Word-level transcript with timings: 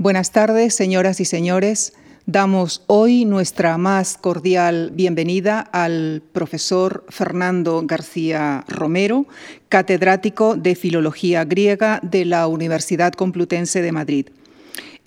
Buenas 0.00 0.30
tardes, 0.30 0.76
señoras 0.76 1.18
y 1.18 1.24
señores. 1.24 1.92
Damos 2.24 2.84
hoy 2.86 3.24
nuestra 3.24 3.76
más 3.78 4.16
cordial 4.16 4.92
bienvenida 4.94 5.58
al 5.58 6.22
profesor 6.30 7.04
Fernando 7.08 7.82
García 7.84 8.64
Romero, 8.68 9.26
catedrático 9.68 10.54
de 10.54 10.76
Filología 10.76 11.44
Griega 11.44 11.98
de 12.04 12.24
la 12.26 12.46
Universidad 12.46 13.12
Complutense 13.12 13.82
de 13.82 13.90
Madrid. 13.90 14.28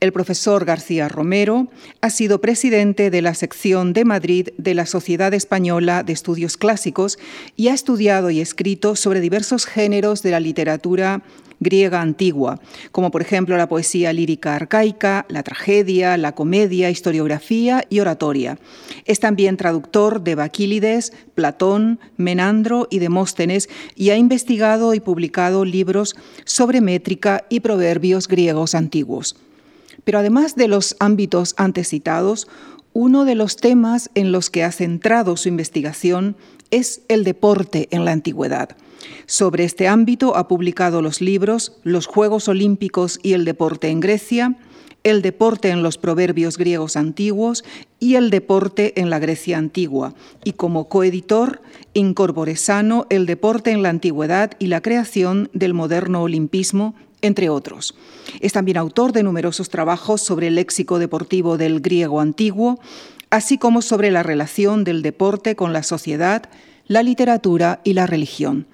El 0.02 0.12
profesor 0.12 0.66
García 0.66 1.08
Romero 1.08 1.70
ha 2.02 2.10
sido 2.10 2.42
presidente 2.42 3.12
de 3.12 3.21
la 3.21 3.34
sección 3.34 3.94
de 3.94 4.04
Madrid 4.04 4.50
de 4.58 4.73
la 4.73 4.88
Sociedad 4.88 5.34
Española 5.34 6.04
de 6.04 6.12
Estudios 6.12 6.58
Clásicos 6.58 7.18
y 7.55 7.70
ha 7.70 7.73
estudiado 7.73 8.30
y 8.30 8.42
escrito 8.42 8.98
sobre 8.98 9.21
diversos 9.21 9.66
géneros 9.66 10.21
de 10.21 10.32
la 10.32 10.42
literatura 10.42 11.21
griega 11.62 12.02
antigua, 12.02 12.59
como 12.91 13.12
por 13.12 13.21
ejemplo 13.21 13.55
la 13.55 13.70
poesía 13.70 14.11
lírica 14.11 14.55
arcaica, 14.55 15.25
la 15.30 15.43
tragedia, 15.43 16.18
la 16.18 16.34
comedia, 16.34 16.89
historiografía 16.89 17.86
y 17.89 18.01
oratoria. 18.01 18.60
Es 19.06 19.21
también 19.21 19.56
traductor 19.56 20.21
de 20.21 20.36
Baquílides, 20.36 21.14
Platón, 21.36 22.00
Menandro 22.18 22.87
y 22.89 23.00
Demóstenes 23.00 23.70
y 23.96 24.10
ha 24.10 24.18
investigado 24.18 24.93
y 24.93 25.00
publicado 25.00 25.64
libros 25.64 26.15
sobre 26.43 26.82
métrica 26.82 27.46
y 27.47 27.62
proverbios 27.62 28.28
griegos 28.28 28.75
antiguos. 28.75 29.37
Pero 30.04 30.18
además 30.18 30.56
de 30.56 30.68
los 30.68 30.96
ámbitos 31.00 31.54
antes 31.57 31.89
citados, 31.89 32.48
uno 32.94 33.25
de 33.25 33.36
los 33.36 33.55
temas 33.55 34.09
en 34.16 34.31
los 34.31 34.50
que 34.50 34.63
ha 34.63 34.72
centrado 34.72 35.38
su 35.38 35.47
investigación 35.47 36.36
es 36.72 37.02
el 37.08 37.23
deporte 37.23 37.88
en 37.91 38.05
la 38.05 38.11
antigüedad. 38.11 38.75
Sobre 39.25 39.64
este 39.64 39.88
ámbito 39.88 40.36
ha 40.36 40.47
publicado 40.47 41.02
los 41.02 41.22
libros 41.22 41.77
Los 41.83 42.05
Juegos 42.05 42.47
Olímpicos 42.47 43.19
y 43.23 43.33
el 43.33 43.45
deporte 43.45 43.89
en 43.89 44.00
Grecia, 44.00 44.58
El 45.03 45.22
deporte 45.22 45.69
en 45.69 45.83
los 45.83 45.97
proverbios 45.97 46.58
griegos 46.58 46.95
antiguos 46.95 47.64
y 48.00 48.16
El 48.16 48.30
deporte 48.30 49.00
en 49.00 49.09
la 49.09 49.20
Grecia 49.20 49.58
antigua, 49.58 50.14
y 50.44 50.53
como 50.53 50.88
coeditor, 50.88 51.61
Incorpore 51.94 52.55
Sano, 52.55 53.08
El 53.09 53.26
deporte 53.26 53.72
en 53.72 53.83
la 53.83 53.89
antigüedad 53.89 54.52
y 54.59 54.67
la 54.67 54.81
creación 54.81 55.50
del 55.53 55.73
moderno 55.73 56.22
olimpismo, 56.22 56.94
entre 57.22 57.50
otros. 57.50 57.95
Es 58.39 58.53
también 58.53 58.77
autor 58.77 59.11
de 59.11 59.23
numerosos 59.23 59.69
trabajos 59.69 60.22
sobre 60.22 60.47
el 60.47 60.55
léxico 60.55 61.00
deportivo 61.00 61.58
del 61.58 61.81
griego 61.81 62.19
antiguo, 62.19 62.80
así 63.30 63.58
como 63.58 63.81
sobre 63.81 64.11
la 64.11 64.23
relación 64.23 64.83
del 64.83 65.02
deporte 65.02 65.55
con 65.55 65.73
la 65.73 65.83
sociedad, 65.83 66.49
la 66.88 67.03
literatura 67.03 67.81
y 67.83 67.94
la 67.94 68.08
religión. 68.08 68.67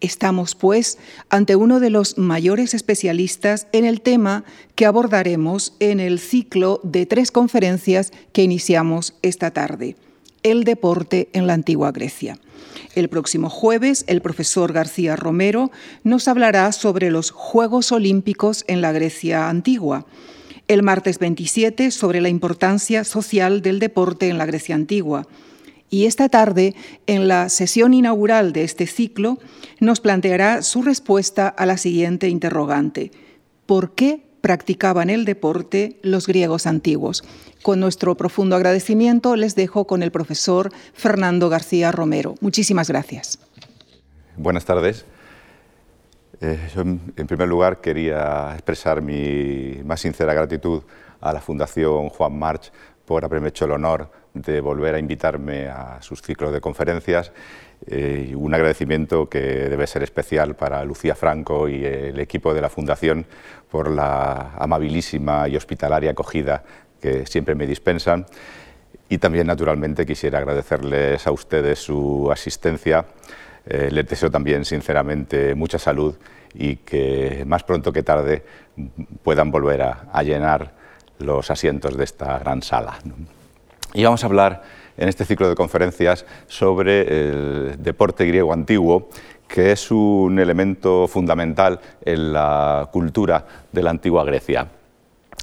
Estamos, 0.00 0.56
pues, 0.56 0.98
ante 1.30 1.54
uno 1.54 1.78
de 1.78 1.90
los 1.90 2.18
mayores 2.18 2.74
especialistas 2.74 3.68
en 3.70 3.84
el 3.84 4.00
tema 4.00 4.44
que 4.74 4.84
abordaremos 4.84 5.74
en 5.78 6.00
el 6.00 6.18
ciclo 6.18 6.80
de 6.82 7.06
tres 7.06 7.30
conferencias 7.30 8.12
que 8.32 8.42
iniciamos 8.42 9.14
esta 9.22 9.52
tarde, 9.52 9.94
el 10.42 10.64
deporte 10.64 11.28
en 11.32 11.46
la 11.46 11.52
antigua 11.52 11.92
Grecia. 11.92 12.36
El 12.94 13.08
próximo 13.08 13.48
jueves, 13.48 14.04
el 14.06 14.20
profesor 14.20 14.72
García 14.72 15.16
Romero 15.16 15.70
nos 16.04 16.28
hablará 16.28 16.72
sobre 16.72 17.10
los 17.10 17.30
Juegos 17.30 17.92
Olímpicos 17.92 18.64
en 18.68 18.80
la 18.80 18.92
Grecia 18.92 19.48
antigua. 19.48 20.06
El 20.68 20.82
martes 20.82 21.18
27, 21.18 21.90
sobre 21.90 22.20
la 22.20 22.28
importancia 22.28 23.04
social 23.04 23.62
del 23.62 23.78
deporte 23.78 24.28
en 24.28 24.38
la 24.38 24.46
Grecia 24.46 24.74
antigua 24.74 25.26
y 25.92 26.06
esta 26.06 26.30
tarde, 26.30 26.74
en 27.06 27.28
la 27.28 27.50
sesión 27.50 27.92
inaugural 27.92 28.54
de 28.54 28.64
este 28.64 28.86
ciclo, 28.86 29.38
nos 29.78 30.00
planteará 30.00 30.62
su 30.62 30.80
respuesta 30.80 31.48
a 31.48 31.66
la 31.66 31.76
siguiente 31.76 32.30
interrogante. 32.30 33.10
¿Por 33.66 33.94
qué 33.94 34.22
practicaban 34.42 35.08
el 35.08 35.24
deporte 35.24 35.98
los 36.02 36.26
griegos 36.26 36.66
antiguos? 36.66 37.24
Con 37.62 37.80
nuestro 37.80 38.14
profundo 38.16 38.56
agradecimiento 38.56 39.36
les 39.36 39.54
dejo 39.54 39.86
con 39.86 40.02
el 40.02 40.10
profesor 40.10 40.70
Fernando 40.92 41.48
García 41.48 41.90
Romero. 41.92 42.34
Muchísimas 42.42 42.88
gracias. 42.88 43.38
Buenas 44.36 44.66
tardes. 44.66 45.06
Eh, 46.42 46.58
yo, 46.74 46.82
en 46.82 47.26
primer 47.26 47.48
lugar, 47.48 47.80
quería 47.80 48.50
expresar 48.52 49.00
mi 49.00 49.80
más 49.84 50.00
sincera 50.00 50.34
gratitud 50.34 50.82
a 51.20 51.32
la 51.32 51.40
Fundación 51.40 52.08
Juan 52.10 52.38
March 52.38 52.72
por 53.06 53.24
haberme 53.24 53.48
hecho 53.48 53.64
el 53.64 53.72
honor 53.72 54.10
de 54.34 54.60
volver 54.60 54.94
a 54.94 54.98
invitarme 54.98 55.68
a 55.68 56.00
sus 56.00 56.22
ciclos 56.22 56.52
de 56.52 56.60
conferencias 56.60 57.32
eh, 57.86 58.32
un 58.36 58.54
agradecimiento 58.54 59.28
que 59.28 59.40
debe 59.40 59.86
ser 59.88 60.04
especial 60.04 60.54
para 60.54 60.84
Lucía 60.84 61.16
Franco 61.16 61.68
y 61.68 61.84
el 61.84 62.20
equipo 62.20 62.54
de 62.54 62.60
la 62.60 62.68
Fundación 62.68 63.26
por 63.68 63.90
la 63.90 64.52
amabilísima 64.56 65.48
y 65.48 65.56
hospitalaria 65.56 66.12
acogida 66.12 66.62
que 67.00 67.26
siempre 67.26 67.56
me 67.56 67.66
dispensan. 67.66 68.26
Y 69.08 69.18
también, 69.18 69.48
naturalmente, 69.48 70.06
quisiera 70.06 70.38
agradecerles 70.38 71.26
a 71.26 71.32
ustedes 71.32 71.80
su 71.80 72.30
asistencia. 72.30 73.04
Eh, 73.66 73.88
les 73.90 74.06
deseo 74.06 74.30
también, 74.30 74.64
sinceramente, 74.64 75.54
mucha 75.56 75.78
salud 75.78 76.14
y 76.54 76.76
que 76.76 77.42
más 77.46 77.64
pronto 77.64 77.92
que 77.92 78.04
tarde 78.04 78.44
puedan 79.24 79.50
volver 79.50 79.82
a, 79.82 80.04
a 80.12 80.22
llenar 80.22 80.72
los 81.18 81.50
asientos 81.50 81.96
de 81.96 82.04
esta 82.04 82.38
gran 82.38 82.62
sala. 82.62 82.98
Y 83.94 84.04
vamos 84.04 84.22
a 84.22 84.26
hablar 84.26 84.62
en 84.96 85.08
este 85.08 85.26
ciclo 85.26 85.48
de 85.50 85.54
conferencias 85.54 86.24
sobre 86.46 87.02
el 87.02 87.82
deporte 87.82 88.24
griego 88.24 88.54
antiguo, 88.54 89.10
que 89.46 89.72
es 89.72 89.90
un 89.90 90.38
elemento 90.38 91.06
fundamental 91.06 91.78
en 92.02 92.32
la 92.32 92.88
cultura 92.90 93.44
de 93.70 93.82
la 93.82 93.90
antigua 93.90 94.24
Grecia. 94.24 94.66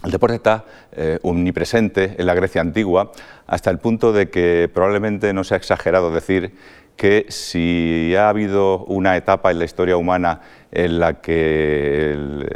El 0.04 0.12
deporte 0.12 0.38
está 0.38 0.66
eh, 0.94 1.20
omnipresente 1.22 2.16
en 2.18 2.26
la 2.26 2.34
Grecia 2.34 2.62
antigua 2.62 3.12
hasta 3.46 3.70
el 3.70 3.78
punto 3.78 4.14
de 4.14 4.32
que 4.32 4.68
probablemente 4.74 5.32
no 5.32 5.44
sea 5.44 5.58
exagerado 5.58 6.12
decir 6.12 6.56
que 7.00 7.28
si 7.30 8.14
ha 8.18 8.28
habido 8.28 8.84
una 8.84 9.16
etapa 9.16 9.52
en 9.52 9.60
la 9.60 9.64
historia 9.64 9.96
humana 9.96 10.42
en 10.70 11.00
la 11.00 11.22
que 11.22 12.14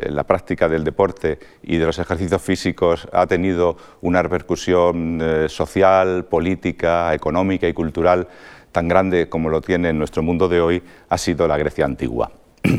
la 0.09 0.25
práctica 0.25 0.67
del 0.67 0.83
deporte 0.83 1.39
y 1.63 1.77
de 1.77 1.85
los 1.85 1.97
ejercicios 1.97 2.41
físicos 2.41 3.07
ha 3.13 3.25
tenido 3.25 3.77
una 4.01 4.21
repercusión 4.21 5.21
eh, 5.23 5.47
social, 5.47 6.25
política, 6.25 7.13
económica 7.13 7.69
y 7.69 7.73
cultural 7.73 8.27
tan 8.73 8.89
grande 8.89 9.29
como 9.29 9.47
lo 9.47 9.61
tiene 9.61 9.89
en 9.89 9.97
nuestro 9.97 10.21
mundo 10.21 10.49
de 10.49 10.59
hoy, 10.59 10.83
ha 11.07 11.17
sido 11.17 11.47
la 11.47 11.57
Grecia 11.57 11.85
antigua. 11.85 12.29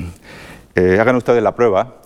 Eh, 0.76 0.98
hagan 0.98 1.14
ustedes 1.14 1.40
la 1.40 1.54
prueba, 1.54 2.00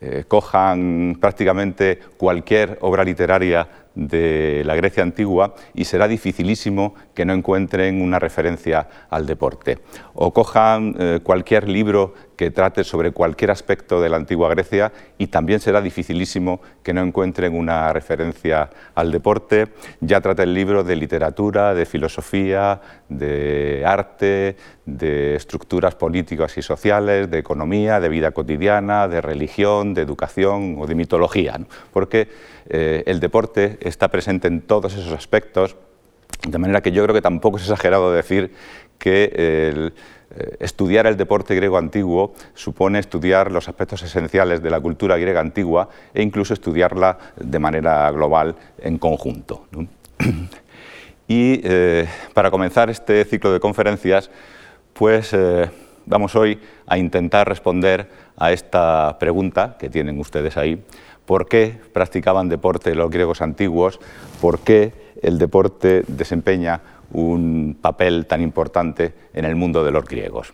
eh, 0.00 0.24
cojan 0.26 1.16
prácticamente 1.20 2.00
cualquier 2.16 2.76
obra 2.80 3.04
literaria 3.04 3.68
de 3.94 4.62
la 4.64 4.74
Grecia 4.74 5.02
antigua 5.02 5.54
y 5.74 5.84
será 5.84 6.08
dificilísimo 6.08 6.94
que 7.14 7.24
no 7.24 7.32
encuentren 7.32 8.02
una 8.02 8.18
referencia 8.18 8.88
al 9.10 9.26
deporte. 9.26 9.78
O 10.14 10.32
cojan 10.32 10.94
eh, 10.98 11.20
cualquier 11.22 11.68
libro 11.68 12.14
que 12.36 12.50
trate 12.50 12.82
sobre 12.82 13.12
cualquier 13.12 13.50
aspecto 13.50 14.00
de 14.00 14.08
la 14.08 14.16
antigua 14.16 14.48
Grecia 14.48 14.92
y 15.18 15.28
también 15.28 15.60
será 15.60 15.80
dificilísimo 15.80 16.60
que 16.82 16.92
no 16.92 17.02
encuentren 17.02 17.56
una 17.56 17.92
referencia 17.92 18.70
al 18.94 19.12
deporte. 19.12 19.68
Ya 20.00 20.20
trata 20.20 20.42
el 20.42 20.54
libro 20.54 20.82
de 20.82 20.96
literatura, 20.96 21.74
de 21.74 21.86
filosofía, 21.86 22.80
de 23.08 23.84
arte, 23.86 24.56
de 24.84 25.36
estructuras 25.36 25.94
políticas 25.94 26.56
y 26.58 26.62
sociales, 26.62 27.30
de 27.30 27.38
economía, 27.38 28.00
de 28.00 28.08
vida 28.08 28.32
cotidiana, 28.32 29.08
de 29.08 29.20
religión, 29.20 29.94
de 29.94 30.02
educación 30.02 30.76
o 30.78 30.86
de 30.86 30.94
mitología, 30.94 31.58
porque 31.92 32.28
eh, 32.68 33.02
el 33.06 33.20
deporte 33.20 33.78
está 33.80 34.08
presente 34.08 34.48
en 34.48 34.62
todos 34.62 34.94
esos 34.94 35.12
aspectos, 35.12 35.76
de 36.46 36.58
manera 36.58 36.80
que 36.82 36.92
yo 36.92 37.02
creo 37.02 37.14
que 37.14 37.22
tampoco 37.22 37.58
es 37.58 37.64
exagerado 37.64 38.12
decir 38.12 38.52
que 38.98 39.30
eh, 39.34 39.90
estudiar 40.58 41.06
el 41.06 41.16
deporte 41.16 41.54
griego 41.54 41.78
antiguo 41.78 42.34
supone 42.54 42.98
estudiar 42.98 43.52
los 43.52 43.68
aspectos 43.68 44.02
esenciales 44.02 44.62
de 44.62 44.70
la 44.70 44.80
cultura 44.80 45.16
griega 45.16 45.40
antigua 45.40 45.88
e 46.12 46.22
incluso 46.22 46.54
estudiarla 46.54 47.18
de 47.36 47.58
manera 47.58 48.10
global 48.10 48.56
en 48.78 48.98
conjunto. 48.98 49.66
Y 51.26 51.62
eh, 51.64 52.06
para 52.34 52.50
comenzar 52.50 52.90
este 52.90 53.24
ciclo 53.24 53.50
de 53.50 53.58
conferencias, 53.58 54.30
pues 54.92 55.34
vamos 56.04 56.36
hoy 56.36 56.60
a 56.86 56.98
intentar 56.98 57.48
responder 57.48 58.10
a 58.36 58.52
esta 58.52 59.16
pregunta 59.18 59.76
que 59.78 59.88
tienen 59.88 60.18
ustedes 60.18 60.56
ahí, 60.56 60.82
por 61.26 61.46
qué 61.46 61.78
practicaban 61.92 62.48
deporte 62.48 62.94
los 62.94 63.10
griegos 63.10 63.40
antiguos, 63.40 64.00
por 64.40 64.60
qué 64.60 64.92
el 65.22 65.38
deporte 65.38 66.04
desempeña 66.06 66.80
un 67.12 67.76
papel 67.80 68.26
tan 68.26 68.42
importante 68.42 69.14
en 69.32 69.44
el 69.44 69.56
mundo 69.56 69.84
de 69.84 69.90
los 69.90 70.04
griegos. 70.04 70.52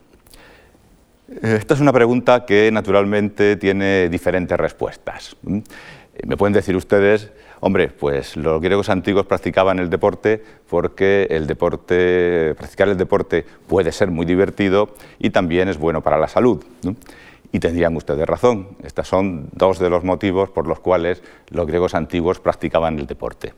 Esta 1.43 1.75
es 1.75 1.81
una 1.81 1.93
pregunta 1.93 2.45
que 2.45 2.71
naturalmente 2.73 3.57
tiene 3.57 4.09
diferentes 4.09 4.59
respuestas. 4.59 5.37
Me 5.43 6.37
pueden 6.37 6.53
decir 6.53 6.75
ustedes, 6.75 7.31
hombre, 7.61 7.89
pues 7.89 8.37
los 8.37 8.61
griegos 8.61 8.89
antiguos 8.89 9.27
practicaban 9.27 9.79
el 9.79 9.91
deporte 9.91 10.43
porque 10.69 11.29
el 11.31 11.47
deporte, 11.47 12.55
practicar 12.59 12.89
el 12.89 12.99
deporte 12.99 13.47
puede 13.69 13.93
ser 13.93 14.11
muy 14.11 14.27
divertido 14.27 14.91
y 15.19 15.31
también 15.31 15.69
es 15.69 15.79
bueno 15.79 16.03
para 16.03 16.19
la 16.19 16.27
salud. 16.27 16.65
Y 17.53 17.59
tendrían 17.59 17.97
ustedes 17.97 18.27
razón. 18.27 18.69
Estos 18.83 19.09
son 19.09 19.49
dos 19.53 19.79
de 19.79 19.91
los 19.91 20.05
motivos 20.05 20.51
por 20.51 20.67
los 20.67 20.81
cuales 20.81 21.23
los 21.49 21.67
griegos 21.67 21.95
antiguos 21.95 22.41
practicaban 22.41 22.99
el 22.99 23.07
deporte. 23.07 23.55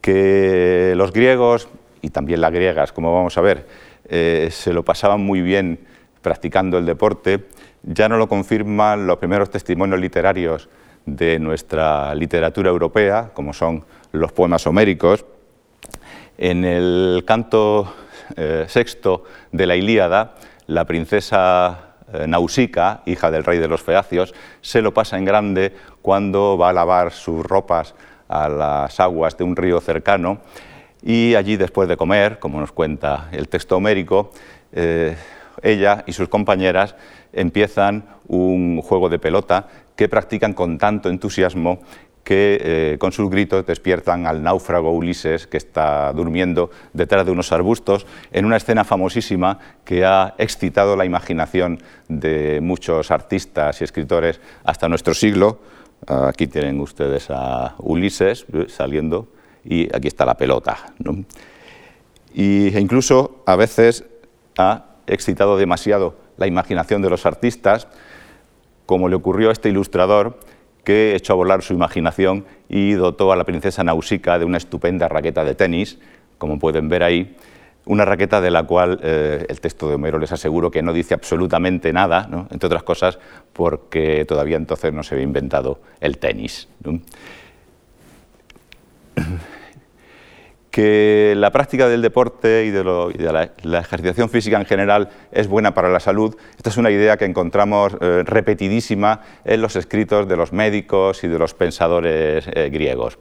Que 0.00 0.94
los 0.96 1.12
griegos, 1.12 1.68
y 2.02 2.10
también 2.10 2.40
las 2.40 2.52
griegas, 2.52 2.92
como 2.92 3.14
vamos 3.14 3.38
a 3.38 3.40
ver, 3.40 3.66
eh, 4.08 4.48
se 4.50 4.72
lo 4.72 4.84
pasaban 4.84 5.20
muy 5.20 5.40
bien 5.40 5.80
practicando 6.20 6.78
el 6.78 6.86
deporte, 6.86 7.44
ya 7.82 8.08
no 8.08 8.16
lo 8.16 8.28
confirman 8.28 9.06
los 9.06 9.18
primeros 9.18 9.50
testimonios 9.50 10.00
literarios 10.00 10.68
de 11.04 11.38
nuestra 11.38 12.14
literatura 12.16 12.70
europea, 12.70 13.30
como 13.32 13.52
son 13.52 13.84
los 14.12 14.32
poemas 14.32 14.66
homéricos. 14.66 15.24
En 16.36 16.64
el 16.64 17.22
canto 17.24 17.92
eh, 18.36 18.64
sexto 18.68 19.22
de 19.52 19.66
la 19.66 19.76
Ilíada, 19.76 20.34
la 20.66 20.84
princesa 20.84 21.85
Nausica, 22.26 23.02
hija 23.06 23.30
del 23.30 23.44
rey 23.44 23.58
de 23.58 23.68
los 23.68 23.82
Feacios, 23.82 24.34
se 24.60 24.82
lo 24.82 24.94
pasa 24.94 25.18
en 25.18 25.24
grande 25.24 25.72
cuando 26.02 26.56
va 26.56 26.70
a 26.70 26.72
lavar 26.72 27.12
sus 27.12 27.44
ropas 27.44 27.94
a 28.28 28.48
las 28.48 29.00
aguas 29.00 29.36
de 29.36 29.44
un 29.44 29.56
río 29.56 29.80
cercano. 29.80 30.38
Y 31.02 31.34
allí 31.34 31.56
después 31.56 31.88
de 31.88 31.96
comer, 31.96 32.38
como 32.38 32.60
nos 32.60 32.72
cuenta 32.72 33.28
el 33.32 33.48
texto 33.48 33.76
homérico, 33.76 34.30
eh, 34.72 35.16
ella 35.62 36.04
y 36.06 36.12
sus 36.12 36.28
compañeras 36.28 36.96
empiezan 37.32 38.04
un 38.26 38.80
juego 38.82 39.08
de 39.08 39.18
pelota 39.18 39.68
que 39.94 40.08
practican 40.08 40.52
con 40.52 40.78
tanto 40.78 41.08
entusiasmo 41.08 41.80
que 42.26 42.58
eh, 42.60 42.98
con 42.98 43.12
sus 43.12 43.30
gritos 43.30 43.64
despiertan 43.64 44.26
al 44.26 44.42
náufrago 44.42 44.90
Ulises 44.90 45.46
que 45.46 45.58
está 45.58 46.12
durmiendo 46.12 46.72
detrás 46.92 47.24
de 47.24 47.30
unos 47.30 47.52
arbustos 47.52 48.04
en 48.32 48.44
una 48.44 48.56
escena 48.56 48.82
famosísima 48.82 49.60
que 49.84 50.04
ha 50.04 50.34
excitado 50.36 50.96
la 50.96 51.04
imaginación 51.04 51.78
de 52.08 52.58
muchos 52.60 53.12
artistas 53.12 53.80
y 53.80 53.84
escritores 53.84 54.40
hasta 54.64 54.88
nuestro 54.88 55.14
siglo. 55.14 55.60
Aquí 56.08 56.48
tienen 56.48 56.80
ustedes 56.80 57.28
a 57.30 57.76
Ulises 57.78 58.44
eh, 58.52 58.66
saliendo 58.70 59.28
y 59.64 59.84
aquí 59.94 60.08
está 60.08 60.26
la 60.26 60.34
pelota. 60.34 60.78
Y, 62.34 62.74
e 62.74 62.80
incluso 62.80 63.44
a 63.46 63.54
veces 63.54 64.04
ha 64.58 64.96
excitado 65.06 65.56
demasiado 65.56 66.16
la 66.38 66.48
imaginación 66.48 67.02
de 67.02 67.10
los 67.10 67.24
artistas, 67.24 67.86
como 68.84 69.08
le 69.08 69.14
ocurrió 69.14 69.50
a 69.50 69.52
este 69.52 69.68
ilustrador 69.68 70.40
que 70.86 71.16
echó 71.16 71.32
a 71.32 71.36
volar 71.36 71.62
su 71.62 71.74
imaginación 71.74 72.44
y 72.68 72.92
dotó 72.92 73.32
a 73.32 73.36
la 73.36 73.42
princesa 73.42 73.82
Nausicaa 73.82 74.38
de 74.38 74.44
una 74.44 74.56
estupenda 74.56 75.08
raqueta 75.08 75.44
de 75.44 75.56
tenis, 75.56 75.98
como 76.38 76.60
pueden 76.60 76.88
ver 76.88 77.02
ahí, 77.02 77.36
una 77.86 78.04
raqueta 78.04 78.40
de 78.40 78.52
la 78.52 78.62
cual 78.62 79.00
eh, 79.02 79.44
el 79.48 79.60
texto 79.60 79.88
de 79.88 79.96
Homero 79.96 80.20
les 80.20 80.30
aseguro 80.30 80.70
que 80.70 80.82
no 80.82 80.92
dice 80.92 81.14
absolutamente 81.14 81.92
nada, 81.92 82.28
entre 82.52 82.68
otras 82.68 82.84
cosas 82.84 83.18
porque 83.52 84.24
todavía 84.26 84.56
entonces 84.56 84.92
no 84.92 85.02
se 85.02 85.16
había 85.16 85.24
inventado 85.24 85.80
el 86.00 86.18
tenis 86.18 86.68
que 90.76 91.32
la 91.38 91.52
práctica 91.52 91.88
del 91.88 92.02
deporte 92.02 92.66
y 92.66 92.70
de, 92.70 92.84
la, 92.84 93.78
ejercitación 93.78 94.28
física 94.28 94.58
en 94.58 94.66
general 94.66 95.08
es 95.32 95.48
buena 95.48 95.72
para 95.72 95.88
la 95.88 96.00
salud. 96.00 96.36
Esta 96.54 96.68
es 96.68 96.76
una 96.76 96.90
idea 96.90 97.16
que 97.16 97.24
encontramos 97.24 97.96
eh, 97.98 98.22
repetidísima 98.26 99.22
en 99.46 99.62
los 99.62 99.74
escritos 99.74 100.28
de 100.28 100.36
los 100.36 100.52
médicos 100.52 101.24
y 101.24 101.28
de 101.28 101.38
los 101.38 101.54
pensadores 101.54 102.46
eh, 102.52 102.68
griegos, 102.70 103.18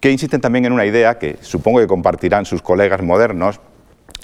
que 0.00 0.10
insisten 0.10 0.40
también 0.40 0.64
en 0.64 0.72
una 0.72 0.84
idea 0.84 1.16
que 1.16 1.36
supongo 1.42 1.78
que 1.78 1.86
compartirán 1.86 2.44
sus 2.44 2.60
colegas 2.60 3.02
modernos, 3.02 3.60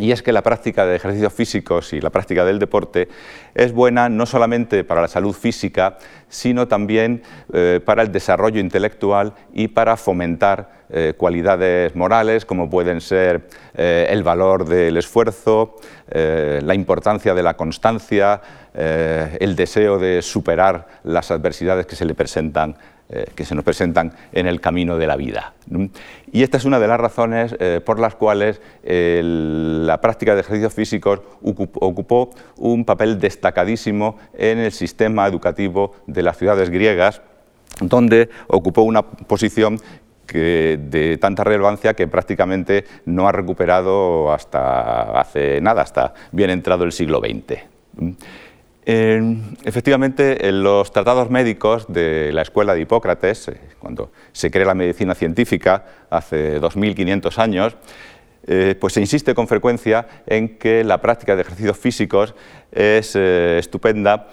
y 0.00 0.12
es 0.12 0.23
que 0.23 0.32
la 0.32 0.43
práctica 0.43 0.87
de 0.87 0.97
ejercicios 0.97 1.32
físicos 1.32 1.93
y 1.93 2.00
la 2.00 2.11
práctica 2.11 2.44
del 2.44 2.58
deporte 2.58 3.08
es 3.55 3.73
buena 3.73 4.08
no 4.08 4.26
solamente 4.26 4.82
para 4.82 5.02
la 5.02 5.08
salud 5.08 5.35
física, 5.35 5.99
sino 6.29 6.67
también 6.67 7.23
eh, 7.52 7.81
para 7.85 8.02
el 8.02 8.11
desarrollo 8.11 8.61
intelectual 8.61 9.35
y 9.52 9.69
para 9.69 9.97
fomentar 9.97 10.81
eh, 10.88 11.14
cualidades 11.17 11.94
morales 11.94 12.44
como 12.44 12.69
pueden 12.70 13.00
ser 13.00 13.49
eh, 13.75 14.06
el 14.11 14.23
valor 14.23 14.64
del 14.67 14.97
esfuerzo, 14.97 15.76
la 16.12 16.75
importancia 16.75 17.35
de 17.35 17.43
la 17.44 17.55
constancia, 17.55 18.41
el 18.75 19.55
deseo 19.55 19.97
de 19.97 20.23
superar 20.23 20.88
las 21.05 21.31
adversidades 21.31 21.87
que 21.87 21.94
se 21.94 22.05
le 22.05 22.14
presentan 22.14 22.75
eh, 23.12 23.26
que 23.34 23.44
se 23.44 23.56
nos 23.56 23.64
presentan 23.64 24.12
en 24.32 24.46
el 24.46 24.60
camino 24.60 24.96
de 24.96 25.06
la 25.08 25.16
vida. 25.16 25.54
Y 26.30 26.44
esta 26.44 26.58
es 26.58 26.64
una 26.64 26.78
de 26.78 26.86
las 26.86 27.00
razones 27.00 27.56
eh, 27.58 27.80
por 27.84 27.98
las 27.98 28.14
cuales 28.14 28.60
la 28.84 30.00
práctica 30.00 30.34
de 30.34 30.42
ejercicios 30.42 30.72
físicos 30.72 31.20
ocupó 31.42 32.30
un 32.56 32.84
papel 32.84 33.18
destacadísimo 33.18 34.16
en 34.32 34.58
el 34.58 34.70
sistema 34.70 35.26
educativo 35.26 35.94
de 36.06 36.22
las 36.22 36.38
ciudades 36.38 36.70
griegas, 36.70 37.20
donde 37.80 38.30
ocupó 38.46 38.82
una 38.82 39.02
posición 39.02 39.80
de 40.32 41.18
tanta 41.20 41.42
relevancia 41.42 41.94
que 41.94 42.06
prácticamente 42.06 42.84
no 43.06 43.26
ha 43.26 43.32
recuperado 43.32 44.32
hasta 44.32 45.18
hace 45.18 45.60
nada, 45.60 45.82
hasta 45.82 46.14
bien 46.30 46.50
entrado 46.50 46.84
el 46.84 46.92
siglo 46.92 47.18
XX 47.18 47.58
efectivamente, 48.84 50.48
en 50.48 50.62
los 50.62 50.92
tratados 50.92 51.30
médicos 51.30 51.86
de 51.88 52.32
la 52.32 52.42
escuela 52.42 52.74
de 52.74 52.80
Hipócrates, 52.80 53.48
eh, 53.48 53.60
cuando 53.78 54.10
se 54.32 54.50
crea 54.50 54.66
la 54.66 54.74
medicina 54.74 55.14
científica 55.14 55.84
hace 56.10 56.60
2.500 56.60 57.38
años, 57.38 57.76
eh, 58.46 58.74
pues 58.80 58.94
se 58.94 59.00
insiste 59.00 59.34
con 59.34 59.46
frecuencia 59.46 60.06
en 60.26 60.56
que 60.56 60.82
la 60.82 61.00
práctica 61.00 61.36
de 61.36 61.42
ejercicios 61.42 61.76
físicos 61.76 62.34
es 62.72 63.14
eh, 63.14 63.58
estupenda 63.58 64.28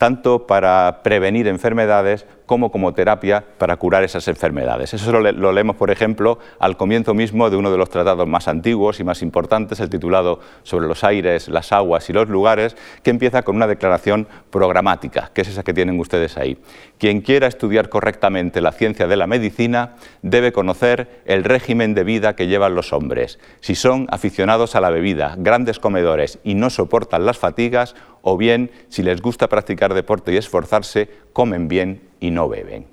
tanto 0.00 0.46
para 0.46 1.02
prevenir 1.02 1.46
enfermedades 1.46 2.24
como 2.46 2.72
como 2.72 2.94
terapia 2.94 3.44
para 3.58 3.76
curar 3.76 4.02
esas 4.02 4.26
enfermedades. 4.26 4.92
Eso 4.94 5.12
lo, 5.12 5.52
leemos, 5.52 5.76
por 5.76 5.90
ejemplo, 5.90 6.38
al 6.58 6.78
comienzo 6.78 7.12
mismo 7.12 7.48
de 7.50 7.56
uno 7.56 7.70
de 7.70 7.76
los 7.76 7.90
tratados 7.90 8.26
más 8.26 8.48
antiguos 8.48 8.98
y 8.98 9.04
más 9.04 9.20
importantes, 9.22 9.78
el 9.78 9.90
titulado 9.90 10.40
Sobre 10.64 10.88
los 10.88 11.04
aires, 11.04 11.48
las 11.48 11.70
aguas 11.70 12.08
y 12.08 12.14
los 12.14 12.28
lugares, 12.28 12.76
que 13.04 13.10
empieza 13.10 13.42
con 13.42 13.54
una 13.54 13.68
declaración 13.68 14.26
programática, 14.50 15.30
que 15.32 15.42
es 15.42 15.48
esa 15.48 15.62
que 15.62 15.74
tienen 15.74 16.00
ustedes 16.00 16.38
ahí. 16.38 16.58
Quien 16.98 17.20
quiera 17.20 17.46
estudiar 17.46 17.88
correctamente 17.88 18.60
la 18.60 18.72
ciencia 18.72 19.06
de 19.06 19.16
la 19.16 19.28
medicina 19.28 19.96
debe 20.22 20.50
conocer 20.50 21.22
el 21.26 21.44
régimen 21.44 21.94
de 21.94 22.04
vida 22.04 22.34
que 22.34 22.48
llevan 22.48 22.74
los 22.74 22.92
hombres. 22.92 23.38
Si 23.60 23.74
son 23.74 24.08
aficionados 24.10 24.74
a 24.74 24.80
la 24.80 24.90
bebida, 24.90 25.34
grandes 25.38 25.78
comedores 25.78 26.38
y 26.42 26.54
no 26.54 26.70
soportan 26.70 27.26
las 27.26 27.38
fatigas, 27.38 27.94
o 28.22 28.36
bien, 28.36 28.70
si 28.88 29.02
les 29.02 29.20
gusta 29.20 29.48
practicar 29.48 29.94
deporte 29.94 30.32
y 30.32 30.36
esforzarse, 30.36 31.08
comen 31.32 31.68
bien 31.68 32.02
y 32.20 32.30
no 32.30 32.48
beben. 32.48 32.86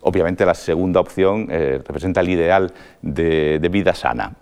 Obviamente 0.00 0.46
la 0.46 0.54
segunda 0.54 1.00
opción 1.00 1.48
eh, 1.50 1.80
representa 1.84 2.20
el 2.20 2.28
ideal 2.28 2.72
de, 3.02 3.68
vida 3.70 3.94
sana. 3.94 4.34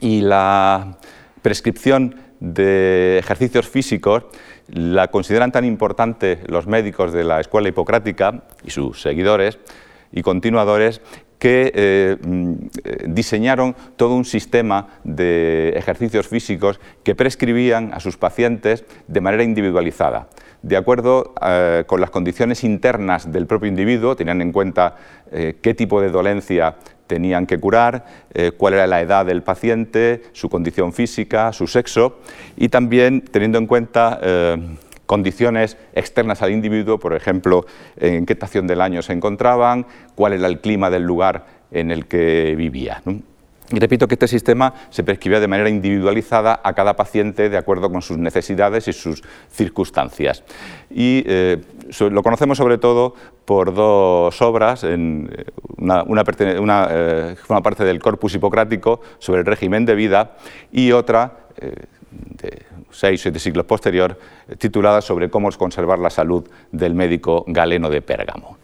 Y 0.00 0.22
la 0.22 0.96
prescripción 1.42 2.16
de 2.40 3.18
ejercicios 3.18 3.68
físicos 3.68 4.24
la 4.68 5.08
consideran 5.08 5.52
tan 5.52 5.64
importante 5.64 6.40
los 6.46 6.66
médicos 6.66 7.12
de 7.12 7.24
la 7.24 7.40
escuela 7.40 7.68
hipocrática 7.68 8.44
y 8.64 8.70
sus 8.70 9.02
seguidores 9.02 9.58
y 10.10 10.22
continuadores 10.22 11.00
que 11.44 11.70
eh, 11.74 12.16
mm, 12.26 12.52
eh, 12.84 13.04
diseñaron 13.08 13.76
todo 13.96 14.14
un 14.14 14.24
sistema 14.24 14.88
de 15.04 15.74
ejercicios 15.76 16.26
físicos 16.26 16.80
que 17.02 17.14
prescribían 17.14 17.92
a 17.92 18.00
sus 18.00 18.16
pacientes 18.16 18.86
de 19.08 19.20
manera 19.20 19.42
individualizada 19.42 20.28
de 20.62 20.78
acuerdo 20.78 21.34
eh, 21.44 21.84
con 21.86 22.00
las 22.00 22.08
condiciones 22.08 22.64
internas 22.64 23.30
del 23.30 23.46
propio 23.46 23.68
individuo, 23.68 24.16
tenían 24.16 24.40
en 24.40 24.52
cuenta 24.52 24.96
qué 25.30 25.74
tipo 25.74 26.00
de 26.00 26.08
dolencia 26.08 26.76
tenían 27.06 27.44
que 27.44 27.58
curar, 27.58 28.06
cuál 28.56 28.72
era 28.72 28.86
la 28.86 29.02
edad 29.02 29.26
del 29.26 29.42
paciente, 29.42 30.22
su 30.32 30.48
condición 30.48 30.94
física, 30.94 31.52
su 31.52 31.66
sexo 31.66 32.20
y 32.56 32.70
también 32.70 33.20
teniendo 33.20 33.58
en 33.58 33.66
cuenta 33.66 34.18
condiciones 35.06 35.76
externas 35.94 36.42
al 36.42 36.52
individuo, 36.52 36.98
por 36.98 37.14
ejemplo, 37.14 37.66
en 37.96 38.26
qué 38.26 38.32
estación 38.32 38.66
del 38.66 38.80
año 38.80 39.02
se 39.02 39.12
encontraban, 39.12 39.86
cuál 40.14 40.34
era 40.34 40.46
el 40.48 40.60
clima 40.60 40.90
del 40.90 41.02
lugar 41.02 41.46
en 41.70 41.90
el 41.90 42.06
que 42.06 42.54
vivía. 42.56 43.02
Y 43.70 43.78
repito 43.78 44.06
que 44.06 44.14
este 44.14 44.28
sistema 44.28 44.74
se 44.90 45.02
prescribía 45.04 45.40
de 45.40 45.48
manera 45.48 45.70
individualizada 45.70 46.60
a 46.62 46.74
cada 46.74 46.96
paciente 46.96 47.48
de 47.48 47.56
acuerdo 47.56 47.90
con 47.90 48.02
sus 48.02 48.18
necesidades 48.18 48.88
y 48.88 48.92
sus 48.92 49.22
circunstancias. 49.50 50.44
Y 50.90 51.24
eh, 51.26 51.62
lo 51.98 52.22
conocemos 52.22 52.58
sobre 52.58 52.76
todo 52.76 53.14
por 53.46 53.72
dos 53.72 54.40
obras, 54.42 54.84
eh, 54.84 54.94
una, 55.78 56.02
una, 56.02 56.24
eh, 56.90 57.36
parte 57.62 57.84
del 57.84 58.00
corpus 58.00 58.34
hipocrático 58.34 59.00
sobre 59.18 59.40
el 59.40 59.46
régimen 59.46 59.86
de 59.86 59.94
vida 59.94 60.36
y 60.70 60.92
otra 60.92 61.38
de 62.14 62.62
seis 62.90 63.20
siete 63.20 63.38
siglos 63.38 63.66
posterior, 63.66 64.18
titulada 64.58 65.00
sobre 65.00 65.30
cómo 65.30 65.50
conservar 65.52 65.98
la 65.98 66.10
salud 66.10 66.48
del 66.72 66.94
médico 66.94 67.44
galeno 67.46 67.90
de 67.90 68.02
Pérgamo. 68.02 68.58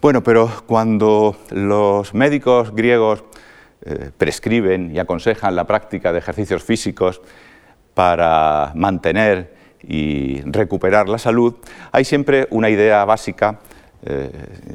Bueno, 0.00 0.22
pero 0.22 0.50
cuando 0.66 1.36
los 1.50 2.12
médicos 2.14 2.74
griegos 2.74 3.24
eh, 3.84 4.10
prescriben 4.16 4.94
y 4.94 4.98
aconsejan 4.98 5.54
la 5.54 5.64
práctica 5.64 6.12
de 6.12 6.18
ejercicios 6.18 6.62
físicos 6.62 7.20
para 7.94 8.72
mantener 8.74 9.54
y 9.82 10.40
recuperar 10.42 11.08
la 11.08 11.18
salud, 11.18 11.54
hay 11.90 12.04
siempre 12.04 12.46
una 12.50 12.70
idea 12.70 13.04
básica 13.04 13.60
eh, 14.04 14.30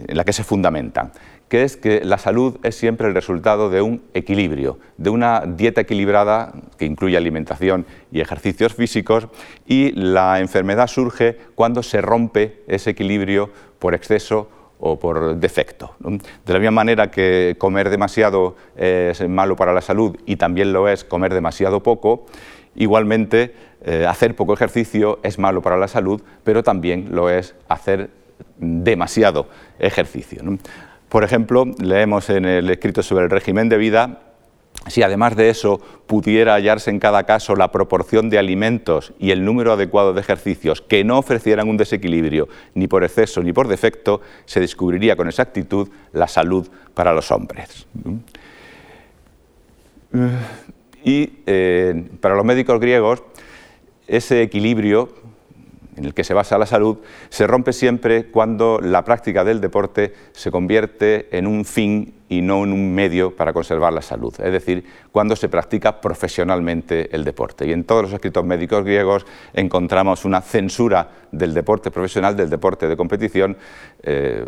en 0.07 0.15
la 0.15 0.23
que 0.23 0.33
se 0.33 0.43
fundamentan, 0.43 1.11
que 1.49 1.63
es 1.63 1.77
que 1.77 2.03
la 2.03 2.17
salud 2.17 2.57
es 2.63 2.75
siempre 2.75 3.07
el 3.07 3.13
resultado 3.13 3.69
de 3.69 3.81
un 3.81 4.01
equilibrio, 4.13 4.79
de 4.97 5.09
una 5.09 5.43
dieta 5.45 5.81
equilibrada 5.81 6.53
que 6.77 6.85
incluye 6.85 7.15
alimentación 7.15 7.85
y 8.11 8.19
ejercicios 8.19 8.73
físicos, 8.73 9.27
y 9.65 9.91
la 9.91 10.39
enfermedad 10.39 10.87
surge 10.87 11.37
cuando 11.55 11.83
se 11.83 12.01
rompe 12.01 12.63
ese 12.67 12.91
equilibrio 12.91 13.49
por 13.79 13.95
exceso 13.95 14.49
o 14.79 14.99
por 14.99 15.37
defecto. 15.37 15.95
De 15.99 16.53
la 16.53 16.59
misma 16.59 16.71
manera 16.71 17.09
que 17.09 17.55
comer 17.57 17.89
demasiado 17.89 18.55
es 18.75 19.27
malo 19.27 19.55
para 19.55 19.73
la 19.73 19.81
salud 19.81 20.15
y 20.25 20.35
también 20.35 20.73
lo 20.73 20.87
es 20.87 21.03
comer 21.03 21.33
demasiado 21.33 21.81
poco, 21.81 22.25
igualmente 22.75 23.55
eh, 23.83 24.05
hacer 24.07 24.35
poco 24.35 24.53
ejercicio 24.53 25.19
es 25.23 25.39
malo 25.39 25.61
para 25.61 25.77
la 25.77 25.87
salud, 25.87 26.21
pero 26.43 26.63
también 26.63 27.09
lo 27.11 27.29
es 27.29 27.55
hacer 27.67 28.09
demasiado 28.59 29.47
ejercicio. 29.79 30.41
Por 31.09 31.23
ejemplo, 31.23 31.65
leemos 31.79 32.29
en 32.29 32.45
el 32.45 32.69
escrito 32.69 33.01
sobre 33.01 33.25
el 33.25 33.29
régimen 33.29 33.69
de 33.69 33.77
vida 33.77 34.21
si 34.87 35.03
además 35.03 35.35
de 35.35 35.49
eso 35.49 35.81
pudiera 36.05 36.53
hallarse 36.53 36.89
en 36.89 36.99
cada 36.99 37.23
caso 37.23 37.55
la 37.55 37.71
proporción 37.71 38.29
de 38.29 38.37
alimentos 38.37 39.13
y 39.19 39.31
el 39.31 39.43
número 39.43 39.73
adecuado 39.73 40.13
de 40.13 40.21
ejercicios 40.21 40.81
que 40.81 41.03
no 41.03 41.17
ofrecieran 41.17 41.67
un 41.67 41.77
desequilibrio 41.77 42.47
ni 42.73 42.87
por 42.87 43.03
exceso 43.03 43.41
ni 43.41 43.51
por 43.51 43.67
defecto, 43.67 44.21
se 44.45 44.59
descubriría 44.59 45.15
con 45.15 45.27
exactitud 45.27 45.89
la 46.13 46.27
salud 46.27 46.67
para 46.93 47.13
los 47.13 47.31
hombres. 47.31 47.85
Y 51.03 51.39
eh, 51.45 52.09
para 52.21 52.35
los 52.35 52.45
médicos 52.45 52.79
griegos, 52.79 53.23
ese 54.07 54.41
equilibrio 54.41 55.09
en 55.97 56.05
el 56.05 56.13
que 56.13 56.23
se 56.23 56.33
basa 56.33 56.57
la 56.57 56.65
salud, 56.65 56.99
se 57.29 57.47
rompe 57.47 57.73
siempre 57.73 58.27
cuando 58.27 58.79
la 58.81 59.03
práctica 59.03 59.43
del 59.43 59.59
deporte 59.59 60.13
se 60.31 60.51
convierte 60.51 61.35
en 61.35 61.47
un 61.47 61.65
fin 61.65 62.13
y 62.29 62.41
no 62.41 62.63
en 62.63 62.73
un 62.73 62.93
medio 62.93 63.35
para 63.35 63.53
conservar 63.53 63.93
la 63.93 64.01
salud, 64.01 64.33
es 64.39 64.51
decir, 64.51 64.85
cuando 65.11 65.35
se 65.35 65.49
practica 65.49 66.01
profesionalmente 66.01 67.15
el 67.15 67.23
deporte. 67.23 67.65
Y 67.67 67.71
en 67.71 67.83
todos 67.83 68.03
los 68.03 68.13
escritos 68.13 68.45
médicos 68.45 68.83
griegos 68.83 69.25
encontramos 69.53 70.25
una 70.25 70.41
censura 70.41 71.09
del 71.31 71.53
deporte 71.53 71.89
profesional, 71.89 72.35
del 72.35 72.49
deporte 72.49 72.87
de 72.87 72.97
competición, 72.97 73.57
eh, 74.03 74.45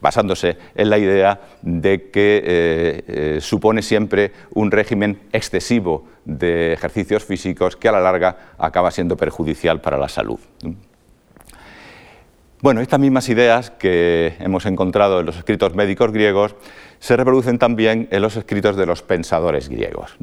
basándose 0.00 0.56
en 0.74 0.90
la 0.90 0.98
idea 0.98 1.40
de 1.62 2.10
que 2.10 2.42
eh, 2.44 3.04
eh, 3.06 3.38
supone 3.40 3.82
siempre 3.82 4.32
un 4.54 4.70
régimen 4.70 5.20
excesivo 5.32 6.06
de 6.24 6.72
ejercicios 6.72 7.24
físicos 7.24 7.76
que 7.76 7.88
a 7.88 7.92
la 7.92 8.00
larga 8.00 8.54
acaba 8.58 8.90
siendo 8.90 9.16
perjudicial 9.16 9.80
para 9.80 9.98
la 9.98 10.08
salud. 10.08 10.38
Bueno, 12.60 12.80
estas 12.80 13.00
mismas 13.00 13.28
ideas 13.28 13.70
que 13.70 14.36
hemos 14.38 14.66
encontrado 14.66 15.18
en 15.18 15.26
los 15.26 15.36
escritos 15.36 15.74
médicos 15.74 16.12
griegos 16.12 16.54
se 17.00 17.16
reproducen 17.16 17.58
también 17.58 18.06
en 18.12 18.22
los 18.22 18.36
escritos 18.36 18.76
de 18.76 18.86
los 18.86 19.02
pensadores 19.02 19.68
griegos. 19.68 20.14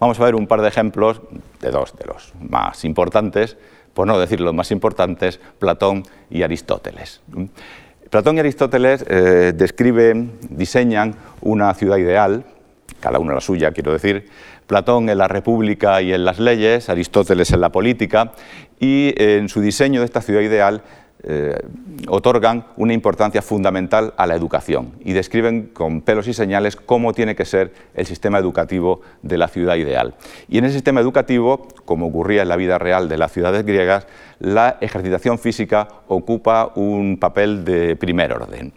Vamos 0.00 0.18
a 0.18 0.24
ver 0.24 0.34
un 0.34 0.46
par 0.46 0.62
de 0.62 0.68
ejemplos 0.68 1.20
de 1.60 1.70
dos 1.70 1.94
de 1.98 2.06
los 2.06 2.32
más 2.40 2.86
importantes, 2.86 3.58
por 3.92 4.06
no 4.06 4.18
decir 4.18 4.40
los 4.40 4.54
más 4.54 4.70
importantes, 4.70 5.38
Platón 5.58 6.04
y 6.30 6.42
Aristóteles. 6.42 7.20
Platón 8.12 8.36
y 8.36 8.40
Aristóteles 8.40 9.06
eh, 9.08 9.54
describen, 9.56 10.32
diseñan 10.50 11.14
una 11.40 11.72
ciudad 11.72 11.96
ideal, 11.96 12.44
cada 13.00 13.18
uno 13.18 13.32
la 13.32 13.40
suya, 13.40 13.72
quiero 13.72 13.90
decir, 13.90 14.28
Platón 14.66 15.08
en 15.08 15.16
la 15.16 15.28
República 15.28 16.02
y 16.02 16.12
en 16.12 16.26
las 16.26 16.38
leyes, 16.38 16.90
Aristóteles 16.90 17.52
en 17.52 17.62
la 17.62 17.72
política, 17.72 18.32
y 18.78 19.14
en 19.16 19.48
su 19.48 19.62
diseño 19.62 20.00
de 20.00 20.04
esta 20.04 20.20
ciudad 20.20 20.42
ideal 20.42 20.82
eh, 21.24 21.56
otorgan 22.08 22.66
una 22.76 22.94
importancia 22.94 23.42
fundamental 23.42 24.12
a 24.16 24.26
la 24.26 24.34
educación 24.34 24.92
y 25.04 25.12
describen 25.12 25.68
con 25.72 26.00
pelos 26.00 26.26
y 26.26 26.34
señales 26.34 26.74
cómo 26.74 27.12
tiene 27.12 27.36
que 27.36 27.44
ser 27.44 27.72
el 27.94 28.06
sistema 28.06 28.38
educativo 28.38 29.02
de 29.22 29.38
la 29.38 29.46
ciudad 29.46 29.76
ideal. 29.76 30.14
Y 30.48 30.58
en 30.58 30.64
ese 30.64 30.74
sistema 30.74 31.00
educativo, 31.00 31.68
como 31.84 32.08
ocurría 32.08 32.42
en 32.42 32.48
la 32.48 32.56
vida 32.56 32.78
real 32.78 33.08
de 33.08 33.18
las 33.18 33.30
ciudades 33.30 33.64
griegas, 33.64 34.06
la 34.40 34.78
ejercitación 34.80 35.38
física 35.38 35.86
ocupa 36.08 36.72
un 36.74 37.18
papel 37.20 37.64
de 37.64 37.94
primer 37.94 38.32
orden. 38.32 38.72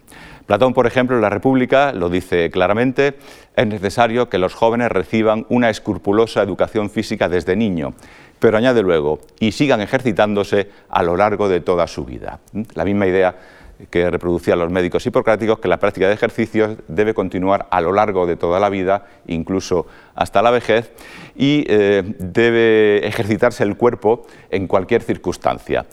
Platón, 0.46 0.74
por 0.74 0.86
ejemplo, 0.86 1.16
en 1.16 1.22
la 1.22 1.28
República 1.28 1.92
lo 1.92 2.08
dice 2.08 2.50
claramente, 2.50 3.16
es 3.56 3.66
necesario 3.66 4.28
que 4.28 4.38
los 4.38 4.54
jóvenes 4.54 4.92
reciban 4.92 5.44
una 5.48 5.70
escrupulosa 5.70 6.40
educación 6.40 6.88
física 6.88 7.28
desde 7.28 7.56
niño 7.56 7.94
pero 8.38 8.56
añade 8.56 8.82
luego, 8.82 9.20
y 9.40 9.52
sigan 9.52 9.80
ejercitándose 9.80 10.70
a 10.88 11.02
lo 11.02 11.16
largo 11.16 11.48
de 11.48 11.60
toda 11.60 11.86
su 11.86 12.04
vida. 12.04 12.40
¿Mm? 12.52 12.62
La 12.74 12.84
misma 12.84 13.06
idea 13.06 13.36
que 13.90 14.10
reproducían 14.10 14.58
los 14.58 14.70
médicos 14.70 15.06
hipocráticos, 15.06 15.58
que 15.58 15.68
la 15.68 15.78
práctica 15.78 16.08
de 16.08 16.14
ejercicios 16.14 16.78
debe 16.88 17.14
continuar 17.14 17.66
a 17.70 17.80
lo 17.80 17.92
largo 17.92 18.26
de 18.26 18.36
toda 18.36 18.58
la 18.58 18.70
vida, 18.70 19.06
incluso 19.26 19.86
hasta 20.14 20.40
la 20.40 20.50
vejez, 20.50 20.92
y 21.34 21.64
eh, 21.68 22.02
debe 22.18 23.06
ejercitarse 23.06 23.62
el 23.64 23.76
cuerpo 23.76 24.26
en 24.50 24.66
cualquier 24.66 25.02
circunstancia. 25.02 25.84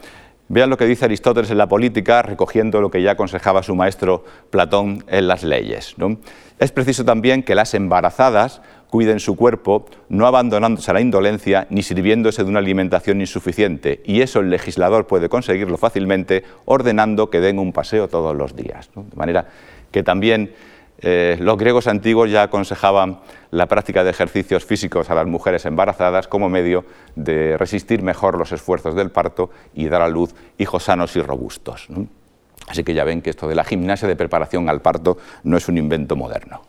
Vean 0.50 0.70
lo 0.70 0.78
que 0.78 0.86
dice 0.86 1.06
Aristóteles 1.06 1.52
en 1.52 1.58
la 1.58 1.68
política, 1.68 2.22
recogiendo 2.22 2.82
lo 2.82 2.92
que 2.92 3.02
ya 3.02 3.12
aconsejaba 3.12 3.64
su 3.64 3.76
maestro 3.76 4.24
Platón 4.50 5.04
en 5.08 5.28
las 5.28 5.44
leyes. 5.44 5.96
Es 6.60 6.72
preciso 6.72 7.04
también 7.06 7.44
que 7.44 7.56
las 7.56 7.74
embarazadas 7.74 8.62
cuiden 8.94 9.20
su 9.20 9.36
cuerpo, 9.36 9.88
no 10.10 10.28
abandonándose 10.28 10.92
a 10.92 10.94
la 10.94 11.02
indolencia 11.02 11.66
ni 11.72 11.82
sirviéndose 11.82 12.44
de 12.44 12.50
una 12.52 12.60
alimentación 12.60 13.22
insuficiente. 13.22 14.04
Y 14.06 14.22
eso 14.22 14.40
el 14.40 14.52
legislador 14.52 15.08
puede 15.08 15.30
conseguirlo 15.30 15.80
fácilmente 15.80 16.44
ordenando 16.66 17.32
que 17.32 17.40
den 17.40 17.58
un 17.58 17.74
paseo 17.74 18.08
todos 18.08 18.36
los 18.36 18.56
días. 18.56 18.92
De 18.94 19.16
manera 19.16 19.48
que 19.90 20.04
también 20.04 20.54
eh, 21.00 21.38
los 21.40 21.58
griegos 21.58 21.88
antiguos 21.88 22.30
ya 22.30 22.44
aconsejaban 22.44 23.22
la 23.50 23.66
práctica 23.66 24.04
de 24.04 24.12
ejercicios 24.12 24.64
físicos 24.64 25.10
a 25.10 25.16
las 25.16 25.26
mujeres 25.26 25.66
embarazadas 25.66 26.28
como 26.28 26.48
medio 26.48 26.86
de 27.16 27.58
resistir 27.58 28.04
mejor 28.04 28.38
los 28.38 28.52
esfuerzos 28.52 28.94
del 28.94 29.10
parto 29.10 29.50
y 29.74 29.88
dar 29.88 30.04
a 30.04 30.08
luz 30.08 30.36
hijos 30.60 30.84
sanos 30.84 31.16
y 31.16 31.22
robustos. 31.24 31.88
Así 32.68 32.84
que 32.84 32.94
ya 32.94 33.06
ven 33.06 33.24
que 33.24 33.32
esto 33.32 33.48
de 33.48 33.56
la 33.56 33.64
gimnasia 33.64 34.08
de 34.08 34.16
preparación 34.16 34.70
al 34.70 34.84
parto 34.84 35.18
no 35.46 35.58
es 35.58 35.68
un 35.68 35.80
invento 35.80 36.16
moderno. 36.16 36.62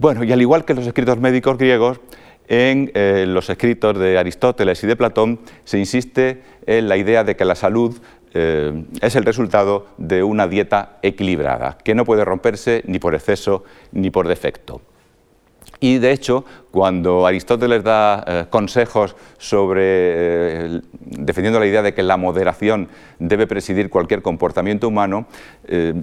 Bueno, 0.00 0.24
y 0.24 0.32
al 0.32 0.40
igual 0.40 0.64
que 0.64 0.72
los 0.72 0.86
escritos 0.86 1.20
médicos 1.20 1.58
griegos, 1.58 2.00
en 2.48 2.90
eh, 2.94 3.26
los 3.28 3.50
escritos 3.50 3.98
de 3.98 4.16
Aristóteles 4.16 4.82
y 4.82 4.86
de 4.86 4.96
Platón 4.96 5.40
se 5.64 5.78
insiste 5.78 6.42
en 6.64 6.88
la 6.88 6.96
idea 6.96 7.22
de 7.22 7.36
que 7.36 7.44
la 7.44 7.54
salud 7.54 8.00
eh, 8.32 8.86
es 9.02 9.14
el 9.14 9.26
resultado 9.26 9.88
de 9.98 10.22
una 10.22 10.48
dieta 10.48 10.96
equilibrada, 11.02 11.76
que 11.84 11.94
no 11.94 12.06
puede 12.06 12.24
romperse 12.24 12.82
ni 12.86 12.98
por 12.98 13.14
exceso 13.14 13.64
ni 13.92 14.08
por 14.08 14.26
defecto. 14.26 14.80
Y 15.78 15.98
de 15.98 16.12
hecho, 16.12 16.44
cuando 16.70 17.26
Aristóteles 17.26 17.82
da 17.82 18.24
eh, 18.26 18.44
consejos 18.50 19.16
sobre, 19.38 19.82
eh, 19.82 20.80
defendiendo 21.00 21.58
la 21.58 21.66
idea 21.66 21.82
de 21.82 21.94
que 21.94 22.02
la 22.02 22.16
moderación 22.16 22.88
debe 23.18 23.46
presidir 23.46 23.88
cualquier 23.88 24.20
comportamiento 24.20 24.88
humano, 24.88 25.26
eh, 25.64 25.94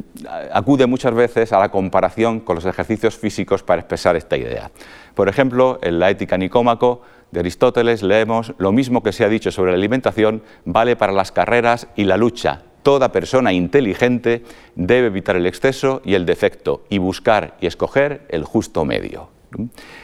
acude 0.52 0.88
muchas 0.88 1.14
veces 1.14 1.54
a 1.54 1.60
la 1.60 1.70
comparación 1.70 2.40
con 2.40 2.56
los 2.56 2.66
ejercicios 2.66 3.18
físicos 3.18 3.62
para 3.62 3.82
expresar 3.82 4.16
esta 4.16 4.36
idea. 4.36 4.72
Por 5.14 5.30
ejemplo, 5.30 5.80
en 5.82 6.00
la 6.00 6.10
Ética 6.10 6.38
Nicómaco 6.38 7.02
de 7.32 7.42
Aristóteles 7.42 8.04
leemos 8.04 8.54
lo 8.58 8.72
mismo 8.72 9.04
que 9.04 9.12
se 9.12 9.26
ha 9.26 9.30
dicho 9.30 9.52
sobre 9.52 9.72
la 9.72 9.78
alimentación 9.78 10.42
vale 10.66 10.96
para 10.96 11.12
las 11.12 11.32
carreras 11.32 11.88
y 11.96 12.06
la 12.06 12.18
lucha. 12.18 12.64
Toda 12.84 13.12
persona 13.12 13.52
inteligente 13.52 14.44
debe 14.76 15.08
evitar 15.08 15.36
el 15.36 15.46
exceso 15.46 16.02
y 16.06 16.14
el 16.14 16.26
defecto 16.26 16.84
y 16.90 17.00
buscar 17.00 17.58
y 17.60 17.68
escoger 17.68 18.26
el 18.30 18.46
justo 18.46 18.86
medio. 18.86 19.37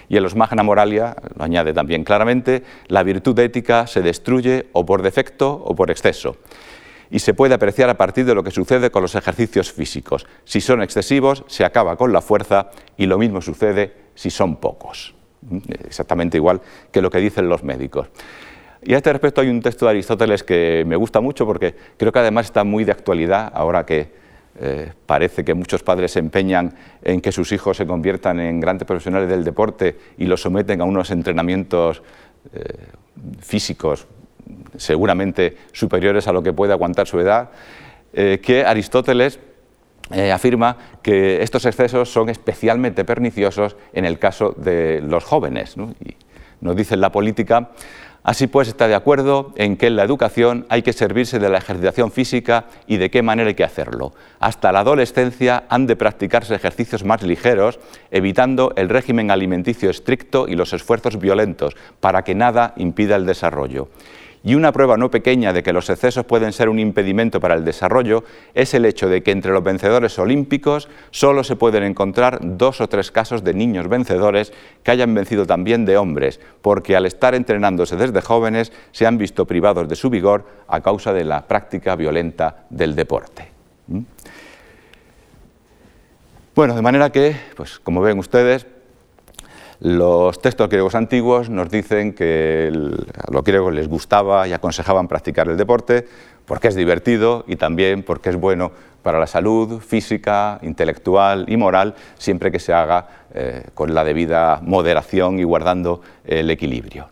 Y 0.07 0.17
en 0.17 0.23
los 0.23 0.35
Magna 0.35 0.63
Moralia, 0.63 1.15
lo 1.35 1.43
añade 1.43 1.73
también 1.73 2.03
claramente, 2.03 2.63
la 2.87 3.03
virtud 3.03 3.37
ética 3.39 3.87
se 3.87 4.01
destruye 4.01 4.67
o 4.73 4.85
por 4.85 5.01
defecto 5.01 5.51
o 5.51 5.75
por 5.75 5.91
exceso. 5.91 6.37
Y 7.11 7.19
se 7.19 7.33
puede 7.33 7.53
apreciar 7.53 7.89
a 7.89 7.97
partir 7.97 8.25
de 8.25 8.33
lo 8.33 8.43
que 8.43 8.51
sucede 8.51 8.89
con 8.89 9.01
los 9.01 9.15
ejercicios 9.15 9.71
físicos. 9.71 10.25
Si 10.45 10.61
son 10.61 10.81
excesivos, 10.81 11.43
se 11.47 11.65
acaba 11.65 11.95
con 11.95 12.11
la 12.11 12.21
fuerza 12.21 12.71
y 12.97 13.05
lo 13.05 13.17
mismo 13.17 13.41
sucede 13.41 13.93
si 14.15 14.29
son 14.29 14.55
pocos. 14.55 15.13
Exactamente 15.85 16.37
igual 16.37 16.61
que 16.91 17.01
lo 17.01 17.11
que 17.11 17.19
dicen 17.19 17.49
los 17.49 17.63
médicos. 17.63 18.07
Y 18.81 18.93
a 18.93 18.97
este 18.97 19.13
respecto 19.13 19.41
hay 19.41 19.49
un 19.49 19.61
texto 19.61 19.85
de 19.85 19.91
Aristóteles 19.91 20.43
que 20.43 20.83
me 20.85 20.95
gusta 20.95 21.21
mucho 21.21 21.45
porque 21.45 21.75
creo 21.97 22.11
que 22.11 22.19
además 22.19 22.47
está 22.47 22.63
muy 22.63 22.83
de 22.83 22.91
actualidad 22.91 23.51
ahora 23.53 23.85
que 23.85 24.22
eh, 24.59 24.91
parece 25.07 25.43
que 25.43 25.55
muchos 25.55 25.81
padres 25.81 26.11
se 26.11 26.19
empeñan 26.19 26.75
en 27.01 27.21
que 27.21 27.31
sus 27.31 27.51
hijos 27.51 27.75
se 27.75 27.87
conviertan 27.87 28.39
en 28.39 28.59
grandes 28.59 28.87
profesionales 28.87 29.27
del 29.27 29.43
deporte 29.43 29.97
y 30.17 30.25
los 30.25 30.41
someten 30.41 30.79
a 30.79 30.83
unos 30.83 31.09
entrenamientos 31.09 32.03
eh, 32.53 32.61
físicos 33.41 34.05
seguramente 34.77 35.57
superiores 35.71 36.27
a 36.27 36.33
lo 36.33 36.43
que 36.43 36.53
puede 36.53 36.73
aguantar 36.73 37.07
su 37.07 37.19
edad, 37.19 37.49
eh, 38.13 38.39
que 38.43 38.65
Aristóteles 38.65 39.39
afirma 40.31 40.77
que 41.01 41.41
estos 41.41 41.65
excesos 41.65 42.11
son 42.11 42.29
especialmente 42.29 43.05
perniciosos 43.05 43.77
en 43.93 44.05
el 44.05 44.19
caso 44.19 44.51
de 44.51 45.01
los 45.01 45.23
jóvenes. 45.23 45.75
Y 45.77 46.15
nos 46.59 46.75
dice 46.75 46.95
en 46.95 47.01
la 47.01 47.11
política 47.11 47.71
Así 48.23 48.47
pues, 48.47 48.69
está 48.69 48.87
de 48.87 48.95
acuerdo 48.95 49.51
en 49.57 49.75
que 49.75 49.87
en 49.87 49.97
la 49.97 50.03
educación 50.03 50.65
hay 50.69 50.81
que 50.81 50.93
servirse 50.93 51.39
de 51.39 51.49
la 51.49 51.57
ejercitación 51.57 52.09
física 52.09 52.65
y 52.87 52.95
de 52.95 53.11
qué 53.11 53.21
manera 53.21 53.49
hay 53.49 53.55
que 53.55 53.65
hacerlo. 53.65 54.13
Hasta 54.39 54.71
la 54.71 54.79
adolescencia 54.79 55.65
han 55.67 55.87
de 55.87 55.97
practicarse 55.97 56.55
ejercicios 56.55 57.03
más 57.03 57.21
ligeros, 57.21 57.79
evitando 58.11 58.71
el 58.77 58.87
régimen 58.87 59.29
alimenticio 59.29 59.89
estricto 59.89 60.47
y 60.47 60.55
los 60.55 60.71
esfuerzos 60.71 61.19
violentos, 61.19 61.75
para 61.99 62.23
que 62.23 62.33
nada 62.33 62.73
impida 62.77 63.17
el 63.17 63.25
desarrollo. 63.25 63.89
Y 64.45 64.55
una 64.55 64.73
prueba 64.73 64.97
no 64.97 65.09
pequeña 65.09 65.53
de 65.53 65.63
que 65.63 65.71
los 65.71 65.89
excesos 65.89 66.25
pueden 66.25 66.51
ser 66.51 66.67
un 66.67 66.77
impedimento 66.77 67.39
para 67.39 67.55
el 67.55 67.63
desarrollo 67.63 68.25
es 68.53 68.73
el 68.73 68.83
hecho 68.83 69.07
de 69.07 69.23
que 69.23 69.31
entre 69.31 69.53
los 69.53 69.63
vencedores 69.63 70.19
olímpicos 70.19 70.89
solo 71.11 71.45
se 71.45 71.55
pueden 71.55 71.83
encontrar 71.83 72.39
dos 72.41 72.81
o 72.81 72.89
tres 72.89 73.09
casos 73.09 73.45
de 73.45 73.53
niños 73.53 73.87
vencedores 73.87 74.51
que 74.83 74.91
hayan 74.91 75.13
vencido 75.13 75.45
también 75.45 75.85
de 75.85 75.95
hombres, 75.95 76.41
porque 76.61 76.97
al 76.97 77.05
estar 77.05 77.35
entrenándose 77.35 77.95
desde 77.95 78.19
jóvenes 78.19 78.73
se 78.91 79.05
han 79.05 79.17
visto 79.17 79.47
privados 79.47 79.87
de 79.87 79.95
su 79.95 80.09
vigor 80.09 80.45
a 80.67 80.81
causa 80.81 81.13
de 81.13 81.23
la 81.23 81.47
práctica 81.47 81.95
violenta 81.95 82.65
del 82.69 82.95
deporte. 82.95 83.47
¿Mm? 83.87 84.01
Bueno, 86.53 86.75
de 86.75 86.81
manera 86.81 87.11
que, 87.11 87.35
pues 87.55 87.79
como 87.79 88.01
ven 88.01 88.19
ustedes, 88.19 88.67
los 89.79 90.41
textos 90.41 90.69
griegos 90.69 90.95
antiguos 90.95 91.49
nos 91.49 91.69
dicen 91.69 92.13
que 92.13 92.71
a 93.15 93.31
los 93.31 93.43
griegos 93.43 93.73
les 93.73 93.87
gustaba 93.87 94.47
y 94.47 94.53
aconsejaban 94.53 95.07
practicar 95.07 95.47
el 95.49 95.57
deporte 95.57 96.07
porque 96.45 96.67
es 96.67 96.75
divertido 96.75 97.45
y 97.47 97.55
también 97.55 98.03
porque 98.03 98.29
es 98.29 98.35
bueno 98.35 98.71
para 99.01 99.19
la 99.19 99.27
salud 99.27 99.79
física, 99.81 100.59
intelectual 100.61 101.45
y 101.47 101.57
moral, 101.57 101.95
siempre 102.17 102.51
que 102.51 102.59
se 102.59 102.73
haga 102.73 103.07
eh, 103.33 103.63
con 103.73 103.93
la 103.93 104.03
debida 104.03 104.59
moderación 104.61 105.39
y 105.39 105.43
guardando 105.43 106.01
el 106.25 106.49
equilibrio. 106.49 107.09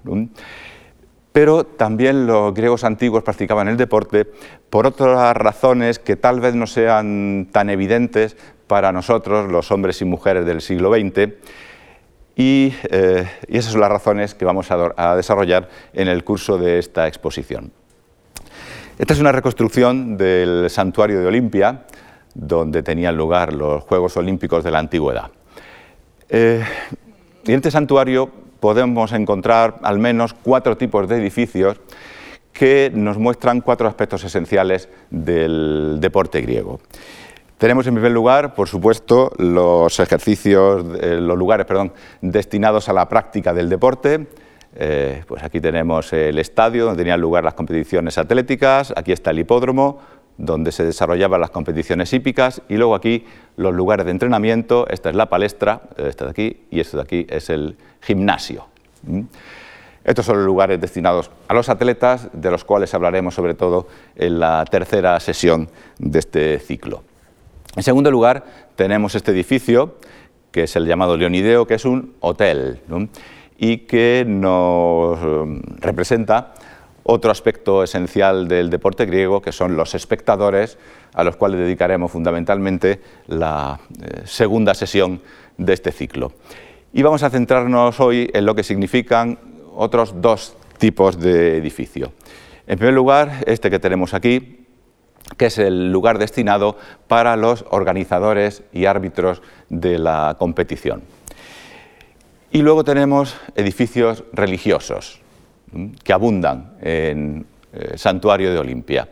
Pero 1.32 1.66
también 1.66 2.28
los 2.28 2.54
griegos 2.54 2.84
antiguos 2.84 3.24
practicaban 3.24 3.68
el 3.68 3.78
deporte 3.78 4.26
por 4.70 4.88
otras 4.88 5.36
razones 5.36 6.00
que 6.00 6.16
tal 6.16 6.40
vez 6.40 6.56
no 6.56 6.68
sean 6.68 7.48
tan 7.52 7.70
evidentes 7.70 8.36
para 8.68 8.92
nosotros, 8.92 9.52
los 9.52 9.72
hombres 9.72 10.02
y 10.02 10.06
mujeres 10.06 10.46
del 10.46 10.62
siglo 10.62 10.94
XX, 10.94 11.34
eh, 12.36 13.28
y, 13.48 13.58
esas 13.58 13.72
son 13.72 13.82
las 13.82 13.92
razones 13.92 14.34
que 14.34 14.46
vamos 14.46 14.68
a, 14.72 15.16
desarrollar 15.16 15.70
en 15.94 16.08
el 16.08 16.24
curso 16.24 16.58
de 16.58 16.80
esta 16.80 17.08
exposición. 17.08 17.72
Esta 18.98 19.14
es 19.14 19.20
una 19.20 19.32
reconstrucción 19.32 20.18
del 20.18 20.70
santuario 20.70 21.20
de 21.20 21.28
Olimpia, 21.28 21.86
donde 22.34 22.84
tenían 22.84 23.18
lugar 23.18 23.54
los 23.54 23.84
Juegos 23.84 24.16
Olímpicos 24.18 24.64
de 24.64 24.72
la 24.72 24.80
Antigüedad. 24.80 25.32
Eh, 26.30 26.64
en 27.46 27.56
este 27.56 27.72
santuario 27.72 28.30
podemos 28.60 29.12
encontrar 29.12 29.80
al 29.82 30.00
menos 30.00 30.34
cuatro 30.34 30.78
tipos 30.78 31.10
de 31.10 31.18
edificios 31.18 31.78
que 32.54 32.92
nos 32.94 33.18
muestran 33.18 33.62
cuatro 33.62 33.88
aspectos 33.88 34.24
esenciales 34.24 34.88
del 35.10 35.98
deporte 36.00 36.42
griego. 36.42 36.80
Tenemos 37.62 37.86
en 37.86 37.94
primer 37.94 38.12
lugar, 38.12 38.56
por 38.56 38.68
supuesto, 38.68 39.32
los 39.38 40.00
ejercicios, 40.00 40.84
eh, 41.00 41.20
los 41.22 41.38
lugares, 41.38 41.68
perdón, 41.68 41.94
destinados 42.20 42.90
a 42.90 42.94
la 42.94 43.08
práctica 43.08 43.54
del 43.54 43.70
deporte. 43.70 44.26
Eh, 44.74 45.24
pues 45.28 45.44
aquí 45.44 45.62
tenemos 45.62 46.12
el 46.12 46.40
estadio 46.40 46.86
donde 46.86 47.04
tenían 47.04 47.22
lugar 47.22 47.44
las 47.44 47.54
competiciones 47.54 48.18
atléticas, 48.18 48.92
aquí 48.96 49.12
está 49.12 49.30
el 49.30 49.38
hipódromo 49.38 50.00
donde 50.40 50.72
se 50.72 50.84
desarrollaban 50.84 51.40
las 51.40 51.52
competiciones 51.52 52.12
hípicas 52.14 52.64
y 52.68 52.78
luego 52.78 52.96
aquí 52.96 53.28
los 53.58 53.76
lugares 53.76 54.08
de 54.08 54.12
entrenamiento, 54.12 54.88
esta 54.90 55.12
es 55.12 55.16
la 55.16 55.30
palestra, 55.30 55.84
eh, 55.98 56.08
esta 56.10 56.26
de 56.26 56.32
aquí 56.32 56.62
y 56.72 56.80
este 56.80 56.98
de 56.98 57.04
aquí 57.04 57.28
es 57.30 57.52
el 57.52 57.78
gimnasio. 58.00 58.66
¿Mm? 59.04 59.22
Estos 60.04 60.26
son 60.26 60.38
los 60.38 60.48
lugares 60.48 60.82
destinados 60.82 61.30
a 61.48 61.54
los 61.54 61.70
atletas, 61.70 62.28
de 62.34 62.50
los 62.50 62.66
cuales 62.66 62.92
hablaremos 62.96 63.36
sobre 63.36 63.54
todo 63.54 63.88
en 64.16 64.40
la 64.40 64.66
tercera 64.66 65.20
sesión 65.20 65.70
de 66.00 66.18
este 66.18 66.58
ciclo. 66.58 67.04
En 67.76 67.84
segundo 67.84 68.12
lugar, 68.12 68.44
tenemos 68.76 69.16
este 69.16 69.32
edificio, 69.32 69.96
que 70.52 70.64
es 70.64 70.76
el 70.76 70.86
llamado 70.86 71.16
Leonideo, 71.16 71.66
que 71.66 71.76
es 71.76 71.86
un 71.86 72.16
hotel 72.20 72.82
y 73.58 73.78
que 73.78 74.26
nos 74.28 75.22
um, 75.24 75.62
representa 75.80 76.54
otro 77.04 77.32
aspecto 77.32 77.84
esencial 77.84 78.48
del 78.48 78.70
deporte 78.70 79.06
griego, 79.06 79.42
que 79.42 79.52
son 79.52 79.78
los 79.78 79.96
espectadores, 79.96 80.78
a 81.14 81.24
los 81.24 81.38
cuales 81.38 81.62
dedicaremos 81.62 82.12
fundamentalmente 82.12 83.00
la 83.28 83.80
eh, 84.02 84.24
segunda 84.26 84.74
sesión 84.74 85.22
de 85.58 85.74
este 85.74 85.92
ciclo. 85.92 86.34
Y 86.92 87.04
vamos 87.04 87.24
a 87.24 87.30
centrarnos 87.30 88.00
hoy 88.00 88.30
en 88.34 88.46
lo 88.46 88.54
que 88.54 88.64
significan 88.64 89.40
otros 89.76 90.22
dos 90.22 90.58
tipos 90.78 91.20
de 91.20 91.58
edificio. 91.58 92.12
En 92.68 92.78
primer 92.78 92.94
lugar, 92.94 93.44
este 93.46 93.70
que 93.70 93.80
tenemos 93.80 94.14
aquí, 94.14 94.61
que 95.38 95.48
es 95.48 95.58
el 95.58 95.92
lugar 95.92 96.18
destinado 96.18 96.78
para 97.08 97.36
los 97.36 97.66
organizadores 97.70 98.64
y 98.74 98.86
árbitros 98.86 99.42
de 99.70 100.00
la 100.00 100.36
competición. 100.38 101.04
Y 102.52 102.62
luego 102.62 102.84
tenemos 102.84 103.36
edificios 103.56 104.24
religiosos 104.34 105.22
que 106.04 106.14
abundan 106.14 106.74
en 106.82 107.46
el 107.72 107.98
santuario 107.98 108.52
de 108.52 108.60
Olimpia. 108.60 109.08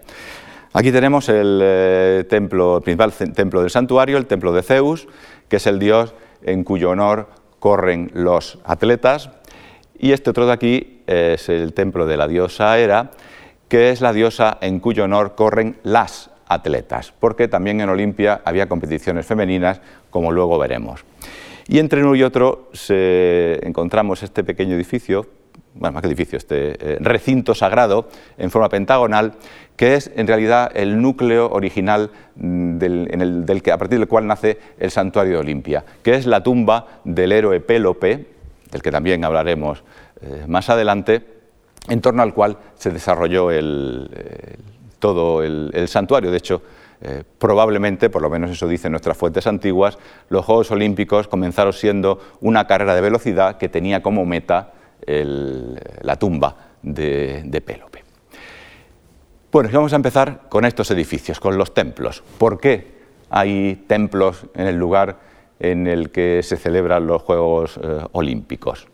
Aquí 0.74 0.91
tenemos 0.91 1.30
el, 1.30 1.60
eh, 1.63 2.26
templo, 2.30 2.82
principal 2.82 3.12
templo 3.34 3.62
del 3.62 3.72
santuario, 3.72 4.17
el 4.17 4.28
templo 4.28 4.52
de 4.52 4.62
Zeus, 4.62 5.08
que 5.48 5.56
es 5.56 5.65
el 5.67 5.80
dios 5.80 6.13
en 6.43 6.63
cuyo 6.63 6.91
honor 6.91 7.30
corren 7.60 8.12
los 8.13 8.60
atletas. 8.65 9.32
Y 9.98 10.12
este 10.12 10.30
otro 10.30 10.45
de 10.45 10.54
aquí 10.54 11.02
es 11.08 11.50
el 11.50 11.74
templo 11.74 12.06
de 12.06 12.17
la 12.17 12.28
diosa 12.28 12.78
Hera, 12.78 13.12
que 13.69 13.91
es 13.91 14.01
la 14.01 14.12
diosa 14.12 14.58
en 14.60 14.79
cuyo 14.79 15.05
honor 15.05 15.36
corren 15.36 15.77
las 15.84 16.32
atletas, 16.47 17.13
porque 17.17 17.47
también 17.47 17.79
en 17.79 17.89
Olimpia 17.89 18.41
había 18.43 18.67
competiciones 18.67 19.25
femeninas, 19.25 19.79
como 20.10 20.32
luego 20.32 20.58
veremos. 20.58 21.05
Y 21.67 21.77
entre 21.77 22.03
uno 22.03 22.15
y 22.15 22.23
otro 22.23 22.71
encontramos 22.89 24.23
este 24.23 24.43
pequeño 24.43 24.75
edificio, 24.75 25.27
bueno, 25.75 25.93
más 25.93 26.01
que 26.01 26.08
edificio, 26.08 26.38
este 26.38 26.93
eh, 26.93 26.97
recinto 26.99 27.53
sagrado 27.53 28.10
en 28.39 28.49
forma 28.49 28.69
pentagonal, 28.69 29.34
que 29.75 29.93
es 29.93 30.12
en 30.15 30.25
realidad 30.25 30.71
el 30.73 30.99
núcleo 30.99 31.49
original 31.51 32.10
del, 32.36 33.62
que, 33.63 33.71
a 33.71 33.77
partir 33.77 33.99
del 33.99 34.08
cual 34.08 34.25
nace 34.25 34.58
el 34.79 34.89
santuario 34.89 35.34
de 35.34 35.39
Olimpia, 35.39 35.86
que 36.01 36.15
es 36.15 36.25
la 36.25 36.41
tumba 36.41 37.01
del 37.03 37.32
héroe 37.32 37.60
Pélope, 37.60 38.25
del 38.71 38.82
que 38.82 38.91
también 38.91 39.23
hablaremos 39.23 39.84
eh, 40.21 40.45
más 40.47 40.69
adelante, 40.69 41.38
en 41.88 42.02
torno 42.02 42.22
al 42.22 42.34
cual 42.34 42.58
se 42.76 42.92
desarrolló 42.92 43.50
todo 45.00 45.44
el, 45.44 45.88
santuario. 45.88 46.32
De 46.32 46.38
hecho, 46.38 46.62
eh, 47.02 47.24
probablemente, 47.38 48.10
por 48.10 48.22
lo 48.22 48.30
menos 48.30 48.52
eso 48.52 48.68
dicen 48.68 48.92
nuestras 48.92 49.18
fuentes 49.18 49.48
antiguas, 49.48 49.98
los 50.30 50.46
Juegos 50.46 50.72
Olímpicos 50.72 51.28
comenzaron 51.28 51.74
siendo 51.74 52.20
una 52.42 52.68
carrera 52.68 52.94
de 52.96 53.02
velocidad 53.02 53.58
que 53.58 53.70
tenía 53.70 54.02
como 54.02 54.26
meta 54.26 54.74
la 55.06 56.18
tumba 56.18 56.56
de, 56.84 57.42
de 57.46 57.62
Pélope. 57.62 58.04
Bueno, 59.52 59.70
vamos 59.74 59.94
a 59.94 59.96
empezar 59.96 60.42
con 60.48 60.63
estos 60.63 60.92
edificios, 60.92 61.39
con 61.39 61.58
los 61.58 61.74
templos. 61.74 62.22
¿Por 62.38 62.60
qué 62.60 63.00
hay 63.32 63.84
templos 63.88 64.46
en 64.54 64.68
el 64.68 64.76
lugar 64.76 65.18
en 65.60 65.88
el 65.88 66.12
que 66.12 66.42
se 66.44 66.56
celebran 66.56 67.08
los 67.08 67.24
Juegos 67.24 67.80
eh, 67.82 68.00
Olímpicos? 68.12 68.88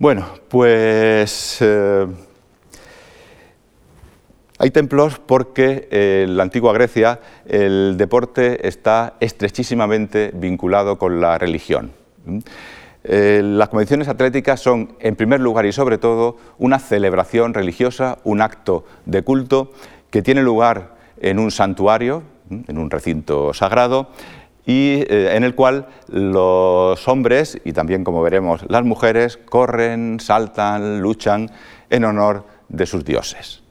¿Mm? 0.00 0.02
Bueno, 0.02 0.26
pues 0.48 1.58
eh, 1.60 2.06
hay 4.58 4.70
templos 4.70 5.18
porque 5.18 5.88
en 5.90 6.36
la 6.38 6.42
antigua 6.42 6.72
Grecia 6.72 7.20
el 7.46 7.96
deporte 7.98 8.66
está 8.66 9.14
estrechísimamente 9.20 10.30
vinculado 10.34 10.96
con 10.96 11.20
la 11.20 11.36
religión. 11.36 11.92
Eh, 13.04 13.42
las 13.44 13.68
competiciones 13.68 14.08
atléticas 14.08 14.60
son, 14.60 14.94
en 15.00 15.16
primer 15.16 15.40
lugar 15.40 15.66
y 15.66 15.72
sobre 15.72 15.98
todo, 15.98 16.38
una 16.58 16.78
celebración 16.78 17.52
religiosa, 17.52 18.18
un 18.24 18.40
acto 18.40 18.84
de 19.04 19.22
culto 19.22 19.72
que 20.10 20.22
tiene 20.22 20.42
lugar 20.42 20.96
en 21.20 21.38
un 21.38 21.50
santuario, 21.50 22.22
en 22.50 22.78
un 22.78 22.90
recinto 22.90 23.52
sagrado, 23.52 24.08
y 24.70 25.04
eh, 25.08 25.34
en 25.34 25.42
el 25.42 25.56
cual 25.56 25.88
los 26.06 27.08
hombres 27.08 27.60
y 27.64 27.72
también, 27.72 28.04
como 28.04 28.22
veremos, 28.22 28.64
las 28.68 28.84
mujeres 28.84 29.36
corren, 29.36 30.20
saltan, 30.20 31.00
luchan 31.00 31.50
en 31.90 32.04
honor 32.04 32.44
de 32.68 32.86
sus 32.86 33.04
dioses. 33.04 33.64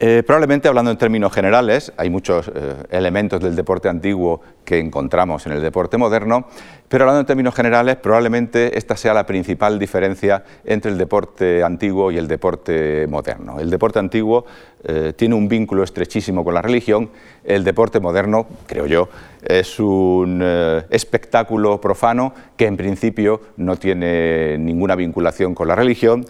Eh, 0.00 0.22
probablemente 0.24 0.66
hablando 0.66 0.90
en 0.90 0.96
términos 0.96 1.32
generales, 1.32 1.92
hay 1.96 2.10
muchos 2.10 2.50
eh, 2.52 2.74
elementos 2.90 3.40
del 3.40 3.54
deporte 3.54 3.88
antiguo 3.88 4.40
que 4.64 4.78
encontramos 4.78 5.46
en 5.46 5.52
el 5.52 5.62
deporte 5.62 5.96
moderno, 5.96 6.46
pero 6.88 7.04
hablando 7.04 7.20
en 7.20 7.26
términos 7.26 7.54
generales, 7.54 7.96
probablemente 7.96 8.78
esta 8.78 8.96
sea 8.96 9.14
la 9.14 9.26
principal 9.26 9.78
diferencia 9.78 10.44
entre 10.64 10.90
el 10.90 10.98
deporte 10.98 11.64
antiguo 11.64 12.12
y 12.12 12.18
el 12.18 12.28
deporte 12.28 13.06
moderno. 13.08 13.58
El 13.58 13.70
deporte 13.70 13.98
antiguo 13.98 14.44
eh, 14.84 15.12
tiene 15.16 15.34
un 15.34 15.48
vínculo 15.48 15.82
estrechísimo 15.82 16.44
con 16.44 16.54
la 16.54 16.62
religión, 16.62 17.10
el 17.44 17.64
deporte 17.64 18.00
moderno, 18.00 18.46
creo 18.66 18.86
yo, 18.86 19.08
es 19.42 19.80
un 19.80 20.42
espectáculo 20.90 21.80
profano 21.80 22.34
que 22.56 22.66
en 22.66 22.76
principio 22.76 23.40
no 23.56 23.76
tiene 23.76 24.58
ninguna 24.58 24.94
vinculación 24.96 25.54
con 25.54 25.68
la 25.68 25.74
religión, 25.74 26.26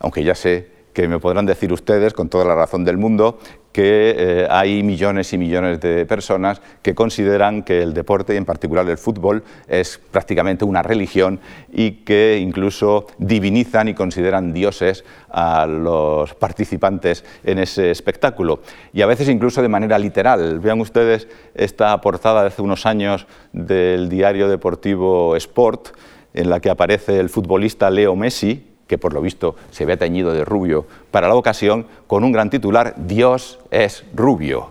aunque 0.00 0.24
ya 0.24 0.34
sé 0.34 0.68
que 0.92 1.08
me 1.08 1.18
podrán 1.18 1.44
decir 1.44 1.72
ustedes, 1.72 2.14
con 2.14 2.28
toda 2.28 2.44
la 2.44 2.54
razón 2.54 2.84
del 2.84 2.96
mundo, 2.96 3.38
que 3.74 4.14
eh, 4.16 4.46
hay 4.48 4.84
millones 4.84 5.32
y 5.32 5.36
millones 5.36 5.80
de 5.80 6.06
personas 6.06 6.62
que 6.80 6.94
consideran 6.94 7.64
que 7.64 7.82
el 7.82 7.92
deporte, 7.92 8.32
y 8.32 8.36
en 8.36 8.44
particular 8.44 8.88
el 8.88 8.98
fútbol, 8.98 9.42
es 9.66 10.00
prácticamente 10.12 10.64
una 10.64 10.80
religión 10.80 11.40
y 11.72 12.04
que 12.04 12.38
incluso 12.40 13.08
divinizan 13.18 13.88
y 13.88 13.94
consideran 13.94 14.52
dioses 14.52 15.04
a 15.28 15.66
los 15.66 16.34
participantes 16.34 17.24
en 17.42 17.58
ese 17.58 17.90
espectáculo. 17.90 18.60
Y 18.92 19.02
a 19.02 19.06
veces 19.06 19.28
incluso 19.28 19.60
de 19.60 19.68
manera 19.68 19.98
literal. 19.98 20.60
Vean 20.60 20.80
ustedes 20.80 21.26
esta 21.56 22.00
portada 22.00 22.42
de 22.42 22.48
hace 22.48 22.62
unos 22.62 22.86
años 22.86 23.26
del 23.52 24.08
diario 24.08 24.48
deportivo 24.48 25.34
Sport, 25.34 25.88
en 26.32 26.48
la 26.48 26.60
que 26.60 26.70
aparece 26.70 27.18
el 27.18 27.28
futbolista 27.28 27.90
Leo 27.90 28.14
Messi, 28.14 28.73
que 28.86 28.98
por 28.98 29.12
lo 29.12 29.20
visto 29.20 29.56
se 29.70 29.86
ve 29.86 29.96
teñido 29.96 30.32
de 30.32 30.44
rubio 30.44 30.86
para 31.10 31.28
la 31.28 31.34
ocasión, 31.34 31.86
con 32.06 32.24
un 32.24 32.32
gran 32.32 32.50
titular, 32.50 32.94
Dios 32.96 33.58
es 33.70 34.04
rubio. 34.14 34.70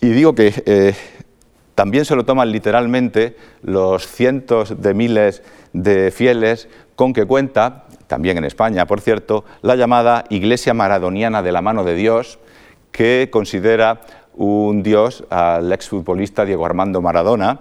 Y 0.00 0.08
digo 0.10 0.34
que 0.34 0.62
eh, 0.66 0.94
también 1.74 2.04
se 2.04 2.16
lo 2.16 2.24
toman 2.24 2.52
literalmente 2.52 3.36
los 3.62 4.06
cientos 4.06 4.80
de 4.80 4.94
miles 4.94 5.42
de 5.72 6.10
fieles 6.10 6.68
con 6.94 7.12
que 7.12 7.26
cuenta, 7.26 7.84
también 8.06 8.38
en 8.38 8.44
España, 8.44 8.86
por 8.86 9.00
cierto, 9.00 9.44
la 9.62 9.76
llamada 9.76 10.24
Iglesia 10.28 10.74
Maradoniana 10.74 11.42
de 11.42 11.52
la 11.52 11.62
mano 11.62 11.84
de 11.84 11.94
Dios, 11.94 12.38
que 12.92 13.28
considera 13.30 14.02
un 14.34 14.82
dios 14.82 15.24
al 15.30 15.72
exfutbolista 15.72 16.44
Diego 16.44 16.66
Armando 16.66 17.00
Maradona, 17.00 17.60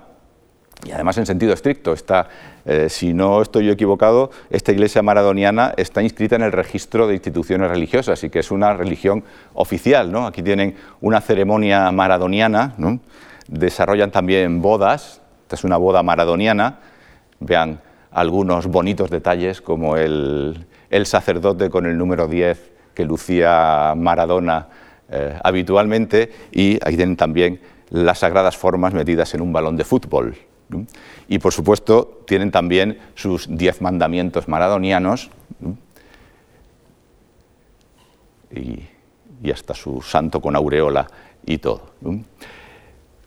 y 0.86 0.92
además 0.92 1.18
en 1.18 1.26
sentido 1.26 1.54
estricto. 1.54 1.94
Está, 1.94 2.30
eh, 2.66 2.88
si 2.90 3.14
no 3.14 3.42
estoy 3.42 3.66
yo 3.66 3.74
equivocado, 3.74 4.32
esta 4.50 4.72
iglesia 4.72 5.02
maradoniana 5.02 5.74
está 5.78 6.02
inscrita 6.02 6.36
en 6.36 6.44
el 6.44 6.52
registro 6.52 7.08
de 7.08 7.14
instituciones 7.16 7.70
religiosas 7.70 8.24
y 8.24 8.30
que 8.30 8.40
es 8.40 8.52
una 8.52 8.74
religión 8.74 9.24
oficial. 9.54 10.12
¿no? 10.12 10.26
Aquí 10.26 10.42
tienen 10.42 10.76
una 11.02 11.22
ceremonia 11.22 11.92
maradoniana, 11.92 12.76
desarrollan 13.48 14.12
también 14.12 14.62
bodas, 14.62 15.22
esta 15.44 15.56
es 15.56 15.64
una 15.64 15.78
boda 15.78 16.04
maradoniana, 16.04 16.80
vean 17.40 17.82
algunos 18.12 18.68
bonitos 18.68 19.10
detalles 19.10 19.62
como 19.62 19.98
el, 19.98 20.66
sacerdote 21.04 21.70
con 21.70 21.86
el 21.86 21.98
número 21.98 22.28
10 22.28 22.72
que 22.94 23.06
lucía 23.06 23.94
Maradona 23.96 24.68
eh, 25.12 25.38
habitualmente 25.44 26.32
y 26.52 26.80
ahí 26.84 26.96
tienen 26.96 27.16
también 27.16 27.62
las 27.90 28.20
sagradas 28.20 28.58
formas 28.58 28.94
metidas 28.94 29.34
en 29.34 29.42
un 29.42 29.54
balón 29.54 29.78
de 29.78 29.84
fútbol. 29.84 30.36
Y 31.28 31.40
por 31.40 31.54
supuesto 31.54 32.22
tienen 32.26 32.52
también 32.52 33.00
sus 33.16 33.48
diez 33.50 33.82
mandamientos 33.82 34.48
maradonianos 34.48 35.30
y, 38.52 38.84
hasta 39.52 39.74
su 39.74 40.02
santo 40.02 40.42
con 40.42 40.56
aureola 40.56 41.08
y 41.46 41.58
todo. 41.58 41.82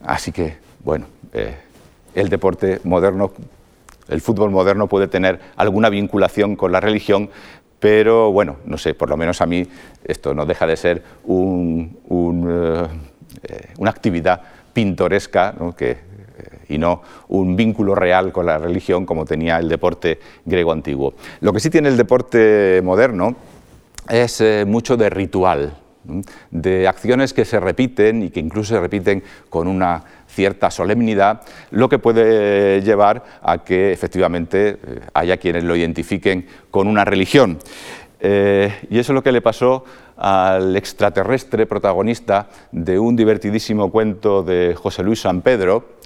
Así 0.01 0.31
que, 0.31 0.57
bueno, 0.83 1.05
eh, 1.33 1.55
el 2.13 2.29
deporte 2.29 2.79
moderno, 2.83 3.31
el 4.07 4.21
fútbol 4.21 4.51
moderno 4.51 4.87
puede 4.87 5.07
tener 5.07 5.39
alguna 5.55 5.89
vinculación 5.89 6.55
con 6.55 6.71
la 6.71 6.79
religión, 6.79 7.29
pero 7.79 8.31
bueno, 8.31 8.57
no 8.65 8.77
sé, 8.77 8.93
por 8.93 9.09
lo 9.09 9.17
menos 9.17 9.41
a 9.41 9.45
mí 9.45 9.67
esto 10.03 10.33
no 10.33 10.45
deja 10.45 10.67
de 10.67 10.77
ser 10.77 10.97
eh, 10.97 11.87
eh, 13.43 13.73
una 13.77 13.89
actividad 13.89 14.41
pintoresca 14.73 15.55
que 15.75 16.12
y 16.73 16.77
no 16.77 17.01
un 17.29 17.55
vínculo 17.55 17.95
real 17.95 18.31
con 18.31 18.45
la 18.45 18.57
religión 18.57 19.05
como 19.05 19.25
tenía 19.25 19.57
el 19.59 19.69
deporte 19.69 20.19
griego 20.45 20.71
antiguo. 20.71 21.13
Lo 21.41 21.53
que 21.53 21.59
sí 21.59 21.69
tiene 21.69 21.89
el 21.89 21.97
deporte 21.97 22.81
moderno 22.83 23.35
es 24.09 24.41
eh, 24.41 24.65
mucho 24.67 24.97
de 24.97 25.09
ritual, 25.09 25.77
de 26.51 26.87
acciones 26.87 27.33
que 27.33 27.45
se 27.45 27.59
repiten 27.59 28.23
y 28.23 28.29
que 28.29 28.39
incluso 28.39 28.73
se 28.73 28.79
repiten 28.79 29.23
con 29.49 29.67
una 29.67 30.03
cierta 30.27 30.71
solemnidad, 30.71 31.41
lo 31.71 31.87
que 31.87 31.99
puede 31.99 32.81
llevar 32.81 33.23
a 33.41 33.63
que 33.63 33.91
efectivamente 33.91 34.69
eh, 34.69 34.99
haya 35.13 35.37
quienes 35.37 35.63
lo 35.63 35.75
identifiquen 35.75 36.47
con 36.71 36.87
una 36.87 37.05
religión. 37.05 37.59
Eh, 38.19 38.73
y 38.89 38.99
eso 38.99 39.11
es 39.11 39.15
lo 39.15 39.23
que 39.23 39.31
le 39.31 39.41
pasó 39.41 39.83
al 40.15 40.75
extraterrestre 40.75 41.65
protagonista 41.65 42.47
de 42.71 42.97
un 42.97 43.15
divertidísimo 43.15 43.91
cuento 43.91 44.43
de 44.43 44.75
José 44.75 45.03
Luis 45.03 45.21
San 45.21 45.41
Pedro, 45.41 45.97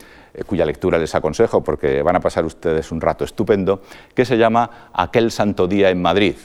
cuya 0.46 0.66
lectura 0.66 0.98
les 0.98 1.16
aconsejo 1.16 1.64
porque 1.64 2.02
van 2.02 2.16
a 2.16 2.20
pasar 2.20 2.46
ustedes 2.46 2.92
un 2.92 3.02
rato 3.02 3.24
estupendo, 3.24 3.82
que 4.14 4.26
se 4.26 4.38
llama 4.38 4.90
Aquel 4.94 5.32
Santo 5.32 5.68
Día 5.68 5.90
en 5.90 6.02
Madrid. 6.02 6.36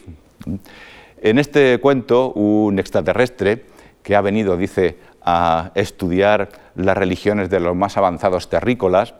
En 1.20 1.38
este 1.38 1.78
cuento, 1.78 2.32
un 2.32 2.78
extraterrestre 2.78 3.66
que 4.02 4.16
ha 4.16 4.20
venido, 4.20 4.56
dice, 4.56 4.98
a 5.24 5.70
estudiar 5.74 6.48
las 6.74 6.96
religiones 6.96 7.50
de 7.50 7.60
los 7.60 7.76
más 7.76 7.96
avanzados 7.96 8.48
terrícolas, 8.48 9.14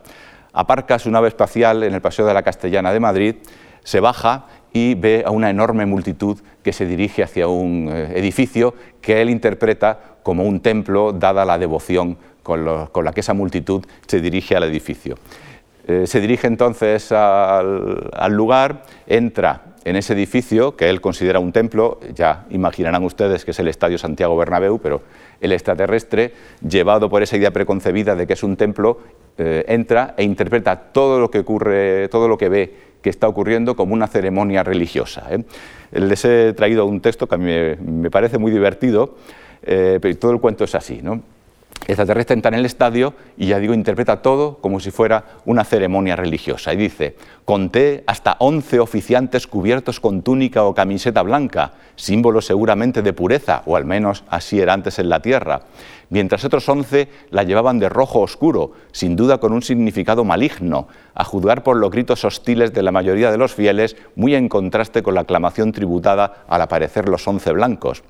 aparca 0.53 0.99
su 0.99 1.11
nave 1.11 1.29
espacial 1.29 1.83
en 1.83 1.95
el 1.95 2.01
Paseo 2.01 2.27
de 2.27 2.35
la 2.35 2.43
Castellana 2.43 2.93
de 2.93 3.01
Madrid, 3.01 3.37
se 3.85 4.01
baja 4.01 4.47
y 4.73 4.95
ve 4.95 5.23
a 5.27 5.31
una 5.31 5.51
enorme 5.51 5.87
multitud 5.87 6.39
que 6.63 6.73
se 6.73 6.87
dirige 6.87 7.23
hacia 7.23 7.49
un 7.49 7.89
eh, 7.91 8.19
edificio 8.19 8.75
que 9.01 9.21
él 9.21 9.31
interpreta 9.31 10.17
como 10.23 10.45
un 10.45 10.61
templo, 10.61 11.13
dada 11.13 11.45
la 11.45 11.59
devoción 11.59 12.17
con, 12.43 12.65
la 12.65 13.13
que 13.13 13.21
esa 13.21 13.35
multitud 13.35 13.85
se 14.07 14.21
dirige 14.21 14.57
al 14.57 14.65
edificio. 14.65 15.17
Eh, 15.87 16.07
se 16.07 16.21
dirige 16.21 16.47
entonces 16.47 17.11
al, 17.11 18.33
lugar, 18.33 18.85
entra 19.07 19.63
en 19.85 19.97
ese 19.97 20.13
edificio 20.13 20.77
que 20.77 20.89
él 20.89 21.01
considera 21.01 21.41
un 21.41 21.51
templo, 21.51 21.99
ya 22.15 22.47
imaginarán 22.51 23.03
ustedes 23.03 23.45
que 23.45 23.51
es 23.51 23.59
el 23.59 23.67
Estadio 23.67 23.99
Santiago 23.99 24.37
Bernabéu, 24.37 24.79
pero 24.79 25.03
el 25.41 25.51
extraterrestre, 25.51 26.35
llevado 26.67 27.11
por 27.11 27.23
esa 27.25 27.37
idea 27.37 27.51
preconcebida 27.51 28.15
de 28.15 28.29
que 28.29 28.35
es 28.35 28.45
un 28.45 28.57
templo, 28.57 28.99
eh, 29.39 29.65
entra 29.67 30.15
e 30.17 30.23
interpreta 30.23 30.77
todo 30.77 31.19
lo 31.19 31.31
que 31.33 31.41
ocurre, 31.41 32.09
todo 32.09 32.29
lo 32.29 32.39
que 32.39 32.49
ve 32.49 32.75
que 33.03 33.11
está 33.11 33.27
ocurriendo 33.27 33.75
como 33.75 33.95
una 33.95 34.07
ceremonia 34.07 34.63
religiosa. 34.63 35.27
¿eh? 35.31 35.43
Les 35.91 36.25
he 36.25 36.53
traído 36.53 36.87
un 36.87 37.01
texto 37.01 37.27
que 37.27 37.35
a 37.35 37.39
mí 37.39 37.53
me, 37.85 38.11
parece 38.11 38.39
muy 38.39 38.53
divertido, 38.53 39.17
pero 39.61 40.17
todo 40.17 40.31
el 40.31 40.41
cuento 40.41 40.63
es 40.63 40.77
así. 40.77 41.01
¿no? 41.03 41.21
Extraterrestre 41.87 42.35
entra 42.35 42.51
en 42.51 42.61
el 42.61 42.67
estadio 42.67 43.15
y 43.37 43.47
ya 43.47 43.59
digo, 43.59 43.75
interpreta 43.75 44.23
todo 44.23 44.59
como 44.59 44.81
si 44.81 44.91
fuera 44.91 45.25
una 45.45 45.65
ceremonia 45.65 46.17
religiosa. 46.17 46.73
Y 46.73 46.77
dice, 46.77 47.17
conté 47.45 48.05
hasta 48.07 48.37
11 48.39 48.81
oficiantes 48.81 49.47
cubiertos 49.47 50.01
con 50.01 50.23
túnica 50.23 50.65
o 50.65 50.75
camiseta 50.75 51.23
blanca, 51.23 51.73
símbolo 51.97 52.41
seguramente 52.41 53.03
de 53.03 53.13
pureza, 53.13 53.63
o 53.67 53.77
al 53.77 53.85
menos 53.85 54.25
así 54.29 54.61
era 54.61 54.73
antes 54.73 54.99
en 54.99 55.09
la 55.09 55.21
tierra, 55.21 55.63
mientras 56.11 56.45
otros 56.45 56.69
11 56.69 57.09
la 57.31 57.43
llevaban 57.43 57.79
de 57.79 57.89
rojo 57.89 58.21
oscuro, 58.21 58.73
sin 58.93 59.17
duda 59.17 59.39
con 59.39 59.53
un 59.53 59.63
significado 59.63 60.25
maligno, 60.25 60.89
a 61.15 61.25
juzgar 61.25 61.63
por 61.63 61.77
los 61.77 61.91
gritos 61.91 62.25
hostiles 62.25 62.73
de 62.73 62.83
la 62.83 62.93
mayoría 62.93 63.31
de 63.31 63.39
los 63.39 63.55
fieles, 63.55 63.97
muy 64.15 64.35
en 64.35 64.49
contraste 64.49 65.03
con 65.03 65.15
la 65.15 65.23
aclamación 65.23 65.73
tributada 65.73 66.45
al 66.49 66.63
aparecer 66.63 67.09
los 67.09 67.27
11 67.27 67.53
blancos. 67.53 68.03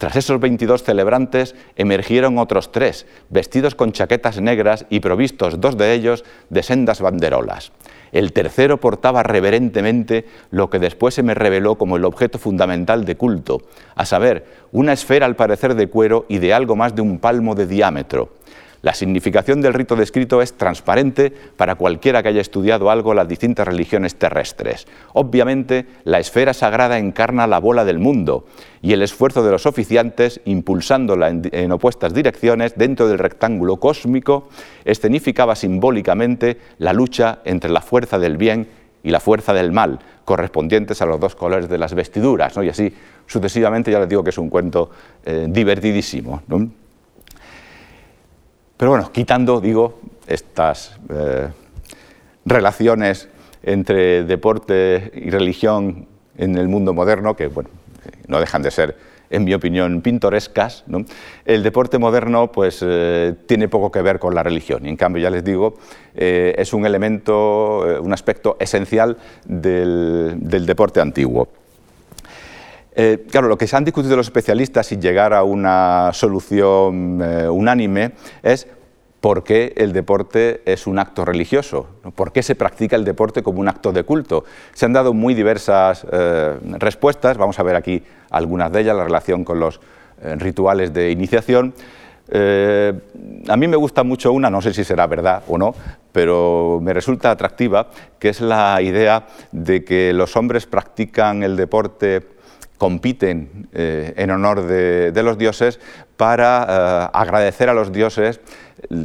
Tras 0.00 0.16
esos 0.16 0.40
22 0.40 0.82
celebrantes 0.82 1.54
emergieron 1.76 2.38
otros 2.38 2.72
tres, 2.72 3.06
vestidos 3.28 3.74
con 3.74 3.92
chaquetas 3.92 4.40
negras 4.40 4.86
y 4.88 5.00
provistos 5.00 5.60
dos 5.60 5.76
de 5.76 5.92
ellos 5.92 6.24
de 6.48 6.62
sendas 6.62 7.02
banderolas. 7.02 7.70
El 8.10 8.32
tercero 8.32 8.80
portaba 8.80 9.22
reverentemente 9.22 10.24
lo 10.50 10.70
que 10.70 10.78
después 10.78 11.12
se 11.12 11.22
me 11.22 11.34
reveló 11.34 11.76
como 11.76 11.98
el 11.98 12.06
objeto 12.06 12.38
fundamental 12.38 13.04
de 13.04 13.18
culto, 13.18 13.60
a 13.94 14.06
saber, 14.06 14.46
una 14.72 14.94
esfera 14.94 15.26
al 15.26 15.36
parecer 15.36 15.74
de 15.74 15.88
cuero 15.88 16.24
y 16.30 16.38
de 16.38 16.54
algo 16.54 16.76
más 16.76 16.94
de 16.94 17.02
un 17.02 17.18
palmo 17.18 17.54
de 17.54 17.66
diámetro. 17.66 18.39
La 18.82 18.94
significación 18.94 19.60
del 19.60 19.74
rito 19.74 19.94
descrito 19.94 20.40
es 20.40 20.54
transparente 20.54 21.32
para 21.56 21.74
cualquiera 21.74 22.22
que 22.22 22.30
haya 22.30 22.40
estudiado 22.40 22.90
algo 22.90 23.12
las 23.12 23.28
distintas 23.28 23.68
religiones 23.68 24.14
terrestres. 24.16 24.86
Obviamente, 25.12 25.86
la 26.04 26.18
esfera 26.18 26.54
sagrada 26.54 26.98
encarna 26.98 27.46
la 27.46 27.58
bola 27.58 27.84
del 27.84 27.98
mundo 27.98 28.46
y 28.80 28.92
el 28.94 29.02
esfuerzo 29.02 29.42
de 29.42 29.50
los 29.50 29.66
oficiantes, 29.66 30.40
impulsándola 30.46 31.28
en, 31.28 31.72
opuestas 31.72 32.14
direcciones 32.14 32.74
dentro 32.76 33.06
del 33.06 33.18
rectángulo 33.18 33.76
cósmico, 33.76 34.48
escenificaba 34.86 35.56
simbólicamente 35.56 36.56
la 36.78 36.94
lucha 36.94 37.40
entre 37.44 37.70
la 37.70 37.82
fuerza 37.82 38.18
del 38.18 38.38
bien 38.38 38.66
y 39.02 39.10
la 39.10 39.20
fuerza 39.20 39.52
del 39.52 39.72
mal, 39.72 39.98
correspondientes 40.24 41.02
a 41.02 41.06
los 41.06 41.20
dos 41.20 41.34
colores 41.34 41.68
de 41.68 41.78
las 41.78 41.94
vestiduras, 41.94 42.56
y 42.62 42.68
así 42.68 42.92
sucesivamente, 43.26 43.90
ya 43.90 44.00
les 44.00 44.08
digo 44.08 44.24
que 44.24 44.30
es 44.30 44.38
un 44.38 44.48
cuento 44.48 44.90
eh, 45.24 45.46
divertidísimo. 45.48 46.42
Pero 48.80 48.92
bueno, 48.92 49.12
quitando, 49.12 49.60
digo, 49.60 50.00
estas 50.26 50.98
eh, 51.10 51.48
relaciones 52.46 53.28
entre 53.62 54.24
deporte 54.24 55.12
y 55.16 55.28
religión 55.28 56.06
en 56.38 56.56
el 56.56 56.66
mundo 56.66 56.94
moderno, 56.94 57.36
que 57.36 57.48
bueno, 57.48 57.68
no 58.26 58.40
dejan 58.40 58.62
de 58.62 58.70
ser 58.70 58.96
en 59.28 59.44
mi 59.44 59.52
opinión, 59.52 60.00
pintorescas, 60.00 60.84
el 61.44 61.62
deporte 61.62 61.98
moderno 61.98 62.50
pues, 62.50 62.82
eh, 62.82 63.34
tiene 63.46 63.68
poco 63.68 63.92
que 63.92 64.00
ver 64.00 64.18
con 64.18 64.34
la 64.34 64.42
religión. 64.42 64.86
Y 64.86 64.88
en 64.88 64.96
cambio, 64.96 65.22
ya 65.22 65.28
les 65.28 65.44
digo, 65.44 65.74
eh, 66.14 66.54
es 66.56 66.72
un 66.72 66.86
elemento, 66.86 68.00
un 68.00 68.14
aspecto 68.14 68.56
esencial 68.58 69.18
del, 69.44 70.38
deporte 70.40 71.02
antiguo. 71.02 71.48
Claro, 73.30 73.48
lo 73.48 73.56
que 73.56 73.66
se 73.66 73.76
han 73.76 73.84
discutido 73.84 74.16
los 74.16 74.26
especialistas 74.26 74.86
sin 74.86 75.00
llegar 75.00 75.32
a 75.32 75.42
una 75.42 76.10
solución 76.12 77.22
unánime 77.50 78.12
es 78.42 78.66
por 79.20 79.44
qué 79.44 79.72
el 79.76 79.92
deporte 79.92 80.62
es 80.64 80.86
un 80.86 80.98
acto 80.98 81.24
religioso, 81.24 81.86
por 82.14 82.32
qué 82.32 82.42
se 82.42 82.54
practica 82.54 82.96
el 82.96 83.04
deporte 83.04 83.42
como 83.42 83.60
un 83.60 83.68
acto 83.68 83.92
de 83.92 84.04
culto. 84.04 84.44
Se 84.72 84.86
han 84.86 84.92
dado 84.92 85.12
muy 85.12 85.34
diversas 85.34 86.06
eh, 86.10 86.56
respuestas, 86.78 87.36
vamos 87.36 87.58
a 87.58 87.62
ver 87.62 87.76
aquí 87.76 88.02
algunas 88.30 88.72
de 88.72 88.80
ellas, 88.80 88.96
la 88.96 89.04
relación 89.04 89.44
con 89.44 89.60
los 89.60 89.80
eh, 90.22 90.34
rituales 90.36 90.92
de 90.94 91.10
iniciación. 91.10 91.74
Eh, 92.32 92.92
a 93.48 93.56
mí 93.56 93.68
me 93.68 93.76
gusta 93.76 94.04
mucho 94.04 94.32
una, 94.32 94.48
no 94.48 94.62
sé 94.62 94.72
si 94.72 94.84
será 94.84 95.06
verdad 95.06 95.42
o 95.48 95.58
no, 95.58 95.74
pero 96.12 96.80
me 96.82 96.94
resulta 96.94 97.30
atractiva, 97.30 97.88
que 98.18 98.30
es 98.30 98.40
la 98.40 98.80
idea 98.80 99.26
de 99.52 99.84
que 99.84 100.12
los 100.14 100.34
hombres 100.36 100.64
practican 100.66 101.42
el 101.42 101.56
deporte 101.56 102.39
compiten 102.80 103.68
en 103.74 104.30
honor 104.30 104.62
de, 104.62 105.22
los 105.22 105.36
dioses 105.36 105.78
para 106.16 107.04
agradecer 107.06 107.68
a 107.68 107.74
los 107.74 107.92
dioses 107.92 108.40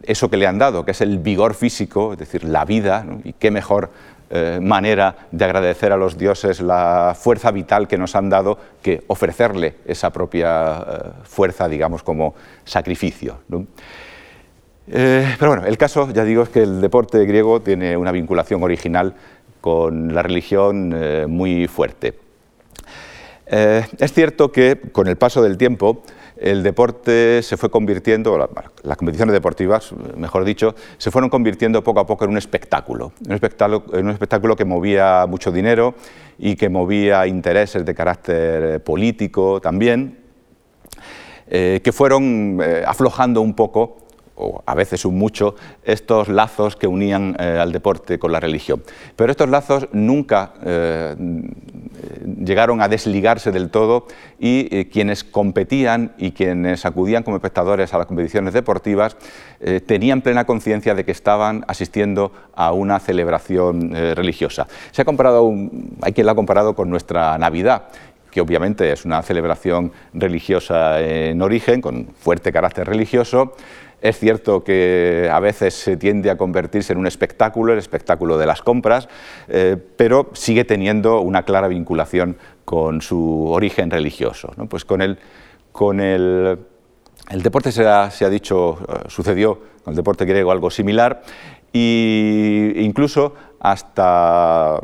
eso 0.05 0.29
que 0.29 0.37
le 0.37 0.47
han 0.47 0.57
dado, 0.57 0.85
que 0.85 0.91
es 0.91 1.01
el 1.01 1.19
vigor 1.19 1.53
físico, 1.53 2.13
es 2.13 2.19
decir, 2.19 2.45
la 2.45 2.63
vida, 2.63 3.05
y 3.25 3.33
qué 3.33 3.51
mejor 3.51 3.91
eh, 4.27 4.59
manera 4.59 5.15
de 5.31 5.45
agradecer 5.45 5.91
a 5.91 5.97
los 5.97 6.17
dioses 6.17 6.59
la 6.59 7.15
fuerza 7.15 7.51
vital 7.51 7.87
que 7.87 7.95
nos 7.95 8.15
han 8.15 8.27
dado 8.27 8.57
que 8.81 9.03
ofrecerle 9.05 9.75
esa 9.85 10.09
propia 10.09 10.77
eh, 10.77 10.83
fuerza, 11.23 11.67
digamos, 11.67 12.01
como 12.01 12.33
sacrificio. 12.63 13.37
Eh, 14.87 15.35
pero 15.37 15.51
bueno, 15.51 15.67
el 15.67 15.77
caso, 15.77 16.09
ya 16.11 16.23
digo, 16.23 16.41
es 16.41 16.49
que 16.49 16.63
el 16.63 16.81
deporte 16.81 17.23
griego 17.25 17.61
tiene 17.61 17.95
una 17.95 18.11
vinculación 18.11 18.63
original 18.63 19.13
con 19.61 20.13
la 20.13 20.23
religión 20.23 21.29
muy 21.29 21.67
fuerte. 21.67 22.24
Es 23.47 24.13
cierto 24.13 24.51
que 24.51 24.79
con 24.91 25.07
el 25.07 25.17
paso 25.17 25.41
del 25.43 25.57
tiempo, 25.57 26.01
el 26.37 26.63
deporte 26.63 27.41
se 27.43 27.57
fue 27.57 27.69
convirtiendo, 27.69 28.37
las 28.83 28.97
competiciones 28.97 29.33
deportivas, 29.33 29.93
mejor 30.17 30.43
dicho, 30.43 30.75
se 30.97 31.11
fueron 31.11 31.29
convirtiendo 31.29 31.83
poco 31.83 31.99
a 31.99 32.05
poco 32.05 32.25
en 32.25 32.31
un 32.31 32.37
espectáculo, 32.37 33.13
un 33.25 33.33
espectáculo, 33.33 33.85
en 33.93 34.05
un 34.05 34.11
espectáculo 34.11 34.55
que 34.55 34.65
movía 34.65 35.25
mucho 35.27 35.51
dinero 35.51 35.95
y 36.37 36.55
que 36.55 36.69
movía 36.69 37.25
intereses 37.27 37.85
de 37.85 37.95
carácter 37.95 38.83
político 38.83 39.61
también, 39.61 40.19
eh, 41.47 41.79
que 41.83 41.91
fueron 41.91 42.59
eh, 42.61 42.83
aflojando 42.85 43.41
un 43.41 43.53
poco 43.53 44.04
o 44.35 44.61
a 44.65 44.75
veces 44.75 45.05
un 45.05 45.17
mucho, 45.17 45.55
estos 45.83 46.27
lazos 46.27 46.75
que 46.75 46.87
unían 46.87 47.35
eh, 47.39 47.57
al 47.59 47.71
deporte 47.71 48.19
con 48.19 48.31
la 48.31 48.39
religión. 48.39 48.83
Pero 49.15 49.31
estos 49.31 49.49
lazos 49.49 49.87
nunca 49.93 50.53
eh, 50.63 51.15
llegaron 52.43 52.81
a 52.81 52.87
desligarse 52.87 53.51
del 53.51 53.69
todo 53.69 54.07
y 54.39 54.67
eh, 54.71 54.89
quienes 54.89 55.23
competían 55.23 56.13
y 56.17 56.31
quienes 56.31 56.85
acudían 56.85 57.23
como 57.23 57.37
espectadores 57.37 57.93
a 57.93 57.97
las 57.97 58.07
competiciones 58.07 58.53
deportivas 58.53 59.17
tenían 59.87 60.21
plena 60.21 60.45
conciencia 60.45 60.93
de 60.93 61.05
que 61.05 61.11
estaban 61.11 61.63
asistiendo 61.67 62.31
a 62.53 62.71
una 62.73 62.99
celebración 62.99 63.91
religiosa. 64.15 64.67
Se 64.91 65.01
ha 65.01 65.05
comparado, 65.05 65.51
hay 66.01 66.13
quien 66.13 66.25
la 66.25 66.33
ha 66.33 66.35
comparado 66.35 66.75
con 66.75 66.89
nuestra 66.89 67.37
Navidad 67.37 67.85
que 68.35 68.41
obviamente 68.41 68.91
es 68.91 69.05
una 69.05 69.21
celebración 69.21 69.93
religiosa 70.13 70.99
en 70.99 71.41
origen, 71.41 71.79
con 71.79 72.07
fuerte 72.19 72.51
carácter 72.51 72.85
religioso, 72.85 73.55
es 74.05 74.19
cierto 74.19 74.63
que 74.63 75.27
a 75.31 75.39
veces 75.39 75.73
se 75.73 75.97
tiende 75.97 76.29
a 76.29 76.37
convertirse 76.37 76.93
en 76.93 76.99
un 76.99 77.07
espectáculo, 77.07 77.73
el 77.73 77.79
espectáculo 77.79 78.37
de 78.37 78.45
las 78.45 78.61
compras, 78.61 79.09
eh, 79.47 79.77
pero 79.97 80.29
sigue 80.33 80.63
teniendo 80.63 81.21
una 81.21 81.43
clara 81.43 81.67
vinculación 81.67 82.37
con 82.65 83.01
su 83.01 83.47
origen 83.47 83.89
religioso. 83.89 84.51
Pues 84.69 84.85
con 84.85 85.01
el, 85.01 85.17
con 85.71 85.99
el, 85.99 86.59
deporte 87.31 87.71
se 87.71 87.87
ha, 87.87 88.29
dicho, 88.29 88.77
eh, 88.87 89.07
sucedió 89.07 89.59
con 89.83 89.93
el 89.93 89.95
deporte 89.95 90.25
griego 90.25 90.51
algo 90.51 90.69
similar, 90.69 91.23
e 91.73 92.73
incluso 92.77 93.33
hasta 93.59 94.81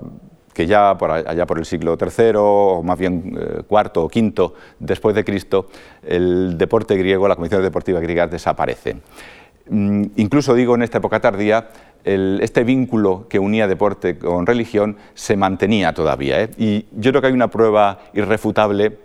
que 0.53 0.67
ya 0.67 0.97
por 0.97 1.11
allá 1.11 1.45
por 1.45 1.59
el 1.59 1.65
siglo 1.65 1.97
III, 1.99 2.33
o 2.35 2.81
más 2.83 2.97
bien 2.99 3.37
eh, 3.39 3.63
cuarto 3.67 4.03
o 4.03 4.09
quinto 4.09 4.53
después 4.79 5.15
de 5.15 5.23
Cristo, 5.23 5.67
el 6.05 6.57
deporte 6.57 6.95
griego, 6.95 7.27
la 7.27 7.35
Comisión 7.35 7.61
Deportiva 7.61 7.99
griega 7.99 8.27
desaparece. 8.27 8.97
Mm, 9.69 10.03
incluso 10.17 10.53
digo 10.53 10.75
en 10.75 10.83
esta 10.83 10.97
época 10.97 11.19
tardía, 11.19 11.69
este 12.03 12.63
vínculo 12.63 13.27
que 13.29 13.37
unía 13.37 13.67
deporte 13.67 14.17
con 14.17 14.45
religión 14.45 14.97
se 15.13 15.37
mantenía 15.37 15.93
todavía. 15.93 16.41
¿eh? 16.41 16.49
Y 16.57 16.85
yo 16.91 17.11
creo 17.11 17.21
que 17.21 17.27
hay 17.27 17.33
una 17.33 17.49
prueba 17.49 17.99
irrefutable 18.13 18.97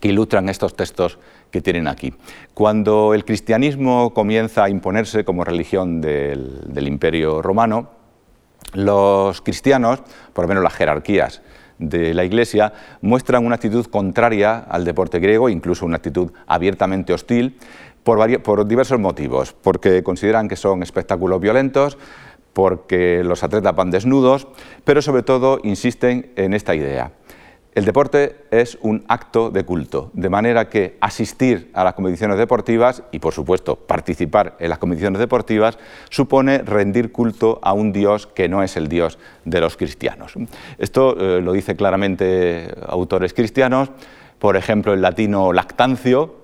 que 0.00 0.08
ilustran 0.08 0.48
estos 0.48 0.74
textos 0.74 1.18
que 1.50 1.60
tienen 1.60 1.88
aquí. 1.88 2.12
Cuando 2.54 3.14
el 3.14 3.24
cristianismo 3.24 4.12
comienza 4.14 4.64
a 4.64 4.70
imponerse 4.70 5.24
como 5.24 5.44
religión 5.44 6.00
del 6.00 6.86
imperio 6.86 7.42
romano, 7.42 7.99
los 8.72 9.40
cristianos, 9.40 10.02
por 10.32 10.44
lo 10.44 10.48
menos 10.48 10.62
las 10.62 10.74
jerarquías 10.74 11.42
de 11.78 12.12
la 12.14 12.24
Iglesia, 12.24 12.72
muestran 13.00 13.44
una 13.46 13.54
actitud 13.54 13.86
contraria 13.86 14.58
al 14.58 14.84
deporte 14.84 15.18
griego, 15.18 15.48
incluso 15.48 15.86
una 15.86 15.96
actitud 15.96 16.30
abiertamente 16.46 17.12
hostil, 17.12 17.56
por, 18.04 18.66
diversos 18.66 18.98
motivos, 18.98 19.52
porque 19.52 20.02
consideran 20.02 20.48
que 20.48 20.56
son 20.56 20.82
espectáculos 20.82 21.40
violentos, 21.40 21.98
porque 22.52 23.22
los 23.24 23.42
atletas 23.42 23.74
van 23.74 23.90
desnudos, 23.90 24.48
pero 24.84 25.02
sobre 25.02 25.22
todo 25.22 25.60
insisten 25.62 26.32
en 26.36 26.54
esta 26.54 26.74
idea. 26.74 27.12
El 27.72 27.84
deporte 27.84 28.46
es 28.50 28.78
un 28.82 29.04
acto 29.06 29.50
de 29.50 29.64
culto, 29.64 30.10
de 30.12 30.28
manera 30.28 30.68
que 30.68 30.96
asistir 31.00 31.70
a 31.72 31.84
las 31.84 31.94
competiciones 31.94 32.36
deportivas 32.36 33.04
y, 33.12 33.20
por 33.20 33.32
supuesto, 33.32 33.76
participar 33.76 34.56
en 34.58 34.70
las 34.70 34.78
competiciones 34.78 35.20
deportivas 35.20 35.78
supone 36.08 36.58
rendir 36.58 37.12
culto 37.12 37.60
a 37.62 37.72
un 37.72 37.92
Dios 37.92 38.26
que 38.26 38.48
no 38.48 38.64
es 38.64 38.76
el 38.76 38.88
Dios 38.88 39.20
de 39.44 39.60
los 39.60 39.76
cristianos. 39.76 40.34
Esto 40.78 41.16
eh, 41.16 41.40
lo 41.40 41.52
dice 41.52 41.76
claramente 41.76 42.74
autores 42.88 43.34
cristianos, 43.34 43.92
por 44.40 44.56
ejemplo, 44.56 44.92
el 44.92 45.02
latino 45.02 45.52
lactancio, 45.52 46.40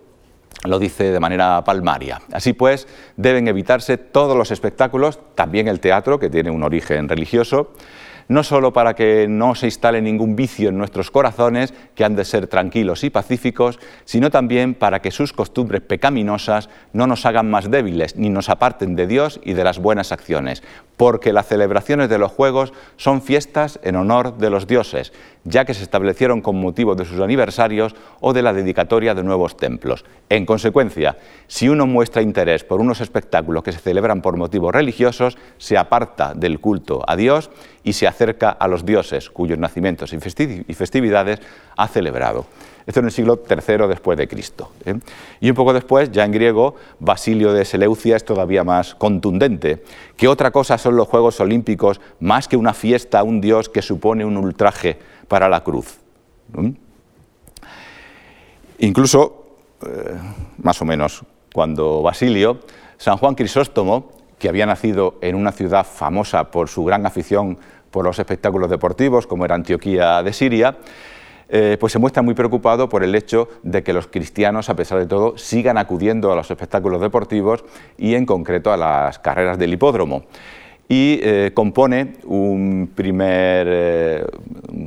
lo 0.65 0.79
dice 0.79 1.11
de 1.11 1.21
manera 1.21 1.65
palmaria. 1.65 2.21
Así 2.33 2.53
pues, 2.53 2.87
deben 3.17 3.49
evitarse 3.49 3.99
todos 3.99 4.37
los 4.37 4.53
espectáculos, 4.53 5.19
también 5.35 5.67
el 5.67 5.81
teatro, 5.81 6.21
que 6.21 6.31
tiene 6.31 6.51
un 6.51 6.63
origen 6.63 7.09
religioso, 7.09 7.73
no 8.29 8.43
solo 8.43 8.73
para 8.73 8.95
que 8.95 9.27
no 9.29 9.55
se 9.55 9.67
instale 9.67 10.03
ningún 10.03 10.37
vicio 10.37 10.69
en 10.69 10.79
nuestros 10.79 11.11
corazones, 11.11 11.75
que 11.95 12.05
han 12.05 12.17
de 12.17 12.25
ser 12.25 12.47
tranquilos 12.47 13.05
y 13.05 13.11
pacíficos, 13.11 13.79
sino 14.05 14.31
también 14.31 14.75
para 14.75 15.01
que 15.01 15.11
sus 15.11 15.33
costumbres 15.33 15.83
pecaminosas 15.83 16.69
no 16.93 17.07
nos 17.07 17.27
hagan 17.27 17.51
más 17.51 17.71
débiles 17.71 18.17
ni 18.17 18.29
nos 18.29 18.49
aparten 18.49 18.97
de 18.97 19.07
Dios 19.07 19.41
y 19.45 19.53
de 19.53 19.65
las 19.65 19.79
buenas 19.79 20.13
acciones, 20.13 20.63
porque 20.97 21.33
las 21.33 21.47
celebraciones 21.47 22.09
de 22.09 22.19
los 22.19 22.33
juegos 22.33 22.73
son 22.97 23.23
fiestas 23.23 23.79
en 23.83 23.97
honor 23.97 24.39
de 24.39 24.51
los 24.51 24.67
dioses, 24.67 25.13
ya 25.47 25.65
que 25.65 25.75
se 25.75 25.83
establecieron 25.83 26.43
con 26.43 26.61
motivo 26.61 26.95
de 26.95 27.05
sus 27.05 27.21
aniversarios 27.21 27.95
o 28.21 28.33
de 28.33 28.43
la 28.43 28.53
dedicatoria 28.53 29.15
de 29.15 29.23
nuevos 29.23 29.57
templos. 29.57 30.05
En 30.29 30.45
consecuencia, 30.45 31.17
si 31.47 31.69
uno 31.69 31.87
muestra 31.87 32.23
interés 32.23 32.65
por 32.65 32.81
unos 32.81 33.01
espectáculos 33.01 33.63
que 33.63 33.73
se 33.73 33.79
celebran 33.79 34.23
por 34.23 34.37
motivos 34.37 34.75
religiosos, 34.75 35.39
se 35.57 35.79
aparta 35.79 36.35
del 36.35 36.61
culto 36.61 37.03
a 37.07 37.17
Dios 37.17 37.51
y 37.85 37.93
se 37.93 38.07
acerca 38.07 38.51
a 38.51 38.67
los 38.69 38.85
dioses 38.85 39.31
cuyos 39.31 39.59
nacimientos 39.59 40.13
y 40.13 40.75
festividades 40.75 41.41
ha 41.77 41.89
celebrado. 41.89 42.47
Esto 42.87 43.01
en 43.01 43.07
el 43.07 43.13
siglo 43.13 43.43
III 43.49 43.89
después 43.89 44.17
de 44.17 44.29
Cristo. 44.29 44.71
¿eh? 44.85 44.95
Y 45.41 45.51
un 45.51 45.57
poco 45.57 45.73
después, 45.73 46.13
ya 46.13 46.25
en 46.25 46.31
griego, 46.31 46.77
Basilio 47.01 47.53
de 47.53 47.65
Seleucia 47.65 48.15
es 48.15 48.25
todavía 48.25 48.63
más 48.63 48.95
contundente. 48.95 49.83
¿Qué 50.17 50.29
otra 50.29 50.53
cosa 50.53 50.79
son 50.79 50.97
los 50.97 51.09
Juegos 51.09 51.41
Olímpicos 51.41 52.01
más 52.21 52.47
que 52.47 52.57
una 52.57 52.75
fiesta 52.75 53.19
a 53.19 53.23
un 53.25 53.41
dios 53.41 53.69
que 53.69 53.83
supone 53.83 54.25
un 54.25 54.37
ultraje 54.37 54.99
para 55.29 55.49
la 55.49 55.63
cruz? 55.63 55.99
Incluso, 58.79 59.47
eh, 59.87 60.15
más 60.59 60.81
o 60.83 60.85
menos, 60.85 61.25
cuando 61.53 62.03
Basilio, 62.03 62.61
San 62.99 63.17
Juan 63.17 63.35
Crisóstomo, 63.35 64.11
que 64.39 64.49
había 64.49 64.67
nacido 64.67 65.17
en 65.23 65.35
una 65.35 65.53
ciudad 65.53 65.87
famosa 65.87 66.51
por 66.51 66.69
su 66.69 66.85
gran 66.85 67.07
afición 67.07 67.59
por 67.91 68.05
los 68.05 68.19
espectáculos 68.19 68.69
deportivos, 68.69 69.27
como 69.27 69.45
era 69.45 69.55
Antioquía 69.55 70.23
de 70.23 70.33
Siria, 70.33 70.77
eh, 71.49 71.77
pues 71.79 71.93
se 71.93 71.99
muestra 71.99 72.23
muy 72.23 72.35
preocupado 72.35 72.89
por 72.89 73.05
el 73.05 73.15
hecho 73.15 73.49
de 73.63 73.83
que 73.83 73.93
los 73.93 74.09
cristianos, 74.09 74.69
a 74.69 74.77
pesar 74.77 74.99
de 74.99 75.07
todo, 75.07 75.39
sigan 75.39 75.79
acudiendo 75.79 76.33
a 76.33 76.37
los 76.37 76.51
espectáculos 76.51 77.01
deportivos 77.01 77.65
y 77.97 78.15
en 78.15 78.27
concreto 78.27 78.73
a 78.73 78.77
las 78.77 79.19
carreras 79.21 79.57
del 79.59 79.73
hipódromo 79.73 80.25
y 80.89 81.19
eh, 81.23 81.51
compone 81.53 82.15
un 82.25 82.91
primer, 82.95 83.67
eh, 83.69 84.27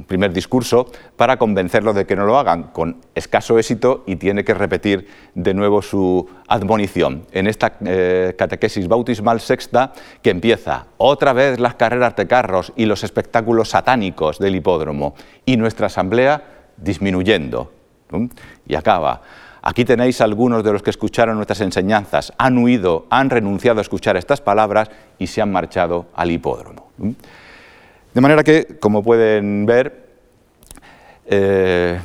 primer, 0.07 0.31
discurso 0.31 0.87
para 1.17 1.37
convencerlos 1.37 1.95
de 1.95 2.05
que 2.05 2.15
no 2.15 2.25
lo 2.25 2.37
hagan, 2.37 2.63
con 2.71 3.01
escaso 3.15 3.59
éxito 3.59 4.03
y 4.07 4.15
tiene 4.15 4.45
que 4.45 4.53
repetir 4.53 5.07
de 5.35 5.53
nuevo 5.53 5.81
su 5.81 6.27
admonición 6.47 7.25
en 7.31 7.47
esta 7.47 7.73
eh, 7.85 8.33
catequesis 8.37 8.87
bautismal 8.87 9.41
sexta 9.41 9.91
que 10.21 10.29
empieza 10.29 10.87
otra 10.97 11.33
vez 11.33 11.59
las 11.59 11.75
carreras 11.75 12.15
de 12.15 12.27
carros 12.27 12.71
y 12.77 12.85
los 12.85 13.03
espectáculos 13.03 13.69
satánicos 13.69 14.39
del 14.39 14.55
hipódromo 14.55 15.15
y 15.45 15.57
nuestra 15.57 15.87
asamblea 15.87 16.43
disminuyendo. 16.77 17.73
Y 18.65 18.75
acaba 18.75 19.21
Aquí 19.69 19.85
tenéis 19.85 20.19
algunos 20.19 20.63
de 20.63 20.73
los 20.73 20.81
que 20.81 20.89
escucharon 20.89 21.35
nuestras 21.35 21.61
enseñanzas, 21.61 22.33
han 22.39 22.57
huido, 22.57 23.05
han 23.11 23.29
renunciado 23.29 23.77
a 23.77 23.81
escuchar 23.83 24.17
estas 24.17 24.41
palabras 24.41 24.89
y 25.19 25.27
se 25.27 25.43
han 25.43 25.51
marchado 25.51 26.07
al 26.15 26.31
hipódromo. 26.31 26.89
De 26.97 28.19
manera 28.19 28.43
que, 28.43 28.79
como 28.79 29.03
pueden 29.03 29.67
ver, 29.67 30.07
eh, 31.27 31.99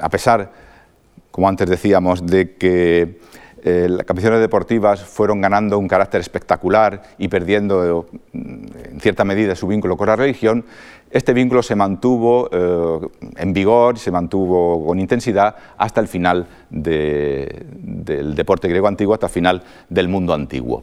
a 0.00 0.08
pesar, 0.08 0.52
como 1.32 1.48
antes 1.48 1.68
decíamos, 1.68 2.24
de 2.24 2.54
que 2.54 3.18
eh, 3.64 3.86
las 3.88 4.06
competiciones 4.06 4.40
deportivas 4.40 5.02
fueron 5.02 5.40
ganando 5.40 5.78
un 5.78 5.88
carácter 5.88 6.20
espectacular 6.20 7.02
y 7.18 7.28
perdiendo 7.28 8.06
mm, 8.32 8.38
en 8.92 9.00
cierta 9.00 9.24
medida 9.24 9.54
su 9.54 9.66
vínculo 9.66 9.96
con 9.96 10.08
la 10.08 10.16
religión, 10.16 10.64
este 11.10 11.32
vínculo 11.32 11.62
se 11.62 11.74
mantuvo 11.74 12.48
eh, 12.52 13.08
en 13.36 13.52
vigor, 13.52 13.98
se 13.98 14.10
mantuvo 14.10 14.86
con 14.86 14.98
intensidad 14.98 15.56
hasta 15.78 16.00
el 16.00 16.08
final 16.08 16.46
del 16.68 18.34
deporte 18.34 18.68
griego 18.68 18.88
antiguo, 18.88 19.14
hasta 19.14 19.26
el 19.26 19.32
final 19.32 19.62
del 19.88 20.08
mundo 20.08 20.34
antiguo. 20.34 20.82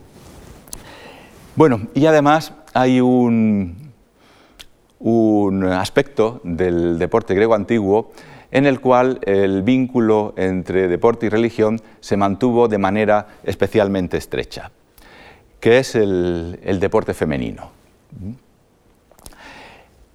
Bueno, 1.55 1.81
y 1.93 2.05
además 2.07 2.53
hay 2.73 2.99
un 2.99 3.91
aspecto 5.71 6.41
del 6.43 6.97
deporte 6.97 7.35
griego 7.35 7.53
antiguo 7.53 8.11
en 8.55 8.65
el 8.65 8.79
cual 8.79 9.19
el 9.23 9.63
vínculo 9.63 10.33
entre 10.37 10.87
deporte 10.87 11.25
y 11.25 11.29
religión 11.29 11.77
se 11.99 12.15
mantuvo 12.15 12.69
de 12.69 12.77
manera 12.77 13.27
especialmente 13.43 14.15
estrecha, 14.15 14.71
que 15.59 15.79
es 15.79 15.93
el, 15.93 16.57
deporte 16.79 17.13
femenino. 17.13 17.69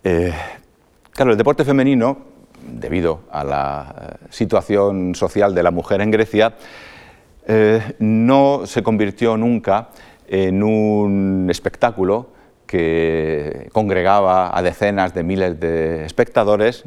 Eh, 0.03 0.33
claro, 1.13 1.33
el 1.33 1.37
deporte 1.37 1.67
femenino, 1.67 2.17
debido 2.67 3.25
a 3.31 3.45
la 3.45 3.95
eh, 4.01 4.27
situación 4.31 5.15
social 5.15 5.55
de 5.55 5.63
la 5.63 5.71
mujer 5.71 6.01
en 6.01 6.11
Grecia, 6.11 6.55
eh, 7.47 7.95
no 7.99 8.63
se 8.65 8.83
convirtió 8.83 9.37
nunca 9.37 9.91
en 10.27 10.63
un 10.63 11.47
espectáculo 11.51 12.31
que 12.67 13.69
congregaba 13.75 14.57
a 14.57 14.63
decenas 14.63 15.13
de 15.13 15.25
miles 15.25 15.61
de 15.61 16.07
espectadores 16.07 16.85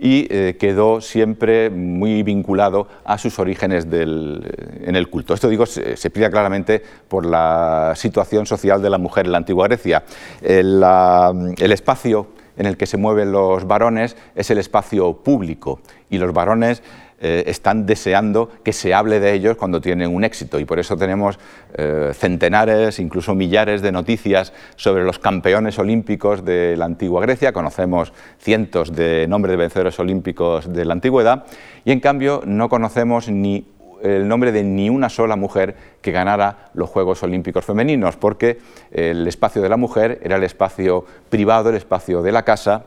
y 0.00 0.26
eh, 0.30 0.56
quedó 0.58 1.00
siempre 1.00 1.68
muy 1.68 2.22
vinculado 2.22 2.88
a 3.04 3.18
sus 3.18 3.38
orígenes 3.38 3.86
en 3.90 4.96
el 4.96 5.10
culto. 5.10 5.34
Esto 5.34 5.48
digo, 5.48 5.66
se, 5.66 5.90
explica 5.90 6.30
claramente 6.30 6.82
por 7.06 7.26
la 7.26 7.92
situación 7.94 8.46
social 8.46 8.80
de 8.80 8.90
la 8.90 8.98
mujer 8.98 9.26
en 9.26 9.32
la 9.32 9.38
antigua 9.38 9.68
Grecia. 9.68 10.02
el 10.40 11.72
espacio 11.72 12.28
en 12.56 12.66
el 12.66 12.76
que 12.76 12.86
se 12.86 12.96
mueven 12.96 13.32
los 13.32 13.66
varones 13.66 14.16
es 14.34 14.50
el 14.50 14.58
espacio 14.58 15.14
público 15.14 15.80
y 16.10 16.18
los 16.18 16.32
varones 16.32 16.82
eh, 17.22 17.44
están 17.48 17.84
deseando 17.84 18.48
que 18.64 18.72
se 18.72 18.94
hable 18.94 19.20
de 19.20 19.34
ellos 19.34 19.58
cuando 19.58 19.80
tienen 19.80 20.14
un 20.14 20.24
éxito. 20.24 20.58
Y 20.58 20.64
por 20.64 20.78
eso 20.78 20.96
tenemos 20.96 21.38
eh, 21.74 22.12
centenares, 22.14 22.98
incluso 22.98 23.34
millares 23.34 23.82
de 23.82 23.92
noticias 23.92 24.54
sobre 24.76 25.04
los 25.04 25.18
campeones 25.18 25.78
olímpicos 25.78 26.44
de 26.46 26.76
la 26.78 26.86
antigua 26.86 27.20
Grecia, 27.20 27.52
conocemos 27.52 28.14
cientos 28.38 28.94
de 28.94 29.26
nombres 29.28 29.50
de 29.50 29.56
vencedores 29.58 29.98
olímpicos 30.00 30.72
de 30.72 30.84
la 30.86 30.94
antigüedad. 30.94 31.44
Y 31.84 31.92
en 31.92 32.00
cambio 32.00 32.42
no 32.46 32.70
conocemos 32.70 33.28
ni 33.28 33.66
el 34.02 34.26
nombre 34.26 34.50
de 34.50 34.62
ni 34.62 34.88
una 34.88 35.10
sola 35.10 35.36
mujer 35.36 35.76
que 36.00 36.12
ganara 36.12 36.70
los 36.72 36.88
Juegos 36.88 37.22
Olímpicos 37.22 37.66
femeninos, 37.66 38.16
porque 38.16 38.60
el 38.90 39.28
espacio 39.28 39.60
de 39.60 39.68
la 39.68 39.76
mujer 39.76 40.20
era 40.22 40.36
el 40.36 40.44
espacio 40.44 41.04
privado, 41.28 41.68
el 41.68 41.76
espacio 41.76 42.22
de 42.22 42.32
la 42.32 42.44
casa, 42.44 42.84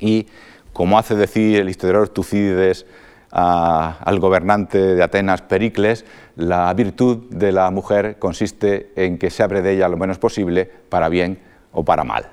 y 0.00 0.26
como 0.72 0.98
hace 0.98 1.16
decir 1.16 1.60
el 1.60 1.68
historiador 1.68 2.08
Tucídides 2.08 2.86
al 3.30 4.18
gobernante 4.20 4.78
de 4.78 5.02
Atenas, 5.02 5.42
Pericles, 5.42 6.04
la 6.36 6.72
virtud 6.74 7.28
de 7.30 7.52
la 7.52 7.70
mujer 7.70 8.18
consiste 8.18 8.92
en 8.96 9.18
que 9.18 9.30
se 9.30 9.42
abre 9.42 9.62
de 9.62 9.72
ella 9.72 9.88
lo 9.88 9.96
menos 9.96 10.18
posible 10.18 10.70
para 10.88 11.08
bien 11.08 11.38
o 11.72 11.84
para 11.84 12.04
mal. 12.04 12.30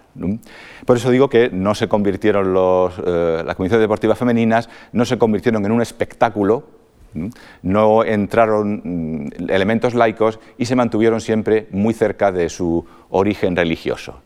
Por 0.86 0.98
eso 0.98 1.10
digo 1.10 1.30
que 1.30 1.50
no 1.50 1.76
se 1.76 1.88
convirtieron 1.88 2.54
los, 2.54 2.94
eh, 3.06 3.44
las 3.46 3.56
comisiones 3.56 3.82
deportivas 3.82 4.18
femeninas, 4.18 4.70
no 4.94 5.04
se 5.06 5.18
convirtieron 5.18 5.66
en 5.66 5.72
un 5.72 5.82
espectáculo, 5.82 6.64
no 7.62 8.04
entraron 8.04 8.82
mm, 8.84 9.50
elementos 9.50 9.94
laicos 9.94 10.40
y 10.58 10.66
se 10.66 10.76
mantuvieron 10.76 11.22
siempre 11.22 11.68
muy 11.72 11.94
cerca 11.94 12.32
de 12.32 12.50
su 12.50 12.86
origen 13.10 13.56
religioso. 13.56 14.22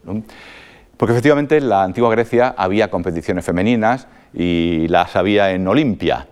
Porque 1.00 1.14
efectivamente 1.14 1.56
en 1.56 1.70
la 1.70 1.84
antigua 1.84 2.12
Grecia 2.12 2.54
había 2.58 2.92
competiciones 2.92 3.46
femeninas, 3.46 4.06
y 4.34 4.86
las 4.90 5.16
había 5.16 5.52
en 5.52 5.66
Olimpia. 5.66 6.28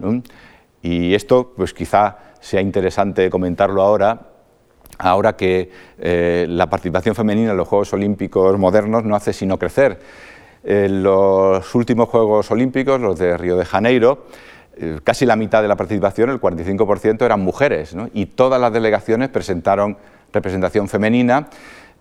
Y 0.81 1.13
esto, 1.13 1.53
pues 1.55 1.73
quizá 1.73 2.17
sea 2.41 2.59
interesante 2.59 3.29
comentarlo 3.29 3.81
ahora, 3.81 4.27
ahora 4.97 5.37
que 5.37 5.71
eh, 5.97 6.45
la 6.49 6.69
participación 6.69 7.15
femenina 7.15 7.51
en 7.51 7.57
los 7.57 7.65
Juegos 7.65 7.93
Olímpicos 7.93 8.59
modernos 8.59 9.05
no 9.05 9.15
hace 9.15 9.31
sino 9.31 9.57
crecer. 9.57 9.99
En 10.65 11.01
los 11.01 11.73
últimos 11.73 12.09
Juegos 12.09 12.51
Olímpicos, 12.51 12.99
los 12.99 13.17
de 13.17 13.37
Río 13.37 13.55
de 13.55 13.63
Janeiro, 13.63 14.25
eh, 14.75 14.99
casi 15.01 15.25
la 15.25 15.37
mitad 15.37 15.61
de 15.61 15.69
la 15.69 15.77
participación, 15.77 16.29
el 16.29 16.41
45%, 16.41 17.25
eran 17.25 17.39
mujeres, 17.39 17.95
y 18.13 18.25
todas 18.25 18.59
las 18.59 18.73
delegaciones 18.73 19.29
presentaron 19.29 19.97
representación 20.33 20.89
femenina 20.89 21.47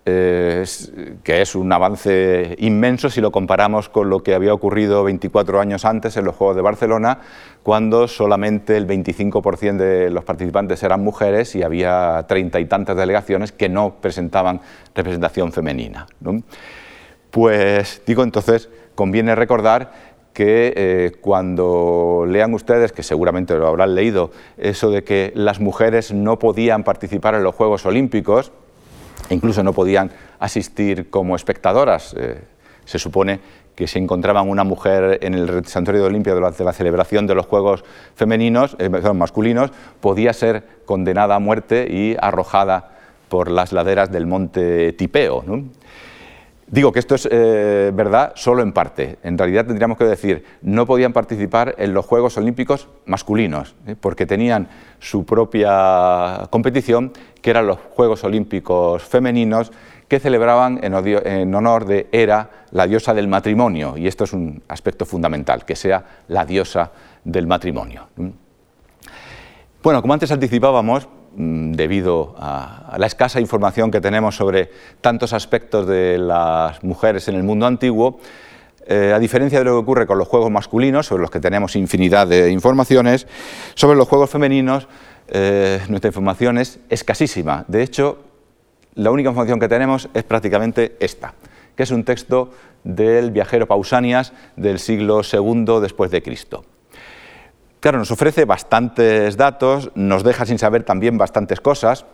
que 0.07 1.42
es 1.42 1.57
un 1.57 1.73
avance 1.73 2.55
inmenso 2.59 3.11
si 3.11 3.21
lo 3.21 3.33
comparamos 3.33 3.88
con 3.88 4.09
lo 4.09 4.23
que 4.23 4.35
había 4.35 4.55
ocurrido 4.55 5.03
24 5.03 5.61
años 5.61 5.85
antes 5.85 6.16
en 6.16 6.25
los 6.25 6.37
Juegos 6.37 6.55
de 6.55 6.62
Barcelona, 6.62 7.19
cuando 7.64 8.07
solamente 8.07 8.77
el 8.77 8.87
25% 8.87 9.77
de 9.77 10.11
los 10.11 10.23
participantes 10.23 10.81
eran 10.85 11.03
mujeres 11.03 11.57
y 11.57 11.64
había 11.64 12.25
treinta 12.29 12.61
y 12.61 12.66
tantas 12.66 12.97
delegaciones 12.97 13.51
que 13.51 13.69
no 13.69 13.97
presentaban 14.01 14.61
representación 14.95 15.51
femenina. 15.51 16.07
Pues 17.33 18.03
digo 18.07 18.23
entonces, 18.23 18.69
conviene 18.95 19.35
recordar 19.35 19.90
que 20.33 20.73
eh, 20.77 21.12
cuando 21.21 22.27
lean 22.29 22.55
ustedes, 22.55 22.92
que 22.92 23.03
seguramente 23.03 23.57
lo 23.57 23.66
habrán 23.66 23.97
leído, 23.97 24.31
eso 24.57 24.90
de 24.90 25.03
que 25.03 25.33
las 25.35 25.59
mujeres 25.59 26.12
no 26.12 26.38
podían 26.38 26.85
participar 26.85 27.35
en 27.35 27.42
los 27.42 27.55
Juegos 27.57 27.87
Olímpicos, 27.87 28.53
incluso 29.31 29.63
no 29.63 29.73
podían 29.73 30.11
asistir 30.39 31.11
como 31.11 31.37
espectadoras. 31.37 32.15
Eh, 32.19 32.41
se 32.85 32.99
supone 32.99 33.41
que 33.75 33.87
si 33.87 33.99
encontraban 33.99 34.49
una 34.49 34.65
mujer 34.65 35.19
en 35.23 35.35
el 35.35 35.67
santuario 35.67 36.03
de 36.03 36.09
Olimpia 36.09 36.35
durante 36.35 36.65
la 36.65 36.73
celebración 36.73 37.27
de 37.27 37.35
los 37.35 37.47
Juegos 37.47 37.85
femeninos, 38.15 38.77
eh, 38.79 38.89
masculinos, 38.89 39.71
podía 40.01 40.33
ser 40.33 40.65
condenada 40.87 41.35
a 41.35 41.39
muerte 41.39 41.87
y 41.91 42.17
arrojada 42.21 42.93
por 43.29 43.51
las 43.51 43.73
laderas 43.73 44.11
del 44.11 44.27
monte 44.27 44.93
Tipeo. 44.95 45.45
Digo 46.69 46.91
que 46.91 46.99
esto 46.99 47.15
es 47.15 47.29
eh, 47.31 47.93
verdad 47.95 48.33
solo 48.35 48.63
en 48.63 48.73
parte. 48.73 49.19
En 49.23 49.39
realidad 49.39 49.67
tendríamos 49.67 49.97
que 49.97 50.05
decir, 50.05 50.45
no 50.63 50.85
podían 50.85 51.13
participar 51.13 51.77
en 51.79 51.95
los 51.95 52.05
Juegos 52.05 52.37
Olímpicos 52.39 52.89
masculinos, 53.05 53.77
¿eh? 53.87 53.95
porque 53.99 54.27
tenían 54.27 54.69
su 54.99 55.25
propia 55.25 56.49
competición, 56.51 57.13
que 57.41 57.51
eran 57.51 57.69
los 57.69 57.79
Juegos 57.91 58.25
Olímpicos 58.25 59.05
femeninos, 59.05 59.71
que 60.09 60.19
celebraban 60.19 60.81
en, 60.83 61.55
honor 61.55 61.85
de 61.85 62.09
Hera, 62.11 62.51
la 62.73 62.87
diosa 62.87 63.15
del 63.15 63.29
matrimonio. 63.29 63.97
Y 63.97 64.09
esto 64.09 64.25
es 64.25 64.33
un 64.33 64.63
aspecto 64.69 65.05
fundamental, 65.05 65.65
que 65.65 65.77
sea 65.77 66.05
la 66.29 66.45
diosa 66.45 66.91
del 67.25 67.47
matrimonio. 67.47 68.09
Bueno, 69.83 70.03
como 70.03 70.15
antes 70.15 70.31
anticipábamos, 70.33 71.09
debido 71.77 72.35
a, 72.39 72.97
la 72.99 73.07
escasa 73.07 73.41
información 73.41 73.91
que 73.91 74.01
tenemos 74.01 74.37
sobre 74.37 74.71
tantos 75.01 75.33
aspectos 75.33 75.87
de 75.87 76.19
las 76.19 76.83
mujeres 76.83 77.29
en 77.29 77.35
el 77.37 77.43
mundo 77.43 77.67
antiguo, 77.67 78.19
eh, 78.89 79.12
a 79.14 79.18
diferencia 79.18 79.59
de 79.59 79.64
lo 79.64 79.72
que 79.72 79.79
ocurre 79.79 80.07
con 80.07 80.18
los 80.18 80.29
juegos 80.29 80.51
masculinos, 80.51 81.07
sobre 81.07 81.22
los 81.22 81.31
que 81.31 81.41
tenemos 81.41 81.77
infinidad 81.77 82.27
de 82.27 82.51
informaciones, 82.51 83.27
sobre 83.74 83.97
los 83.97 84.09
juegos 84.09 84.31
femeninos 84.31 84.89
eh, 85.29 85.81
nuestra 85.89 86.09
información 86.09 86.59
es 86.59 86.79
escasísima. 86.89 87.64
De 87.68 87.83
hecho, 87.83 88.18
la 88.95 89.11
única 89.11 89.29
información 89.29 89.59
que 89.59 89.68
tenemos 89.68 90.09
es 90.14 90.24
prácticamente 90.24 90.97
esta, 91.01 91.35
que 91.74 91.83
es 91.83 91.91
un 91.91 92.05
texto 92.05 92.53
del 92.85 93.33
viajero 93.33 93.66
Pausanias 93.66 94.33
del 94.57 94.79
siglo 94.79 95.20
II 95.20 95.81
después 95.81 96.11
de 96.11 96.22
Cristo. 96.22 96.64
Claro, 97.87 98.01
nos 98.01 98.11
ofrece 98.11 98.47
bastantes 98.47 99.37
datos, 99.37 99.93
nos 99.95 100.24
deja 100.24 100.45
sin 100.45 100.59
saber 100.59 100.82
también 100.82 101.18
bastantes 101.18 101.61
cosas, 101.61 102.05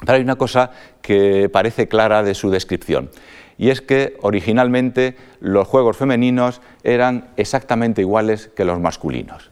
pero 0.00 0.14
hay 0.14 0.22
una 0.22 0.36
cosa 0.36 0.70
que 1.02 1.50
parece 1.52 1.86
clara 1.86 2.22
de 2.22 2.34
su 2.34 2.48
descripción, 2.48 3.10
y 3.58 3.68
es 3.68 3.82
que 3.82 4.16
originalmente 4.22 5.18
los 5.38 5.68
juegos 5.68 5.98
femeninos 5.98 6.62
eran 6.82 7.28
exactamente 7.36 8.00
iguales 8.00 8.50
que 8.56 8.64
los 8.64 8.80
masculinos. 8.80 9.50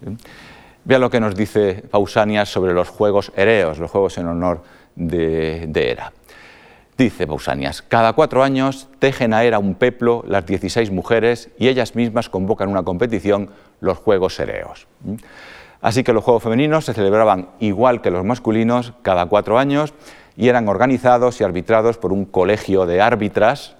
Vean 0.86 1.02
lo 1.02 1.11
que 1.11 1.20
nos 1.20 1.36
dice 1.36 1.84
Pausanias 1.90 2.48
sobre 2.48 2.72
los 2.72 2.88
juegos 2.88 3.30
ereos, 3.36 3.78
los 3.78 3.90
juegos 3.90 4.16
en 4.16 4.28
honor 4.28 4.62
de, 4.96 5.66
de 5.68 5.90
Hera. 5.90 6.14
Dice 6.96 7.26
Pausanias, 7.26 7.82
cada 7.82 8.14
cuatro 8.14 8.42
años 8.42 8.88
tejen 8.98 9.34
a 9.34 9.44
Hera 9.44 9.58
un 9.58 9.74
peplo 9.74 10.24
las 10.26 10.46
16 10.46 10.90
mujeres 10.90 11.50
y 11.58 11.68
ellas 11.68 11.94
mismas 11.94 12.30
convocan 12.30 12.70
una 12.70 12.82
competición, 12.82 13.50
los 13.81 13.99
Juegos 13.99 14.39
Ereos. 14.41 14.87
Así 15.81 16.05
que 16.05 16.12
los 16.12 16.24
Juegos 16.24 16.43
Femeninos 16.43 16.85
se 16.85 16.95
celebraban 16.95 17.49
igual 17.59 18.03
que 18.03 18.11
los 18.11 18.24
masculinos 18.24 18.93
cada 19.03 19.26
cuatro 19.26 19.59
años 19.59 19.95
y 20.37 20.49
eran 20.49 20.68
organizados 20.68 21.41
y 21.41 21.45
arbitrados 21.45 21.99
por 21.99 22.12
un 22.12 22.24
colegio 22.24 22.87
de 22.87 23.01
árbitras 23.01 23.76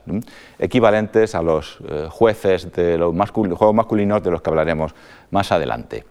equivalentes 0.59 1.35
a 1.35 1.43
los 1.43 1.79
eh, 1.89 2.09
jueces 2.11 2.73
de 2.73 2.99
los 2.99 3.15
Juegos 3.31 3.75
masculinos 3.75 4.23
de 4.23 4.31
los 4.31 4.43
que 4.43 4.51
hablaremos 4.51 4.95
más 5.31 5.53
adelante. 5.53 6.05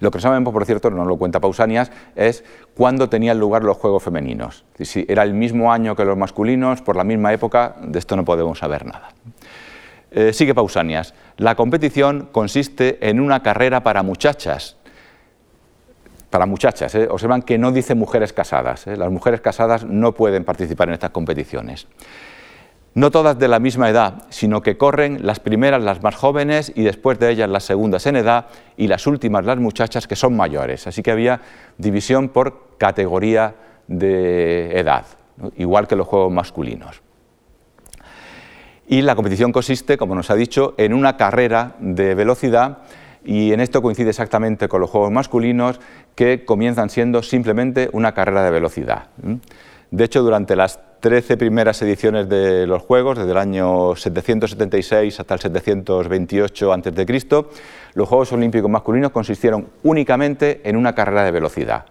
Lo 0.00 0.10
que 0.10 0.20
sabemos, 0.20 0.52
por 0.52 0.64
cierto, 0.66 0.90
no 0.90 1.04
lo 1.04 1.16
cuenta 1.16 1.40
Pausanias, 1.40 1.92
es 2.16 2.44
cuándo 2.76 3.08
tenían 3.08 3.38
lugar 3.38 3.62
los 3.62 3.76
juegos 3.76 4.02
femeninos. 4.02 4.64
Si 4.80 5.04
era 5.08 5.22
el 5.22 5.34
mismo 5.34 5.72
año 5.72 5.94
que 5.94 6.04
los 6.04 6.16
masculinos, 6.16 6.82
por 6.82 6.96
la 6.96 7.04
misma 7.04 7.32
época, 7.32 7.76
de 7.80 7.98
esto 7.98 8.16
no 8.16 8.24
podemos 8.24 8.58
saber 8.58 8.84
nada. 8.84 9.10
Eh, 10.14 10.32
sigue 10.32 10.54
Pausanias. 10.54 11.14
La 11.38 11.54
competición 11.54 12.28
consiste 12.32 13.08
en 13.08 13.20
una 13.20 13.42
carrera 13.42 13.82
para 13.82 14.02
muchachas. 14.02 14.76
Para 16.30 16.46
muchachas, 16.46 16.94
¿eh? 16.94 17.08
observan 17.10 17.42
que 17.42 17.58
no 17.58 17.72
dice 17.72 17.94
mujeres 17.94 18.32
casadas. 18.32 18.86
¿eh? 18.86 18.96
Las 18.96 19.10
mujeres 19.10 19.40
casadas 19.40 19.84
no 19.84 20.12
pueden 20.12 20.44
participar 20.44 20.88
en 20.88 20.94
estas 20.94 21.10
competiciones 21.10 21.86
no 22.94 23.10
todas 23.10 23.38
de 23.38 23.48
la 23.48 23.58
misma 23.58 23.88
edad, 23.88 24.24
sino 24.28 24.60
que 24.62 24.76
corren 24.76 25.24
las 25.24 25.40
primeras 25.40 25.82
las 25.82 26.02
más 26.02 26.14
jóvenes 26.14 26.72
y 26.74 26.82
después 26.82 27.18
de 27.18 27.30
ellas 27.30 27.48
las 27.48 27.64
segundas 27.64 28.06
en 28.06 28.16
edad 28.16 28.46
y 28.76 28.86
las 28.86 29.06
últimas 29.06 29.44
las 29.44 29.58
muchachas 29.58 30.06
que 30.06 30.16
son 30.16 30.36
mayores. 30.36 30.86
Así 30.86 31.02
que 31.02 31.10
había 31.10 31.40
división 31.78 32.28
por 32.28 32.76
categoría 32.76 33.54
de 33.88 34.78
edad, 34.78 35.06
igual 35.56 35.86
que 35.86 35.96
los 35.96 36.06
juegos 36.06 36.32
masculinos. 36.32 37.01
Y 38.86 39.02
la 39.02 39.14
competición 39.14 39.52
consiste, 39.52 39.96
como 39.96 40.14
nos 40.14 40.30
ha 40.30 40.34
dicho, 40.34 40.74
en 40.76 40.92
una 40.92 41.16
carrera 41.16 41.76
de 41.78 42.14
velocidad 42.14 42.78
y 43.24 43.52
en 43.52 43.60
esto 43.60 43.82
coincide 43.82 44.10
exactamente 44.10 44.68
con 44.68 44.80
los 44.80 44.90
juegos 44.90 45.12
masculinos 45.12 45.80
que 46.14 46.44
comienzan 46.44 46.90
siendo 46.90 47.22
simplemente 47.22 47.88
una 47.92 48.12
carrera 48.12 48.42
de 48.42 48.50
velocidad. 48.50 49.06
De 49.92 50.04
hecho, 50.04 50.22
durante 50.22 50.56
las 50.56 50.80
13 51.00 51.36
primeras 51.36 51.82
ediciones 51.82 52.26
de 52.26 52.66
los 52.66 52.80
Juegos, 52.80 53.18
desde 53.18 53.32
el 53.32 53.36
año 53.36 53.94
776 53.94 55.20
hasta 55.20 55.34
el 55.34 55.40
728 55.40 56.72
a.C., 56.72 57.44
los 57.92 58.08
Juegos 58.08 58.32
Olímpicos 58.32 58.70
masculinos 58.70 59.10
consistieron 59.10 59.68
únicamente 59.82 60.62
en 60.64 60.76
una 60.76 60.94
carrera 60.94 61.24
de 61.24 61.30
velocidad. 61.30 61.84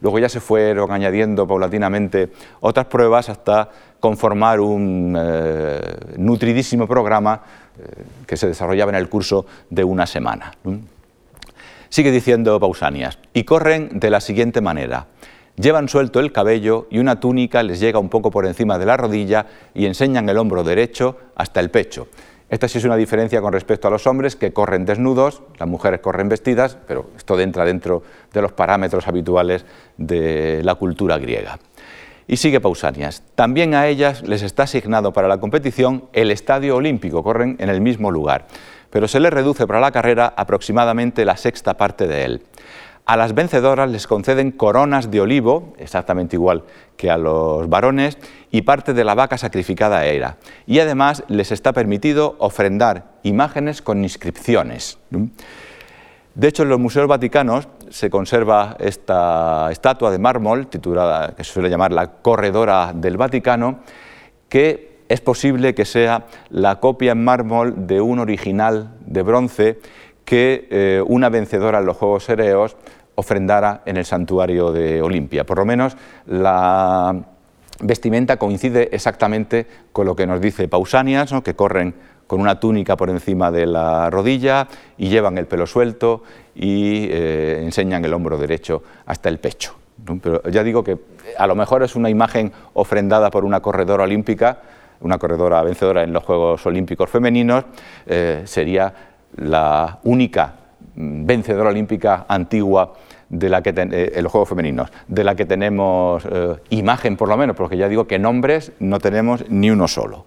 Luego 0.00 0.18
ya 0.18 0.30
se 0.30 0.40
fueron 0.40 0.90
añadiendo 0.90 1.46
paulatinamente 1.46 2.30
otras 2.60 2.86
pruebas 2.86 3.28
hasta 3.28 3.68
conformar 4.00 4.58
un 4.60 5.14
eh, 5.20 5.78
nutridísimo 6.16 6.88
programa 6.88 7.42
eh, 7.78 8.02
que 8.26 8.38
se 8.38 8.46
desarrollaba 8.46 8.92
en 8.92 8.96
el 8.96 9.10
curso 9.10 9.44
de 9.68 9.84
una 9.84 10.06
semana. 10.06 10.52
Sigue 11.90 12.10
diciendo 12.10 12.58
Pausanias, 12.58 13.18
y 13.34 13.44
corren 13.44 14.00
de 14.00 14.08
la 14.08 14.22
siguiente 14.22 14.62
manera. 14.62 15.08
Llevan 15.56 15.88
suelto 15.88 16.20
el 16.20 16.32
cabello 16.32 16.86
y 16.90 16.98
una 16.98 17.18
túnica 17.18 17.62
les 17.62 17.80
llega 17.80 17.98
un 17.98 18.10
poco 18.10 18.30
por 18.30 18.44
encima 18.44 18.78
de 18.78 18.84
la 18.84 18.98
rodilla 18.98 19.46
y 19.72 19.86
enseñan 19.86 20.28
el 20.28 20.36
hombro 20.36 20.62
derecho 20.64 21.16
hasta 21.34 21.60
el 21.60 21.70
pecho. 21.70 22.08
Esta 22.50 22.68
sí 22.68 22.76
es 22.76 22.84
una 22.84 22.96
diferencia 22.96 23.40
con 23.40 23.54
respecto 23.54 23.88
a 23.88 23.90
los 23.90 24.06
hombres 24.06 24.36
que 24.36 24.52
corren 24.52 24.84
desnudos, 24.84 25.42
las 25.58 25.68
mujeres 25.68 26.00
corren 26.00 26.28
vestidas, 26.28 26.76
pero 26.86 27.10
esto 27.16 27.40
entra 27.40 27.64
dentro 27.64 28.02
de 28.32 28.42
los 28.42 28.52
parámetros 28.52 29.08
habituales 29.08 29.64
de 29.96 30.60
la 30.62 30.74
cultura 30.74 31.18
griega. 31.18 31.58
Y 32.28 32.36
sigue 32.36 32.60
Pausanias. 32.60 33.22
También 33.34 33.74
a 33.74 33.86
ellas 33.86 34.22
les 34.22 34.42
está 34.42 34.64
asignado 34.64 35.12
para 35.12 35.26
la 35.26 35.38
competición 35.38 36.04
el 36.12 36.30
estadio 36.30 36.76
olímpico, 36.76 37.22
corren 37.22 37.56
en 37.60 37.70
el 37.70 37.80
mismo 37.80 38.10
lugar, 38.10 38.46
pero 38.90 39.08
se 39.08 39.20
les 39.20 39.32
reduce 39.32 39.66
para 39.66 39.80
la 39.80 39.90
carrera 39.90 40.34
aproximadamente 40.36 41.24
la 41.24 41.36
sexta 41.36 41.76
parte 41.78 42.06
de 42.06 42.24
él. 42.24 42.42
A 43.06 43.16
las 43.16 43.34
vencedoras 43.34 43.88
les 43.88 44.08
conceden 44.08 44.50
coronas 44.50 45.12
de 45.12 45.20
olivo, 45.20 45.74
exactamente 45.78 46.34
igual 46.34 46.64
que 46.96 47.08
a 47.08 47.16
los 47.16 47.68
varones, 47.68 48.18
y 48.50 48.62
parte 48.62 48.94
de 48.94 49.04
la 49.04 49.14
vaca 49.14 49.38
sacrificada 49.38 49.98
a 49.98 50.06
Hera. 50.06 50.38
Y 50.66 50.80
además 50.80 51.22
les 51.28 51.52
está 51.52 51.72
permitido 51.72 52.34
ofrendar 52.40 53.12
imágenes 53.22 53.80
con 53.80 54.02
inscripciones. 54.02 54.98
De 56.34 56.48
hecho, 56.48 56.64
en 56.64 56.68
los 56.68 56.80
museos 56.80 57.06
vaticanos 57.06 57.68
se 57.90 58.10
conserva 58.10 58.76
esta 58.80 59.68
estatua 59.70 60.10
de 60.10 60.18
mármol, 60.18 60.66
titulada, 60.66 61.32
que 61.36 61.44
se 61.44 61.52
suele 61.52 61.70
llamar 61.70 61.92
la 61.92 62.08
Corredora 62.08 62.92
del 62.92 63.16
Vaticano, 63.16 63.78
que 64.48 64.98
es 65.08 65.20
posible 65.20 65.76
que 65.76 65.84
sea 65.84 66.26
la 66.50 66.80
copia 66.80 67.12
en 67.12 67.22
mármol 67.22 67.86
de 67.86 68.00
un 68.00 68.18
original 68.18 68.96
de 69.06 69.22
bronce 69.22 69.78
que 70.26 70.66
eh, 70.70 71.02
una 71.06 71.28
vencedora 71.30 71.78
en 71.78 71.86
los 71.86 71.96
Juegos 71.96 72.28
Hereos 72.28 72.76
ofrendara 73.16 73.82
en 73.84 73.96
el 73.96 74.04
santuario 74.04 74.72
de 74.72 75.02
Olimpia. 75.02 75.44
Por 75.44 75.58
lo 75.58 75.64
menos 75.64 75.96
la 76.26 77.14
vestimenta 77.80 78.36
coincide 78.36 78.88
exactamente 78.92 79.66
con 79.92 80.06
lo 80.06 80.14
que 80.16 80.26
nos 80.26 80.40
dice 80.40 80.68
Pausanias, 80.68 81.34
que 81.44 81.54
corren 81.54 81.94
con 82.26 82.40
una 82.40 82.58
túnica 82.58 82.96
por 82.96 83.10
encima 83.10 83.50
de 83.50 83.66
la 83.66 84.10
rodilla 84.10 84.68
y 84.98 85.08
llevan 85.08 85.38
el 85.38 85.46
pelo 85.46 85.66
suelto 85.66 86.22
y 86.54 87.08
eh, 87.10 87.60
enseñan 87.62 88.04
el 88.04 88.14
hombro 88.14 88.38
derecho 88.38 88.82
hasta 89.06 89.28
el 89.28 89.38
pecho. 89.38 89.76
Pero 90.22 90.42
ya 90.50 90.62
digo 90.62 90.84
que 90.84 90.98
a 91.38 91.46
lo 91.46 91.54
mejor 91.54 91.82
es 91.82 91.96
una 91.96 92.10
imagen 92.10 92.52
ofrendada 92.74 93.30
por 93.30 93.44
una 93.44 93.60
corredora 93.60 94.04
olímpica, 94.04 94.60
una 95.00 95.18
corredora 95.18 95.62
vencedora 95.62 96.02
en 96.02 96.12
los 96.12 96.24
Juegos 96.24 96.64
Olímpicos 96.66 97.08
Femeninos, 97.10 97.64
eh, 98.06 98.42
sería 98.44 98.92
la 99.36 100.00
única 100.04 100.54
vencedora 100.96 101.70
olímpica 101.70 102.26
antigua 102.28 102.94
de 103.28 103.48
la 103.48 103.62
que 103.62 103.70
eh, 103.70 104.12
en 104.14 104.22
los 104.22 104.32
Juegos 104.32 104.48
Femeninos, 104.48 104.90
de 105.08 105.24
la 105.24 105.34
que 105.34 105.44
tenemos 105.44 106.24
eh, 106.30 106.56
imagen 106.70 107.16
por 107.16 107.28
lo 107.28 107.36
menos, 107.36 107.56
porque 107.56 107.76
ya 107.76 107.88
digo 107.88 108.06
que 108.06 108.18
nombres 108.18 108.72
no 108.78 108.98
tenemos 108.98 109.44
ni 109.48 109.70
uno 109.70 109.88
solo. 109.88 110.26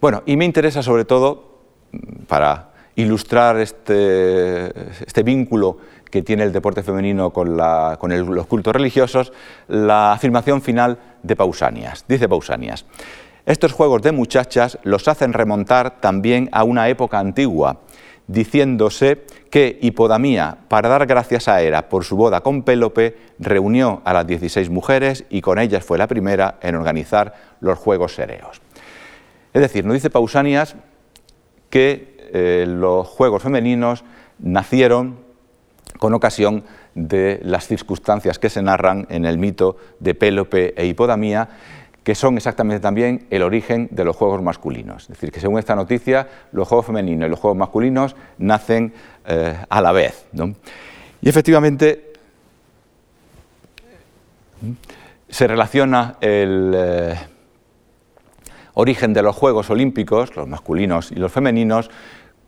Bueno, 0.00 0.22
y 0.26 0.36
me 0.36 0.44
interesa 0.44 0.82
sobre 0.82 1.04
todo, 1.04 1.62
mm, 1.92 2.24
para 2.26 2.70
ilustrar 2.96 3.58
este, 3.58 4.66
este 5.04 5.22
vínculo 5.22 5.78
que 6.14 6.22
tiene 6.22 6.44
el 6.44 6.52
deporte 6.52 6.84
femenino 6.84 7.30
con, 7.30 7.56
los 7.56 8.46
cultos 8.46 8.72
religiosos, 8.72 9.32
la 9.66 10.12
afirmación 10.12 10.62
final 10.62 10.96
de 11.24 11.34
Pausanias. 11.34 12.04
Dice 12.06 12.28
Pausanias, 12.28 12.86
estos 13.46 13.72
juegos 13.72 14.00
de 14.02 14.12
muchachas 14.12 14.78
los 14.84 15.08
hacen 15.08 15.32
remontar 15.32 16.00
también 16.00 16.48
a 16.52 16.62
una 16.62 16.88
época 16.88 17.18
antigua, 17.18 17.80
diciéndose 18.26 19.24
que 19.50 19.78
Hipodamía, 19.80 20.58
para 20.68 20.88
dar 20.88 21.06
gracias 21.06 21.48
a 21.48 21.60
Hera 21.62 21.88
por 21.88 22.04
su 22.04 22.16
boda 22.16 22.40
con 22.40 22.62
Pélope, 22.62 23.16
reunió 23.38 24.02
a 24.04 24.12
las 24.12 24.26
16 24.26 24.70
mujeres 24.70 25.24
y 25.30 25.40
con 25.40 25.58
ellas 25.58 25.84
fue 25.84 25.98
la 25.98 26.06
primera 26.06 26.58
en 26.62 26.74
organizar 26.74 27.34
los 27.60 27.78
Juegos 27.78 28.14
Sereos. 28.14 28.60
Es 29.52 29.62
decir, 29.62 29.84
nos 29.84 29.94
dice 29.94 30.10
Pausanias 30.10 30.76
que 31.70 32.16
eh, 32.32 32.64
los 32.66 33.06
Juegos 33.06 33.42
Femeninos 33.42 34.04
nacieron 34.38 35.18
con 35.98 36.14
ocasión 36.14 36.64
de 36.94 37.40
las 37.42 37.66
circunstancias 37.66 38.38
que 38.38 38.50
se 38.50 38.62
narran 38.62 39.06
en 39.10 39.24
el 39.24 39.38
mito 39.38 39.76
de 40.00 40.14
Pélope 40.14 40.74
e 40.76 40.86
Hipodamía, 40.86 41.48
que 42.04 42.14
son 42.14 42.36
exactamente 42.36 42.80
también 42.80 43.26
el 43.30 43.42
origen 43.42 43.88
de 43.90 44.04
los 44.04 44.14
juegos 44.14 44.42
masculinos. 44.42 45.04
Es 45.04 45.08
decir, 45.08 45.32
que 45.32 45.40
según 45.40 45.58
esta 45.58 45.74
noticia, 45.74 46.28
los 46.52 46.68
juegos 46.68 46.86
femeninos 46.86 47.26
y 47.26 47.30
los 47.30 47.40
juegos 47.40 47.56
masculinos 47.56 48.14
nacen 48.36 48.92
eh, 49.26 49.56
a 49.68 49.80
la 49.80 49.90
vez. 49.90 50.26
Y 51.22 51.28
efectivamente 51.28 52.12
se 55.28 55.46
relaciona 55.46 56.16
el 56.20 56.72
eh, 56.76 57.14
origen 58.74 59.14
de 59.14 59.22
los 59.22 59.34
Juegos 59.34 59.70
Olímpicos, 59.70 60.36
los 60.36 60.46
masculinos 60.46 61.10
y 61.10 61.16
los 61.16 61.32
femeninos, 61.32 61.90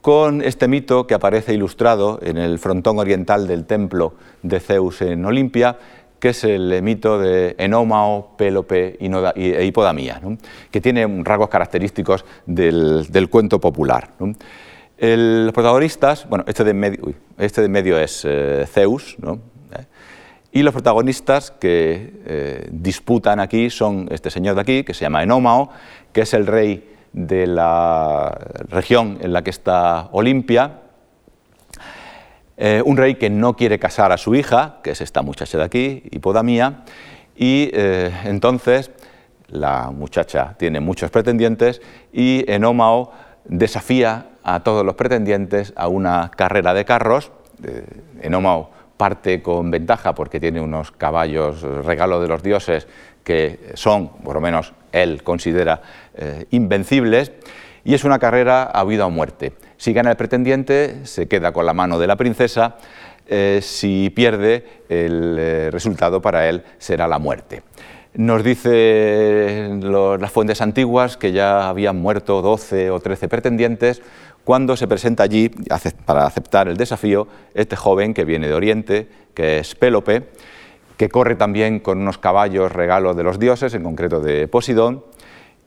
con 0.03 0.43
este 0.43 0.69
mito 0.69 1.07
que 1.07 1.15
aparece 1.15 1.55
ilustrado 1.55 2.21
en 2.23 2.37
el 2.37 2.59
frontón 2.59 2.99
oriental 2.99 3.49
del 3.49 3.65
templo 3.65 4.15
de 4.43 4.61
Zeus 4.61 5.03
en 5.03 5.25
Olimpia, 5.25 5.79
que 6.27 6.31
es 6.31 6.43
el 6.43 6.83
mito 6.83 7.21
de 7.21 7.55
Enómao, 7.57 8.35
Pélope 8.37 8.99
e 8.99 9.65
Hipodamía, 9.65 10.21
que 10.73 10.81
tiene 10.81 11.07
rasgos 11.23 11.49
característicos 11.49 12.25
del, 12.45 13.29
cuento 13.31 13.61
popular. 13.61 14.11
los 14.99 15.53
protagonistas, 15.53 16.29
bueno, 16.29 16.43
este 16.49 16.65
de 16.65 16.75
medio, 16.75 17.15
este 17.39 17.63
de 17.63 17.69
medio 17.69 17.97
es 17.97 18.25
eh, 18.25 18.67
Zeus, 18.67 19.17
y 20.51 20.65
los 20.65 20.73
protagonistas 20.73 21.53
que 21.53 22.15
eh, 22.27 22.69
disputan 22.73 23.39
aquí 23.39 23.71
son 23.71 24.09
este 24.11 24.29
señor 24.29 24.57
de 24.57 24.63
aquí, 24.63 24.83
que 24.83 24.95
se 24.95 25.03
llama 25.03 25.23
Enómao, 25.23 25.71
que 26.13 26.23
es 26.23 26.35
el 26.35 26.49
rey 26.49 26.93
de 27.13 27.47
la 27.47 28.37
región 28.69 29.19
en 29.21 29.33
la 29.33 29.45
que 29.45 29.51
está 29.51 30.09
Olimpia, 30.11 30.86
eh, 32.57 32.83
un 32.85 32.97
rey 32.97 33.17
que 33.17 33.29
no 33.29 33.55
quiere 33.55 33.79
casar 33.79 34.13
a 34.13 34.17
su 34.17 34.35
hija, 34.35 34.79
que 34.83 34.93
es 34.93 35.01
esta 35.03 35.21
muchacha 35.23 35.59
de 35.59 35.65
aquí, 35.65 36.03
Hipodamía, 36.11 36.85
y 37.37 37.71
eh, 37.75 38.11
entonces 38.25 38.91
la 39.49 39.91
muchacha 39.91 40.55
tiene 40.59 40.81
muchos 40.81 41.11
pretendientes 41.11 41.83
y 42.13 42.51
Enómao 42.51 43.13
desafía 43.45 44.29
a 44.43 44.61
todos 44.61 44.87
los 44.87 44.95
pretendientes 44.95 45.75
a 45.77 45.89
una 45.89 46.31
carrera 46.35 46.73
de 46.73 46.85
carros. 46.85 47.31
Eh, 47.63 47.85
parte 48.97 49.43
con 49.43 49.71
ventaja 49.71 50.15
porque 50.15 50.41
tiene 50.41 50.59
unos 50.59 50.91
caballos 50.91 51.61
regalo 51.61 52.19
de 52.19 52.29
los 52.29 52.43
dioses 52.43 52.89
que 53.23 53.73
son, 53.75 54.09
por 54.09 54.37
lo 54.37 54.41
menos 54.41 54.73
él 54.91 55.23
considera, 55.23 55.83
invencibles, 56.51 57.31
y 57.87 57.95
es 57.95 58.03
una 58.03 58.19
carrera 58.19 58.65
a 58.65 58.83
vida 58.83 59.07
o 59.07 59.11
muerte. 59.11 59.53
Si 59.77 59.93
gana 59.93 60.11
el 60.11 60.17
pretendiente, 60.17 61.07
se 61.07 61.29
queda 61.29 61.53
con 61.53 61.65
la 61.65 61.73
mano 61.73 62.01
de 62.01 62.09
la 62.09 62.17
princesa, 62.17 62.79
eh, 63.29 63.61
si 63.63 64.11
pierde, 64.11 64.83
el 64.89 65.37
eh, 65.39 65.71
resultado 65.71 66.21
para 66.21 66.49
él 66.49 66.65
será 66.79 67.07
la 67.07 67.21
muerte. 67.21 67.63
Nos 68.15 68.43
dicen 68.43 69.81
las 70.21 70.33
fuentes 70.33 70.61
antiguas 70.61 71.17
que 71.17 71.31
ya 71.31 71.69
habían 71.69 71.97
muerto 71.97 72.43
12 72.43 72.91
o 72.91 72.99
13 72.99 73.29
pretendientes 73.29 74.03
cuando 74.43 74.77
se 74.77 74.89
presenta 74.89 75.23
allí, 75.23 75.51
para 76.05 76.27
aceptar 76.27 76.67
el 76.67 76.77
desafío, 76.77 77.29
este 77.55 77.77
joven 77.77 78.15
que 78.15 78.25
viene 78.25 78.49
de 78.49 78.55
Oriente, 78.55 79.09
que 79.33 79.59
es 79.59 79.77
Pélope, 79.77 80.25
que 80.97 81.09
corre 81.09 81.37
también 81.37 81.79
con 81.79 81.99
unos 81.99 82.19
caballos 82.19 82.73
regalos 82.73 83.17
de 83.17 83.23
los 83.23 83.39
dioses, 83.39 83.75
en 83.75 83.85
concreto 83.85 84.21
de 84.21 84.49
Posidón, 84.49 85.05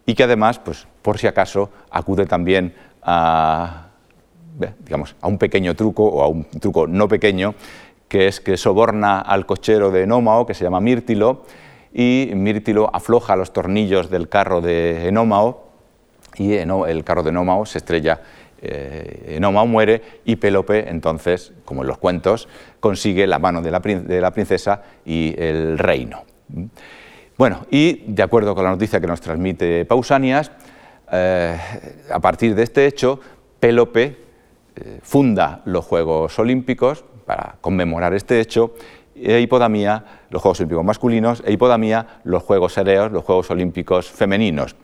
y 0.05 0.15
que 0.15 0.23
además, 0.23 0.59
pues, 0.59 0.87
por 1.01 1.17
si 1.17 1.27
acaso, 1.27 1.69
acude 1.91 2.25
también 2.25 2.73
a 3.03 3.89
digamos, 4.79 5.15
a 5.21 5.27
un 5.27 5.37
pequeño 5.37 5.75
truco 5.75 6.03
o 6.03 6.23
a 6.23 6.27
un 6.27 6.45
truco 6.45 6.87
no 6.87 7.07
pequeño, 7.07 7.55
que 8.07 8.27
es 8.27 8.39
que 8.39 8.57
soborna 8.57 9.19
al 9.19 9.45
cochero 9.45 9.91
de 9.91 10.03
Enómao, 10.03 10.45
que 10.45 10.53
se 10.53 10.63
llama 10.63 10.79
Mírtilo, 10.79 11.43
y 11.93 12.31
Mírtilo 12.33 12.89
afloja 12.93 13.35
los 13.35 13.53
tornillos 13.53 14.09
del 14.09 14.29
carro 14.29 14.61
de 14.61 15.07
Enómao 15.07 15.69
y 16.35 16.53
el 16.53 17.03
carro 17.03 17.23
de 17.23 17.29
Enómao 17.29 17.65
se 17.65 17.79
estrella, 17.79 18.21
eh, 18.61 19.39
muere 19.67 20.01
y 20.25 20.35
Pélope, 20.35 20.89
entonces, 20.89 21.53
como 21.65 21.81
en 21.81 21.87
los 21.87 21.97
cuentos, 21.97 22.47
consigue 22.79 23.25
la 23.25 23.39
mano 23.39 23.61
de 23.61 23.71
la, 23.71 24.31
princesa 24.31 24.83
y 25.05 25.33
el 25.37 25.77
reino. 25.77 26.23
Bueno, 27.39 27.65
y 27.71 28.03
de 28.05 28.21
acuerdo 28.21 28.53
con 28.53 28.65
la 28.65 28.71
noticia 28.71 28.99
que 28.99 29.07
nos 29.07 29.21
transmite 29.21 29.85
Pausanias, 29.85 30.51
eh, 31.09 31.57
a 32.11 32.19
partir 32.19 32.53
de 32.53 32.63
este 32.63 32.85
hecho, 32.85 33.21
Pélope, 33.61 34.17
eh, 34.75 34.99
funda 35.01 35.61
los 35.63 35.85
Juegos 35.85 36.37
Olímpicos 36.37 37.05
para 37.25 37.55
conmemorar 37.61 38.13
este 38.13 38.41
hecho, 38.41 38.73
e 39.15 39.39
hipodamía, 39.39 40.03
los 40.29 40.41
Juegos 40.41 40.59
Olímpicos 40.59 40.83
masculinos, 40.83 41.41
e 41.45 41.53
hipodamía, 41.53 42.19
los 42.25 42.43
Juegos 42.43 42.77
Aéreos, 42.77 43.09
los 43.13 43.23
Juegos 43.23 43.49
Olímpicos 43.51 44.11
femeninos. 44.11 44.75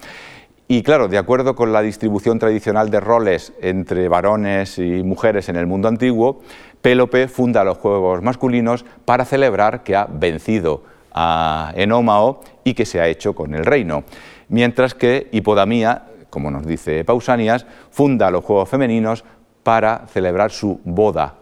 Y 0.70 0.82
claro, 0.82 1.10
de 1.10 1.18
acuerdo 1.18 1.58
con 1.58 1.74
la 1.74 1.82
distribución 1.82 2.40
tradicional 2.40 2.90
de 2.90 3.02
roles 3.02 3.52
entre 3.60 4.08
varones 4.08 4.80
y 4.80 5.04
mujeres 5.04 5.50
en 5.50 5.58
el 5.58 5.68
mundo 5.68 5.90
antiguo, 5.90 6.40
Pélope 6.82 7.28
funda 7.28 7.66
los 7.66 7.80
Juegos 7.80 8.22
masculinos 8.22 8.86
para 9.04 9.26
celebrar 9.26 9.84
que 9.84 9.98
ha 9.98 10.06
vencido 10.06 10.95
a 11.18 11.72
Enómao 11.76 12.42
y 12.66 12.74
que 12.74 12.86
se 12.86 13.00
ha 13.00 13.08
hecho 13.08 13.34
con 13.34 13.56
el 13.56 13.66
reino, 13.66 14.04
mientras 14.50 14.94
que 14.94 15.30
Hipodamía, 15.32 16.04
como 16.30 16.52
nos 16.52 16.66
dice 16.66 17.06
Pausanias, 17.06 17.66
funda 17.90 18.30
los 18.30 18.44
Juegos 18.44 18.68
femeninos 18.68 19.24
para 19.64 20.06
celebrar 20.08 20.52
su 20.52 20.80
boda 20.84 21.34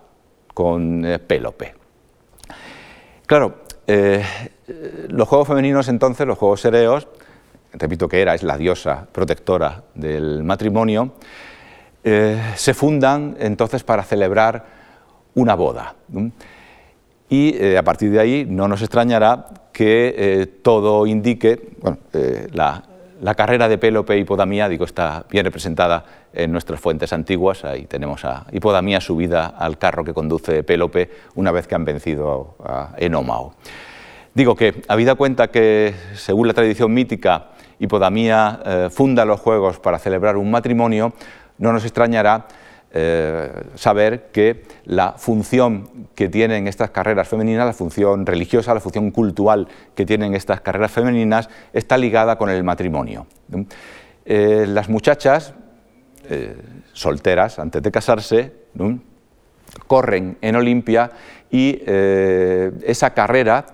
con 0.54 1.04
eh, 1.04 1.18
Pélope. 1.20 1.74
Claro, 3.26 3.64
eh, 3.88 4.24
los 5.10 5.28
juegos 5.28 5.48
femeninos 5.48 5.90
entonces, 5.90 6.28
los 6.28 6.38
juegos 6.38 6.62
sereos, 6.62 7.08
repito 7.74 8.08
que 8.08 8.22
era, 8.22 8.36
es 8.36 8.44
la 8.44 8.58
diosa 8.58 9.08
protectora 9.12 9.84
del 9.96 10.44
matrimonio, 10.44 11.14
eh, 12.04 12.54
se 12.56 12.74
fundan 12.74 13.36
entonces 13.40 13.84
para 13.84 14.04
celebrar 14.04 14.66
una 15.36 15.56
boda. 15.56 15.96
Y 17.34 17.76
a 17.76 17.82
partir 17.82 18.12
de 18.12 18.20
ahí 18.20 18.46
no 18.48 18.68
nos 18.68 18.84
extrañará 18.84 19.48
que 19.72 20.60
todo 20.62 21.08
indique, 21.08 21.72
bueno, 21.82 21.98
la, 22.52 22.84
la 23.22 23.34
carrera 23.34 23.68
de 23.68 23.80
Pélope 23.80 24.14
digo, 24.70 24.86
está 24.86 25.26
bien 25.32 25.44
representada 25.44 26.06
en 26.32 26.52
nuestras 26.52 26.80
fuentes 26.80 27.12
antiguas. 27.12 27.66
Ahí 27.66 27.86
tenemos 27.86 28.24
a 28.24 28.46
Hipodamía 28.52 29.02
subida 29.02 29.48
al 29.48 29.80
carro 29.80 30.04
que 30.04 30.14
conduce 30.14 30.62
Pélope 30.62 31.10
una 31.34 31.52
vez 31.52 31.66
que 31.66 31.74
han 31.74 31.86
vencido 31.86 32.56
a 32.64 32.92
Enómao. 32.98 33.56
Digo 34.36 34.56
que, 34.56 34.84
habida 34.88 35.16
cuenta 35.16 35.48
que, 35.48 35.96
según 36.14 36.48
la 36.48 36.54
tradición 36.54 36.94
mítica, 36.94 37.48
Hipodamía 37.80 38.60
eh, 38.64 38.90
funda 38.92 39.26
los 39.26 39.40
Juegos 39.40 39.80
para 39.80 39.98
celebrar 39.98 40.38
un 40.38 40.52
matrimonio, 40.52 41.14
no 41.58 41.74
nos 41.74 41.84
extrañará 41.84 42.46
eh, 42.96 43.50
saber 43.74 44.28
que 44.32 44.66
la 44.86 45.14
función 45.14 46.10
que 46.14 46.30
tienen 46.30 46.68
estas 46.68 46.92
carreras 46.92 47.28
femeninas, 47.28 47.66
la 47.66 47.74
función 47.74 48.24
religiosa, 48.24 48.72
la 48.72 48.80
función 48.80 49.10
cultural 49.10 49.68
que 49.96 50.06
tienen 50.06 50.36
estas 50.36 50.62
carreras 50.62 50.92
femeninas, 50.92 51.50
está 51.74 51.98
ligada 51.98 52.38
con 52.38 52.52
el 52.52 52.64
matrimonio. 52.64 53.26
Eh, 54.26 54.66
las 54.68 54.90
muchachas 54.90 55.56
eh, 56.30 56.56
solteras, 56.92 57.58
antes 57.58 57.82
de 57.82 57.92
casarse, 57.92 58.52
corren 59.88 60.38
en 60.42 60.56
Olimpia 60.56 61.10
y 61.50 61.82
esa 61.86 63.12
carrera, 63.16 63.66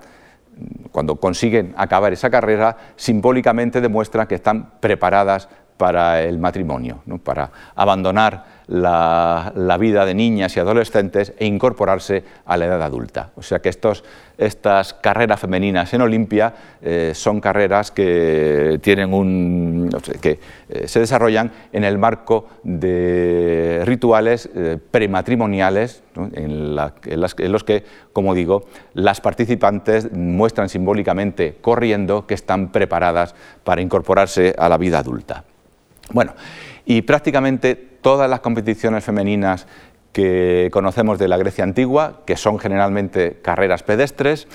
cuando 0.94 1.18
consiguen 1.18 1.74
acabar 1.76 2.14
esa 2.14 2.30
carrera, 2.30 2.78
simbólicamente 2.96 3.82
demuestran 3.82 4.28
que 4.28 4.36
están 4.36 4.80
preparadas 4.80 5.50
para 5.80 6.22
el 6.24 6.40
matrimonio, 6.40 7.00
para 7.24 7.50
abandonar 7.74 8.60
la, 8.68 9.78
vida 9.80 10.06
de 10.06 10.14
niñas 10.14 10.58
y 10.58 10.60
adolescentes 10.60 11.32
e 11.40 11.46
incorporarse 11.46 12.22
a 12.46 12.58
la 12.58 12.66
edad 12.66 12.84
adulta. 12.84 13.30
O 13.38 13.42
sea 13.42 13.60
que 13.60 13.70
estos, 13.70 14.04
estas 14.38 14.94
carreras 14.94 15.40
femeninas 15.40 15.94
en 15.94 16.02
Olimpia 16.02 16.54
eh, 16.82 17.14
son 17.16 17.40
carreras 17.40 17.92
que, 17.92 18.78
tienen 18.84 19.14
un, 19.14 19.90
que 20.22 20.42
eh, 20.68 20.90
se 20.90 21.00
desarrollan 21.00 21.50
en 21.72 21.86
el 21.86 21.98
marco 21.98 22.48
de 22.64 23.82
rituales 23.86 24.50
eh, 24.54 24.78
prematrimoniales 24.92 26.04
en, 26.34 26.76
en 26.76 27.52
los 27.54 27.64
que, 27.64 27.86
como 28.12 28.36
digo, 28.36 28.66
las 28.94 29.22
participantes 29.22 30.12
muestran 30.12 30.68
simbólicamente 30.68 31.56
corriendo 31.62 32.28
que 32.28 32.34
están 32.34 32.74
preparadas 32.74 33.34
para 33.64 33.82
incorporarse 33.82 34.54
a 34.58 34.68
la 34.68 34.78
vida 34.78 35.00
adulta. 35.00 35.46
Bueno, 36.12 36.34
y 36.86 37.02
prácticamente 37.04 37.76
todas 37.76 38.30
las 38.30 38.40
competiciones 38.40 39.04
femeninas 39.04 39.68
que 40.12 40.70
conocemos 40.72 41.20
de 41.20 41.28
la 41.28 41.38
Grecia 41.38 41.64
antigua, 41.64 42.22
que 42.26 42.36
son 42.36 42.58
generalmente 42.58 43.38
carreras 43.42 43.84
pedestres, 43.84 44.48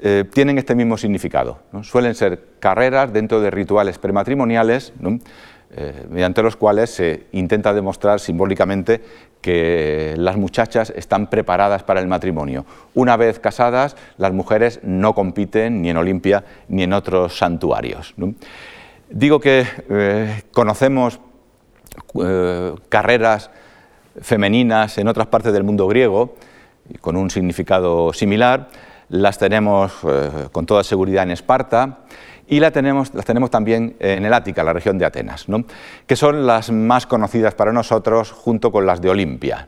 eh, 0.00 0.24
tienen 0.32 0.58
este 0.58 0.74
mismo 0.74 0.96
significado. 0.96 1.60
Suelen 1.82 2.14
ser 2.14 2.44
carreras 2.60 3.12
dentro 3.12 3.40
de 3.40 3.50
rituales 3.50 3.98
prematrimoniales, 3.98 4.92
eh, 5.70 6.06
mediante 6.08 6.42
los 6.42 6.56
cuales 6.56 6.90
se 6.90 7.24
intenta 7.32 7.74
demostrar 7.74 8.20
simbólicamente 8.20 9.00
que 9.40 10.14
las 10.16 10.36
muchachas 10.36 10.90
están 10.94 11.28
preparadas 11.28 11.82
para 11.82 12.00
el 12.00 12.06
matrimonio. 12.06 12.64
Una 12.94 13.16
vez 13.16 13.38
casadas, 13.38 13.96
las 14.18 14.32
mujeres 14.32 14.80
no 14.82 15.14
compiten 15.14 15.82
ni 15.82 15.90
en 15.90 15.96
Olimpia 15.96 16.44
ni 16.68 16.84
en 16.84 16.92
otros 16.92 17.36
santuarios. 17.36 18.14
Digo 19.10 19.40
que 19.40 19.66
eh, 19.88 20.42
conocemos 20.52 21.18
eh, 22.22 22.74
carreras 22.90 23.50
femeninas 24.20 24.98
en 24.98 25.08
otras 25.08 25.28
partes 25.28 25.52
del 25.52 25.64
mundo 25.64 25.86
griego, 25.86 26.34
con 27.00 27.16
un 27.16 27.30
significado 27.30 28.12
similar, 28.12 28.68
las 29.08 29.38
tenemos 29.38 29.92
eh, 30.06 30.48
con 30.52 30.66
toda 30.66 30.84
seguridad 30.84 31.22
en 31.22 31.30
Esparta 31.30 32.00
y 32.46 32.60
las 32.60 32.72
tenemos 32.72 33.50
también 33.50 33.96
en 33.98 34.24
el 34.24 34.32
Ática, 34.34 34.62
la 34.62 34.72
región 34.74 34.98
de 34.98 35.06
Atenas, 35.06 35.46
que 36.06 36.16
son 36.16 36.46
las 36.46 36.70
más 36.70 37.06
conocidas 37.06 37.54
para 37.54 37.72
nosotros 37.72 38.32
junto 38.32 38.72
con 38.72 38.86
las 38.86 39.00
de 39.02 39.10
Olimpia. 39.10 39.66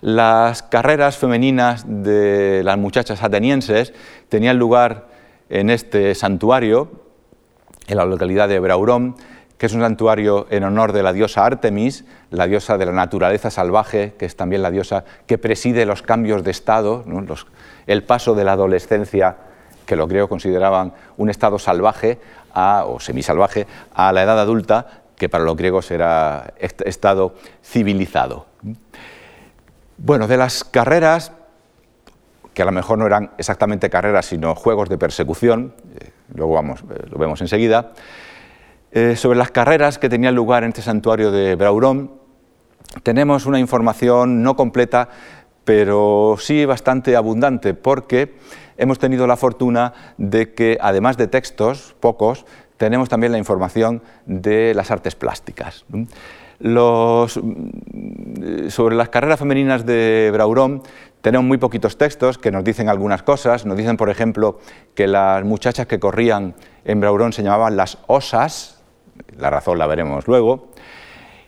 Las 0.00 0.64
carreras 0.64 1.16
femeninas 1.16 1.84
de 1.86 2.62
las 2.64 2.76
muchachas 2.76 3.22
atenienses 3.22 3.92
tenían 4.28 4.58
lugar 4.58 5.08
en 5.48 5.70
este 5.70 6.16
santuario, 6.16 7.01
en 7.86 7.96
la 7.96 8.04
localidad 8.04 8.48
de 8.48 8.60
Braurón, 8.60 9.16
que 9.58 9.66
es 9.66 9.74
un 9.74 9.80
santuario 9.80 10.46
en 10.50 10.64
honor 10.64 10.92
de 10.92 11.04
la 11.04 11.12
diosa 11.12 11.44
Artemis, 11.46 12.04
la 12.30 12.46
diosa 12.46 12.78
de 12.78 12.86
la 12.86 12.92
naturaleza 12.92 13.50
salvaje, 13.50 14.14
que 14.18 14.26
es 14.26 14.34
también 14.34 14.60
la 14.60 14.72
diosa 14.72 15.04
que 15.26 15.38
preside 15.38 15.86
los 15.86 16.02
cambios 16.02 16.42
de 16.42 16.50
estado, 16.50 17.04
el 17.86 18.02
paso 18.02 18.34
de 18.34 18.42
la 18.42 18.52
adolescencia, 18.52 19.36
que 19.86 19.94
los 19.94 20.08
griegos 20.08 20.28
consideraban 20.28 20.94
un 21.16 21.30
estado 21.30 21.60
salvaje 21.60 22.18
o 22.54 22.98
semisalvaje, 22.98 23.66
a 23.94 24.12
la 24.12 24.24
edad 24.24 24.40
adulta, 24.40 25.02
que 25.16 25.28
para 25.28 25.44
los 25.44 25.56
griegos 25.56 25.92
era 25.92 26.54
estado 26.58 27.34
civilizado. 27.62 28.46
Bueno, 29.96 30.26
de 30.26 30.36
las 30.36 30.64
carreras, 30.64 31.30
que 32.52 32.62
a 32.62 32.64
lo 32.64 32.72
mejor 32.72 32.98
no 32.98 33.06
eran 33.06 33.30
exactamente 33.38 33.88
carreras, 33.88 34.26
sino 34.26 34.56
juegos 34.56 34.88
de 34.88 34.98
persecución, 34.98 35.74
eh, 36.00 36.10
luego 36.34 36.54
vamos, 36.54 36.80
eh, 36.80 37.06
lo 37.10 37.18
vemos 37.18 37.40
enseguida, 37.40 37.92
eh, 38.90 39.16
sobre 39.16 39.38
las 39.38 39.50
carreras 39.50 39.98
que 39.98 40.08
tenían 40.08 40.34
lugar 40.34 40.64
en 40.64 40.68
este 40.70 40.82
santuario 40.82 41.30
de 41.30 41.54
Braurón, 41.54 42.10
tenemos 43.02 43.46
una 43.46 43.58
información 43.58 44.42
no 44.42 44.54
completa, 44.54 45.08
pero 45.64 46.36
sí 46.38 46.64
bastante 46.64 47.16
abundante, 47.16 47.74
porque 47.74 48.34
hemos 48.76 48.98
tenido 48.98 49.26
la 49.26 49.36
fortuna 49.36 49.94
de 50.18 50.52
que, 50.52 50.76
además 50.80 51.16
de 51.16 51.26
textos, 51.26 51.94
pocos, 52.00 52.44
tenemos 52.76 53.08
también 53.08 53.32
la 53.32 53.38
información 53.38 54.02
de 54.26 54.74
las 54.74 54.90
artes 54.90 55.14
plásticas. 55.14 55.84
Los, 56.58 57.40
sobre 58.68 58.96
las 58.96 59.08
carreras 59.08 59.38
femeninas 59.38 59.86
de 59.86 60.30
Braurón 60.32 60.82
tenemos 61.22 61.46
muy 61.46 61.56
poquitos 61.56 61.96
textos 61.96 62.36
que 62.36 62.50
nos 62.50 62.64
dicen 62.64 62.88
algunas 62.88 63.22
cosas. 63.22 63.64
Nos 63.64 63.78
dicen, 63.78 63.96
por 63.96 64.10
ejemplo, 64.10 64.58
que 64.94 65.06
las 65.06 65.44
muchachas 65.44 65.86
que 65.86 65.98
corrían 65.98 66.54
en 66.84 67.00
Braurón 67.00 67.32
se 67.32 67.42
llamaban 67.44 67.76
las 67.76 67.98
osas, 68.08 68.82
la 69.38 69.48
razón 69.48 69.78
la 69.78 69.86
veremos 69.86 70.26
luego, 70.26 70.72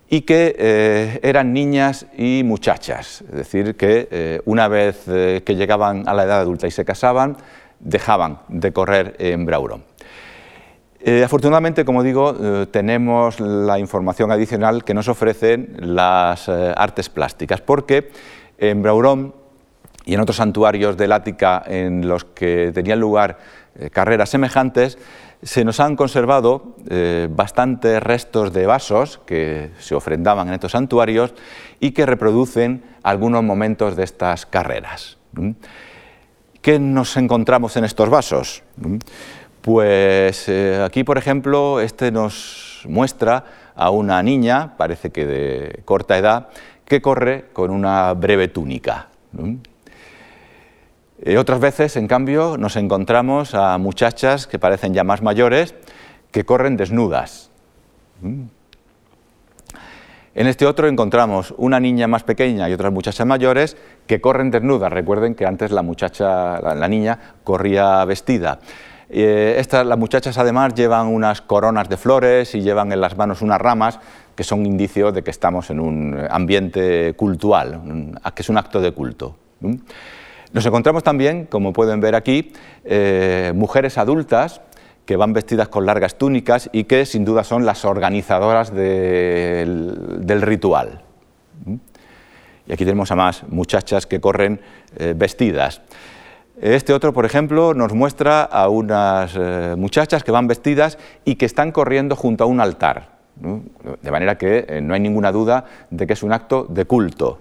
y 0.09 0.21
que 0.23 0.55
eh, 0.57 1.21
eran 1.23 1.53
niñas 1.53 2.07
y 2.17 2.43
muchachas, 2.45 3.23
es 3.23 3.33
decir, 3.33 3.77
que 3.77 4.07
eh, 4.11 4.41
una 4.45 4.69
vez 4.69 5.05
eh, 5.09 5.43
que 5.45 5.57
llegaban 5.57 6.09
a 6.09 6.15
la 6.15 6.23
edad 6.23 6.41
adulta 6.41 6.69
y 6.69 6.71
se 6.71 6.85
casaban, 6.85 7.37
dejaban 7.81 8.39
de 8.49 8.73
correr 8.73 9.17
en 9.19 9.45
Braurón. 9.45 9.83
afortunadamente, 11.25 11.85
como 11.85 12.03
digo, 12.03 12.67
tenemos 12.69 13.41
la 13.41 13.79
información 13.79 14.31
adicional 14.31 14.85
que 14.85 14.95
nos 14.95 15.09
ofrecen 15.09 15.77
las 15.81 16.49
artes 16.49 17.09
plásticas, 17.11 17.61
porque 17.61 18.11
en 18.57 18.83
Braurón 18.83 19.35
y 20.05 20.15
en 20.15 20.21
otros 20.21 20.37
santuarios 20.37 20.97
del 20.97 21.13
Ática 21.13 21.63
en 21.67 22.07
los 22.07 22.25
que 22.25 22.73
tenían 22.75 23.01
lugar 23.01 23.39
carreras 23.93 24.31
semejantes, 24.31 24.99
se 25.45 25.63
nos 25.63 25.79
han 25.79 25.95
conservado 25.95 26.75
eh, 26.89 27.29
bastantes 27.31 28.03
restos 28.03 28.53
de 28.53 28.67
vasos 28.67 29.21
que 29.27 29.71
se 29.79 29.95
ofrendaban 29.95 30.49
en 30.49 30.55
estos 30.55 30.73
santuarios 30.73 31.35
y 31.81 31.91
que 31.91 32.07
reproducen 32.07 32.83
algunos 33.03 33.43
momentos 33.45 33.95
de 33.95 34.05
estas 34.05 34.47
carreras. 34.47 35.19
¿Qué 36.63 36.79
nos 36.79 37.17
encontramos 37.19 37.77
en 37.77 37.85
estos 37.85 38.09
vasos? 38.09 38.63
Pues 39.61 40.49
eh, 40.49 40.83
aquí, 40.83 41.05
por 41.05 41.19
ejemplo, 41.19 41.81
este 41.81 42.11
nos 42.11 42.83
muestra 42.89 43.45
a 43.75 43.91
una 43.91 44.23
niña, 44.23 44.77
parece 44.79 45.11
que 45.11 45.27
de 45.27 45.83
corta 45.85 46.17
edad, 46.17 46.49
que 46.87 47.03
corre 47.03 47.47
con 47.53 47.71
una 47.71 48.15
breve 48.15 48.49
túnica. 48.49 49.09
Eh, 51.27 51.39
otras 51.39 51.59
veces, 51.59 51.97
en 51.97 52.07
cambio, 52.07 52.59
nos 52.59 52.77
encontramos 52.77 53.55
a 53.55 53.79
muchachas 53.79 54.47
que 54.47 54.59
parecen 54.59 54.93
ya 54.93 55.05
más 55.05 55.23
mayores 55.23 55.75
que 56.31 56.45
corren 56.45 56.77
desnudas. 56.77 57.51
Mm. 58.21 58.43
En 60.35 60.47
este 60.47 60.67
otro 60.67 60.87
encontramos 60.87 61.55
una 61.57 61.81
niña 61.81 62.09
más 62.09 62.25
pequeña 62.25 62.69
y 62.69 62.75
otras 62.75 62.93
muchachas 62.93 63.27
mayores 63.27 63.79
que 64.07 64.21
corren 64.21 64.51
desnudas. 64.51 64.93
Recuerden 64.93 65.35
que 65.35 65.47
antes 65.47 65.71
la 65.71 65.81
muchacha, 65.81 66.61
la, 66.61 66.89
niña, 66.89 67.19
corría 67.43 68.05
vestida. 68.05 68.59
Eh, 69.09 69.65
las 69.71 69.99
muchachas 69.99 70.37
además 70.37 70.75
llevan 70.75 71.07
unas 71.07 71.41
coronas 71.41 71.89
de 71.89 71.97
flores 71.97 72.55
y 72.55 72.61
llevan 72.61 72.93
en 72.93 73.01
las 73.01 73.17
manos 73.17 73.41
unas 73.41 73.61
ramas 73.61 73.99
que 74.35 74.45
son 74.45 74.67
indicios 74.67 75.15
de 75.15 75.23
que 75.23 75.31
estamos 75.31 75.71
en 75.71 75.81
un 75.81 76.19
ambiente 76.29 77.15
cultural, 77.15 77.81
que 78.35 78.43
es 78.43 78.49
un 78.51 78.59
acto 78.59 78.83
de 78.83 78.93
culto. 78.93 79.37
Nos 80.55 80.65
encontramos 80.65 81.03
también, 81.03 81.47
como 81.47 81.73
pueden 81.73 81.99
ver 82.01 82.15
aquí, 82.15 82.53
eh, 82.85 83.53
mujeres 83.57 83.99
adultas 83.99 84.61
que 85.05 85.17
van 85.17 85.33
vestidas 85.33 85.67
con 85.67 85.85
largas 85.85 86.15
túnicas 86.15 86.71
y 86.73 86.85
que 86.85 87.07
sin 87.07 87.25
duda 87.25 87.43
son 87.43 87.67
las 87.67 87.85
organizadoras 87.85 88.73
del, 88.73 90.41
ritual. 90.43 91.03
Y 92.69 92.73
aquí 92.73 92.85
tenemos 92.85 93.11
a 93.11 93.17
más 93.17 93.43
muchachas 93.49 94.07
que 94.07 94.21
corren 94.21 94.61
eh, 94.97 95.13
vestidas. 95.17 95.83
Este 96.61 96.93
otro, 96.93 97.13
por 97.13 97.25
ejemplo, 97.25 97.75
nos 97.75 97.93
muestra 97.93 98.45
a 98.45 98.69
unas 98.69 99.35
eh, 99.37 99.75
muchachas 99.77 100.23
que 100.23 100.31
van 100.31 100.47
vestidas 100.47 100.99
y 101.25 101.35
que 101.35 101.47
están 101.47 101.73
corriendo 101.73 102.15
junto 102.15 102.45
a 102.45 102.47
un 102.47 102.61
altar. 102.61 103.09
De 103.35 104.11
manera 104.13 104.39
que 104.39 104.81
no 104.81 104.95
hay 104.95 105.01
ninguna 105.01 105.33
duda 105.33 105.65
de 105.91 106.07
que 106.07 106.13
es 106.13 106.23
un 106.23 106.33
acto 106.33 106.65
de 106.71 106.85
culto 106.85 107.41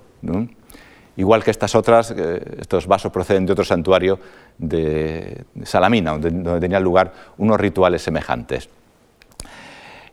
igual 1.18 1.44
que 1.44 1.52
estas 1.52 1.76
otras, 1.76 2.12
eh, 2.12 2.42
estos 2.60 2.88
vasos 2.88 3.12
proceden 3.12 3.46
de 3.46 3.54
otro 3.54 3.66
santuario 3.66 4.20
de 4.58 5.46
Salamina, 5.64 6.18
donde, 6.18 6.60
tenían 6.60 6.84
lugar 6.84 7.14
unos 7.38 7.60
rituales 7.60 8.02
semejantes. 8.02 8.70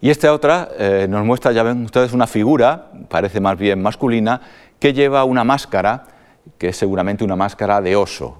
Y 0.02 0.10
esta 0.10 0.32
otra 0.32 0.68
eh, 0.78 1.06
nos 1.08 1.24
muestra, 1.24 1.52
ya 1.52 1.62
ven 1.62 1.84
ustedes, 1.84 2.12
una 2.12 2.26
figura, 2.26 2.90
parece 3.08 3.40
más 3.40 3.58
bien 3.58 3.82
masculina, 3.82 4.40
que 4.78 4.92
lleva 4.92 5.24
una 5.24 5.44
máscara, 5.44 6.04
que 6.56 6.68
es 6.68 6.76
seguramente 6.76 7.22
una 7.22 7.36
máscara 7.36 7.80
de 7.80 7.96
oso. 7.96 8.38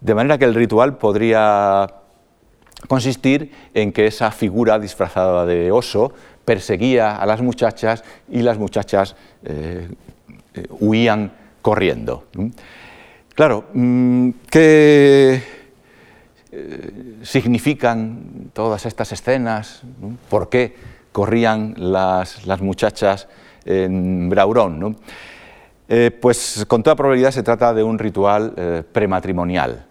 De 0.00 0.14
manera 0.14 0.38
que 0.38 0.44
el 0.44 0.54
ritual 0.54 0.96
podría 0.98 1.86
consistir 2.86 3.52
en 3.74 3.92
que 3.92 4.06
esa 4.06 4.30
figura 4.30 4.78
disfrazada 4.78 5.44
de 5.46 5.72
oso 5.72 6.12
perseguía 6.44 7.16
a 7.16 7.26
las 7.26 7.42
muchachas 7.42 8.04
y 8.30 8.42
las 8.42 8.58
muchachas 8.58 9.16
eh, 9.44 9.88
huían 10.80 11.32
corriendo. 11.68 12.24
Claro, 13.34 13.66
mm, 13.74 14.30
¿qué 14.50 15.42
eh, 16.50 17.18
significan 17.20 18.50
todas 18.54 18.86
estas 18.86 19.12
escenas? 19.12 19.82
¿Por 20.30 20.48
qué 20.48 20.74
corrían 21.12 21.74
las, 21.76 22.40
muchachas 22.62 23.28
en 23.66 24.30
Braurón? 24.30 24.96
Eh, 25.90 26.10
pues 26.10 26.64
con 26.66 26.82
toda 26.82 26.96
probabilidad 26.96 27.32
se 27.32 27.42
trata 27.42 27.74
de 27.74 27.82
un 27.82 27.98
ritual 27.98 28.54
eh, 28.56 28.82
prematrimonial. 28.90 29.84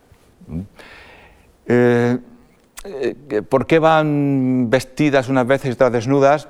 ¿Por 3.50 3.68
qué 3.68 3.78
van 3.78 4.68
vestidas 4.72 5.30
unas 5.30 5.46
veces 5.46 5.70
y 5.70 5.74
otras 5.74 5.92
desnudas? 5.92 6.48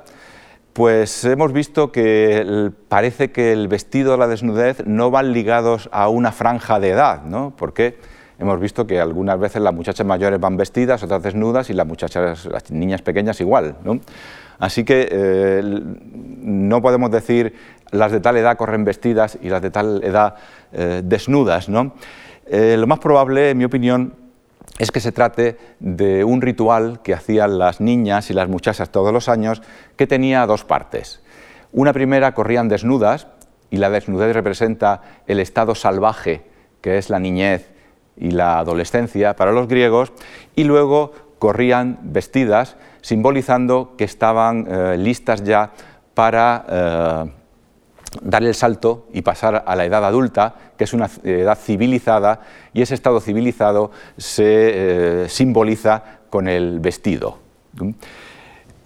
Pues 0.78 1.26
hemos 1.26 1.54
visto 1.54 1.92
que 1.92 2.72
parece 2.88 3.32
que 3.32 3.52
el 3.52 3.68
vestido 3.68 4.14
o 4.14 4.18
la 4.18 4.28
desnudez 4.28 4.86
no 4.86 5.10
van 5.10 5.34
ligados 5.34 5.90
a 5.92 6.08
una 6.08 6.32
franja 6.32 6.80
de 6.80 6.90
edad, 6.90 7.24
¿no? 7.24 7.52
Porque 7.58 7.98
hemos 8.38 8.60
visto 8.60 8.86
que 8.86 9.00
algunas 9.00 9.40
veces 9.40 9.64
las 9.64 9.74
muchachas 9.74 10.06
mayores 10.06 10.40
van 10.40 10.56
vestidas, 10.56 11.02
otras 11.02 11.24
desnudas 11.24 11.72
y 11.72 11.74
las 11.74 11.88
muchachas, 11.88 12.46
las 12.46 12.70
niñas 12.70 13.02
pequeñas 13.02 13.42
igual, 13.42 13.78
¿no? 13.84 14.00
Así 14.60 14.84
que 14.84 15.10
eh, 15.10 15.62
no 15.64 16.80
podemos 16.80 17.10
decir 17.10 17.56
las 17.90 18.12
de 18.12 18.20
tal 18.20 18.38
edad 18.38 18.56
corren 18.56 18.86
vestidas 18.86 19.40
y 19.42 19.50
las 19.50 19.64
de 19.64 19.72
tal 19.72 20.04
edad 20.04 20.36
eh, 20.74 21.02
desnudas, 21.04 21.70
¿no? 21.70 21.94
Eh, 22.46 22.76
lo 22.78 22.86
más 22.86 23.00
probable, 23.00 23.50
en 23.50 23.58
mi 23.58 23.64
opinión, 23.64 24.14
es 24.78 24.92
que 24.92 25.00
se 25.00 25.12
trate 25.12 25.58
de 25.80 26.24
un 26.24 26.42
ritual 26.42 27.02
que 27.02 27.14
hacían 27.14 27.58
las 27.58 27.82
niñas 27.82 28.30
y 28.30 28.34
las 28.34 28.50
muchachas 28.50 28.92
todos 28.92 29.12
los 29.12 29.30
años 29.30 29.62
que 29.96 30.08
tenía 30.08 30.46
dos 30.46 30.64
partes. 30.64 31.22
Una 31.72 31.94
primera 31.94 32.34
corrían 32.34 32.70
desnudas 32.70 33.28
y 33.70 33.78
la 33.78 33.90
desnudez 33.90 34.34
representa 34.34 35.02
el 35.28 35.40
estado 35.40 35.76
salvaje 35.76 36.44
que 36.82 36.98
es 36.98 37.10
la 37.10 37.20
niñez 37.20 37.70
y 38.16 38.32
la 38.32 38.60
adolescencia 38.60 39.36
para 39.36 39.52
los 39.52 39.68
griegos 39.68 40.14
y 40.56 40.64
luego 40.64 41.12
corrían 41.40 42.00
vestidas 42.02 42.78
simbolizando 43.02 43.96
que 43.98 44.04
estaban 44.04 44.66
eh, 44.68 44.96
listas 44.98 45.44
ya 45.44 45.72
para 46.14 46.66
eh, 46.70 47.32
dar 48.22 48.44
el 48.44 48.56
salto 48.56 49.08
y 49.14 49.22
pasar 49.22 49.64
a 49.66 49.76
la 49.76 49.86
edad 49.86 50.04
adulta, 50.06 50.56
que 50.78 50.84
es 50.84 50.94
una 50.94 51.10
edad 51.24 51.58
civilizada, 51.58 52.42
y 52.74 52.82
ese 52.82 52.94
estado 52.94 53.20
civilizado 53.20 53.92
se 54.18 55.24
eh, 55.24 55.30
simboliza 55.30 56.04
con 56.30 56.48
el 56.48 56.80
vestido. 56.80 57.40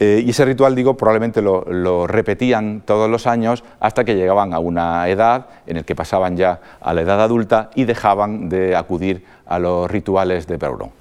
Eh, 0.04 0.24
y 0.26 0.32
ese 0.32 0.46
ritual, 0.46 0.74
digo, 0.74 0.98
probablemente 0.98 1.44
lo, 1.44 2.08
repetían 2.08 2.82
todos 2.84 3.08
los 3.08 3.28
años 3.28 3.64
hasta 3.80 4.04
que 4.04 4.16
llegaban 4.16 4.52
a 4.52 4.58
una 4.58 5.08
edad 5.08 5.46
en 5.68 5.78
la 5.78 5.84
que 5.84 5.94
pasaban 5.94 6.36
ya 6.36 6.60
a 6.82 6.94
la 6.96 7.02
edad 7.02 7.22
adulta 7.22 7.70
y 7.76 7.84
dejaban 7.84 8.50
de 8.50 8.76
acudir 8.76 9.24
a 9.54 9.60
los 9.60 9.90
rituales 9.90 10.48
de 10.48 10.58
Perron. 10.58 10.92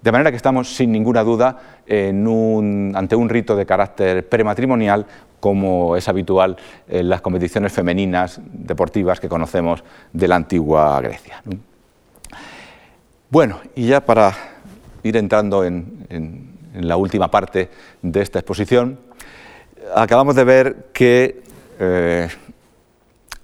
De 0.00 0.12
manera 0.12 0.30
que 0.30 0.36
estamos, 0.36 0.74
sin 0.74 0.92
ninguna 0.92 1.22
duda, 1.22 1.58
ante 1.88 3.16
un 3.16 3.28
rito 3.28 3.56
de 3.56 3.66
carácter 3.66 4.28
prematrimonial 4.28 5.06
como 5.40 5.96
es 5.96 6.08
habitual 6.08 6.56
en 6.88 7.08
las 7.08 7.20
competiciones 7.20 7.72
femeninas 7.72 8.40
deportivas 8.44 9.18
que 9.18 9.28
conocemos 9.28 9.82
de 10.12 10.28
la 10.28 10.36
antigua 10.36 11.00
Grecia. 11.00 11.42
Bueno, 13.28 13.60
y 13.74 13.88
ya 13.88 14.04
para 14.04 14.32
ir 15.02 15.16
entrando 15.16 15.64
en 15.64 16.52
en 16.74 16.88
la 16.88 16.96
última 16.96 17.30
parte 17.30 17.68
de 18.00 18.22
esta 18.22 18.38
exposición, 18.38 18.98
acabamos 19.94 20.34
de 20.34 20.44
ver 20.44 20.86
que 20.92 21.42
eh, 21.78 22.28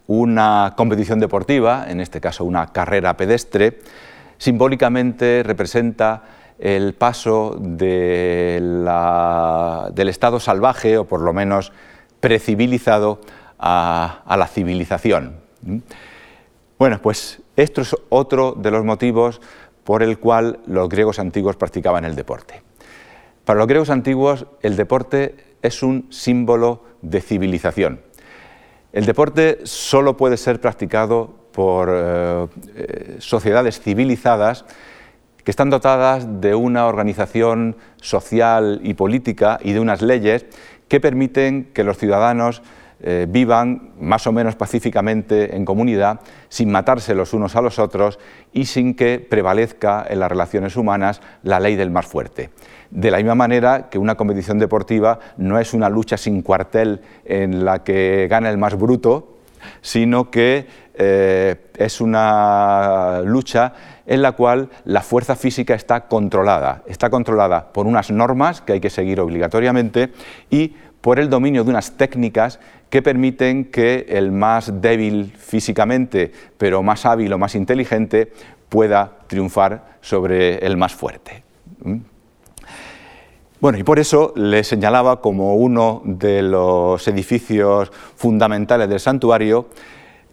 una 0.06 0.74
competición 0.76 1.20
deportiva, 1.20 1.86
en 1.88 2.00
este 2.00 2.20
caso 2.20 2.44
una 2.44 2.72
carrera 2.72 3.16
pedestre, 3.16 3.80
simbólicamente 4.38 5.42
representa 5.44 6.22
el 6.58 6.94
paso 6.94 7.56
del 7.58 8.88
estado 9.96 10.40
salvaje, 10.40 10.98
o 10.98 11.04
por 11.04 11.20
lo 11.20 11.32
menos 11.32 11.72
precivilizado, 12.20 13.20
a, 13.58 14.22
a 14.24 14.36
la 14.36 14.46
civilización. 14.46 15.36
Bueno, 16.78 17.00
pues 17.02 17.42
esto 17.56 17.80
es 17.80 17.96
otro 18.08 18.54
de 18.56 18.70
los 18.70 18.84
motivos 18.84 19.40
por 19.82 20.02
el 20.02 20.18
cual 20.18 20.60
los 20.66 20.88
griegos 20.88 21.18
antiguos 21.18 21.56
practicaban 21.56 22.04
el 22.04 22.14
deporte. 22.14 22.62
Para 23.44 23.58
los 23.58 23.66
griegos 23.66 23.90
antiguos 23.90 24.46
el 24.62 24.76
deporte 24.76 25.56
es 25.62 25.82
un 25.82 26.06
símbolo 26.10 26.84
de 27.02 27.20
civilización. 27.20 28.00
El 28.92 29.06
deporte 29.06 29.60
solo 29.64 30.16
puede 30.16 30.36
ser 30.36 30.60
practicado 30.60 31.34
por 31.58 31.90
eh, 31.92 32.46
eh, 32.76 33.16
sociedades 33.18 33.80
civilizadas 33.80 34.64
que 35.42 35.50
están 35.50 35.70
dotadas 35.70 36.40
de 36.40 36.54
una 36.54 36.86
organización 36.86 37.74
social 37.96 38.78
y 38.84 38.94
política 38.94 39.58
y 39.60 39.72
de 39.72 39.80
unas 39.80 40.00
leyes 40.00 40.46
que 40.86 41.00
permiten 41.00 41.70
que 41.74 41.82
los 41.82 41.98
ciudadanos 41.98 42.62
eh, 43.00 43.26
vivan 43.28 43.90
más 43.98 44.28
o 44.28 44.32
menos 44.32 44.54
pacíficamente 44.54 45.56
en 45.56 45.64
comunidad, 45.64 46.20
sin 46.48 46.70
matarse 46.70 47.16
los 47.16 47.32
unos 47.32 47.56
a 47.56 47.60
los 47.60 47.80
otros 47.80 48.20
y 48.52 48.66
sin 48.66 48.94
que 48.94 49.18
prevalezca 49.18 50.06
en 50.08 50.20
las 50.20 50.30
relaciones 50.30 50.76
humanas 50.76 51.20
la 51.42 51.58
ley 51.58 51.74
del 51.74 51.90
más 51.90 52.06
fuerte. 52.06 52.50
De 52.92 53.10
la 53.10 53.16
misma 53.16 53.34
manera 53.34 53.88
que 53.90 53.98
una 53.98 54.14
competición 54.14 54.60
deportiva 54.60 55.18
no 55.38 55.58
es 55.58 55.74
una 55.74 55.88
lucha 55.88 56.16
sin 56.18 56.40
cuartel 56.42 57.00
en 57.24 57.64
la 57.64 57.82
que 57.82 58.28
gana 58.30 58.48
el 58.48 58.58
más 58.58 58.78
bruto, 58.78 59.38
sino 59.80 60.30
que 60.30 60.87
eh, 60.98 61.70
es 61.76 62.00
una 62.00 63.20
lucha 63.24 63.72
en 64.04 64.20
la 64.20 64.32
cual 64.32 64.68
la 64.84 65.02
fuerza 65.02 65.36
física 65.36 65.74
está 65.74 66.08
controlada. 66.08 66.82
Está 66.86 67.08
controlada 67.08 67.72
por 67.72 67.86
unas 67.86 68.10
normas 68.10 68.60
que 68.60 68.72
hay 68.74 68.80
que 68.80 68.90
seguir 68.90 69.20
obligatoriamente 69.20 70.10
y 70.50 70.74
por 71.00 71.20
el 71.20 71.30
dominio 71.30 71.62
de 71.62 71.70
unas 71.70 71.96
técnicas 71.96 72.58
que 72.90 73.00
permiten 73.00 73.66
que 73.66 74.06
el 74.08 74.32
más 74.32 74.80
débil 74.80 75.32
físicamente, 75.36 76.32
pero 76.56 76.82
más 76.82 77.06
hábil 77.06 77.32
o 77.32 77.38
más 77.38 77.54
inteligente, 77.54 78.32
pueda 78.68 79.18
triunfar 79.28 79.98
sobre 80.00 80.58
el 80.66 80.76
más 80.76 80.94
fuerte. 80.94 81.44
¿Mm? 81.84 81.98
Bueno, 83.60 83.78
y 83.78 83.82
por 83.82 83.98
eso 83.98 84.32
le 84.36 84.62
señalaba 84.62 85.20
como 85.20 85.56
uno 85.56 86.02
de 86.04 86.42
los 86.42 87.06
edificios 87.08 87.90
fundamentales 88.16 88.88
del 88.88 89.00
santuario 89.00 89.66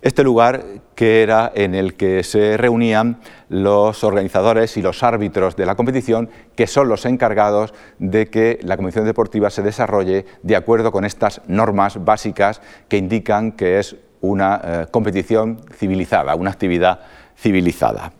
este 0.01 0.23
lugar 0.23 0.63
que 0.95 1.23
era 1.23 1.51
en 1.55 1.75
el 1.75 1.95
que 1.95 2.23
se 2.23 2.57
reunían 2.57 3.19
los 3.49 4.03
organizadores 4.03 4.77
y 4.77 4.81
los 4.81 5.03
árbitros 5.03 5.55
de 5.55 5.65
la 5.65 5.75
competición, 5.75 6.29
que 6.55 6.67
son 6.67 6.87
los 6.87 7.05
encargados 7.05 7.73
de 7.99 8.27
que 8.27 8.59
la 8.61 8.77
competición 8.77 9.05
deportiva 9.05 9.49
se 9.49 9.63
desarrolle 9.63 10.25
de 10.43 10.55
acuerdo 10.55 10.91
con 10.91 11.05
estas 11.05 11.41
normas 11.47 12.03
básicas 12.03 12.61
que 12.87 12.97
indican 12.97 13.51
que 13.51 13.79
es 13.79 13.95
una 14.21 14.61
eh, 14.63 14.85
competición 14.91 15.61
civilizada, 15.75 16.35
una 16.35 16.51
actividad 16.51 16.99
civilizada. 17.35 18.11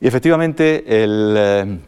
Y 0.00 0.06
efectivamente. 0.06 0.84
Eh, 0.86 1.78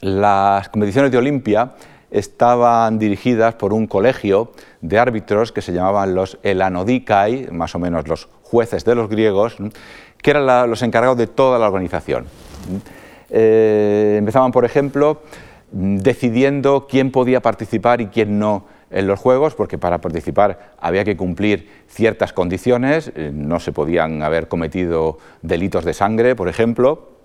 las 0.00 0.68
competiciones 0.70 1.10
de 1.10 1.18
Olimpia 1.18 1.72
estaban 2.10 2.98
dirigidas 2.98 3.54
por 3.54 3.72
un 3.72 3.86
colegio 3.86 4.52
de 4.80 4.98
árbitros 4.98 5.52
que 5.52 5.62
se 5.62 5.72
llamaban 5.72 6.14
los 6.14 6.38
Elanodikai, 6.42 7.48
más 7.50 7.74
o 7.74 7.78
menos 7.78 8.08
los 8.08 8.28
jueces 8.42 8.84
de 8.84 8.94
los 8.94 9.08
griegos, 9.08 9.56
que 10.18 10.30
eran 10.30 10.68
los 10.68 10.82
encargados 10.82 11.18
de 11.18 11.26
toda 11.26 11.58
la 11.58 11.66
organización. 11.66 12.26
Eh, 13.30 14.16
empezaban, 14.18 14.52
por 14.52 14.64
ejemplo, 14.64 15.22
decidiendo 15.70 16.86
quién 16.88 17.12
podía 17.12 17.40
participar 17.40 18.00
y 18.00 18.06
quién 18.06 18.38
no 18.38 18.64
en 18.90 19.06
los 19.06 19.20
Juegos, 19.20 19.54
porque 19.54 19.78
para 19.78 20.00
participar 20.00 20.72
había 20.78 21.04
que 21.04 21.16
cumplir 21.16 21.68
ciertas 21.86 22.32
condiciones, 22.32 23.12
eh, 23.14 23.30
no 23.32 23.60
se 23.60 23.72
podían 23.72 24.22
haber 24.22 24.48
cometido 24.48 25.18
delitos 25.42 25.84
de 25.84 25.94
sangre, 25.94 26.34
por 26.34 26.48
ejemplo. 26.48 27.19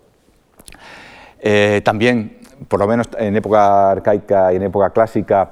Eh, 1.47 1.81
también 1.83 2.37
por 2.67 2.79
lo 2.79 2.87
menos 2.87 3.07
en 3.19 3.35
época 3.35 3.91
arcaica 3.91 4.51
y 4.51 4.55
en 4.55 4.63
época 4.63 4.89
clásica, 4.89 5.51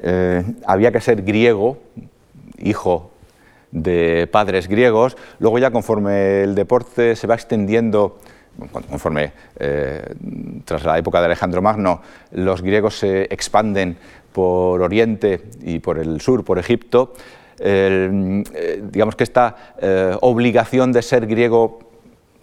eh, 0.00 0.42
había 0.64 0.90
que 0.90 1.02
ser 1.02 1.20
griego, 1.20 1.76
hijo 2.56 3.10
de 3.70 4.26
padres 4.32 4.68
griegos. 4.68 5.18
Luego 5.40 5.58
ya 5.58 5.70
conforme 5.70 6.44
el 6.44 6.54
deporte 6.54 7.14
se 7.14 7.26
va 7.26 7.34
extendiendo, 7.34 8.20
conforme 8.88 9.32
eh, 9.58 10.14
tras 10.64 10.82
la 10.84 10.96
época 10.96 11.18
de 11.20 11.26
Alejandro 11.26 11.60
Magno, 11.60 12.00
los 12.30 12.62
griegos 12.62 12.98
se 12.98 13.24
expanden 13.24 13.98
por 14.32 14.80
Oriente 14.80 15.42
y 15.60 15.78
por 15.78 15.98
el 15.98 16.22
sur, 16.22 16.42
por 16.42 16.58
Egipto, 16.58 17.12
digamos 17.56 19.14
que 19.14 19.22
esta 19.22 19.54
obligación 20.22 20.90
de 20.90 21.02
ser 21.02 21.26
griego, 21.26 21.78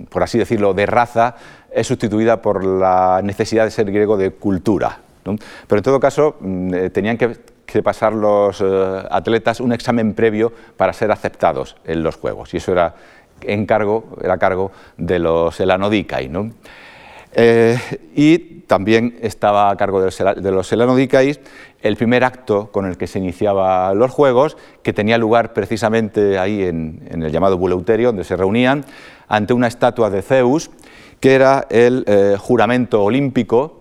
por 0.09 0.23
así 0.23 0.37
decirlo, 0.37 0.73
de 0.73 0.85
raza, 0.85 1.35
es 1.71 1.87
sustituida 1.87 2.41
por 2.41 2.63
la 2.63 3.21
necesidad 3.23 3.65
de 3.65 3.71
ser 3.71 3.91
griego 3.91 4.17
de 4.17 4.31
cultura. 4.31 4.99
Pero 5.23 5.79
en 5.79 5.83
todo 5.83 5.99
caso, 5.99 6.35
mm, 6.39 6.73
eh, 6.73 6.89
tenían 6.89 7.17
que, 7.17 7.37
pasar 7.83 8.11
los 8.11 8.59
eh, 8.59 9.03
atletas 9.09 9.61
un 9.61 9.71
examen 9.71 10.13
previo 10.13 10.51
para 10.75 10.91
ser 10.91 11.09
aceptados 11.09 11.77
en 11.85 12.03
los 12.03 12.17
Juegos, 12.17 12.53
y 12.53 12.57
eso 12.57 12.73
era, 12.73 12.95
encargo, 13.43 14.17
era 14.21 14.37
cargo 14.37 14.73
de 14.97 15.19
los 15.19 15.57
Elanodicai. 15.57 16.29
Eh, 17.33 17.79
y 18.13 18.39
también 18.67 19.17
estaba 19.21 19.69
a 19.69 19.77
cargo 19.77 20.01
de 20.01 20.51
los 20.51 20.71
Elanodicais 20.73 21.39
el 21.81 21.95
primer 21.95 22.25
acto 22.25 22.69
con 22.73 22.85
el 22.85 22.97
que 22.97 23.07
se 23.07 23.19
iniciaba 23.19 23.93
los 23.93 24.11
Juegos, 24.11 24.57
que 24.83 24.91
tenía 24.91 25.17
lugar 25.17 25.53
precisamente 25.53 26.37
ahí 26.37 26.63
en, 26.63 27.07
en 27.09 27.23
el 27.23 27.31
llamado 27.31 27.57
Buleuterio, 27.57 28.09
donde 28.09 28.25
se 28.25 28.35
reunían 28.35 28.83
ante 29.29 29.53
una 29.53 29.67
estatua 29.67 30.09
de 30.09 30.21
Zeus, 30.21 30.71
que 31.21 31.35
era 31.35 31.67
el 31.69 32.03
eh, 32.07 32.35
juramento 32.37 33.03
olímpico, 33.03 33.77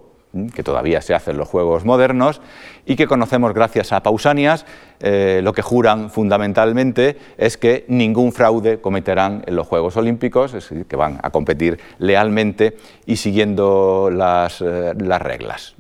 que 0.55 0.62
todavía 0.62 1.01
se 1.01 1.12
hace 1.12 1.32
en 1.32 1.38
los 1.38 1.49
Juegos 1.49 1.84
modernos, 1.84 2.41
y 2.86 2.95
que 2.95 3.09
conocemos 3.09 3.53
gracias 3.53 3.93
a 3.93 4.03
Pausanias, 4.03 4.64
eh, 5.01 5.41
lo 5.43 5.53
que 5.53 5.62
juran 5.62 6.11
fundamentalmente 6.11 7.16
es 7.36 7.57
que 7.57 7.84
ningún 7.88 8.32
fraude 8.32 8.80
cometerán 8.80 9.43
en 9.47 9.57
los 9.57 9.66
Juegos 9.66 9.97
Olímpicos, 9.97 10.55
es 10.55 10.68
decir, 10.68 10.86
que 10.86 10.95
van 10.95 11.18
a 11.22 11.30
competir 11.30 11.80
lealmente 11.99 12.76
y 13.07 13.16
siguiendo 13.16 14.11
las, 14.12 14.61
eh, 14.61 14.93
reglas. 14.95 15.74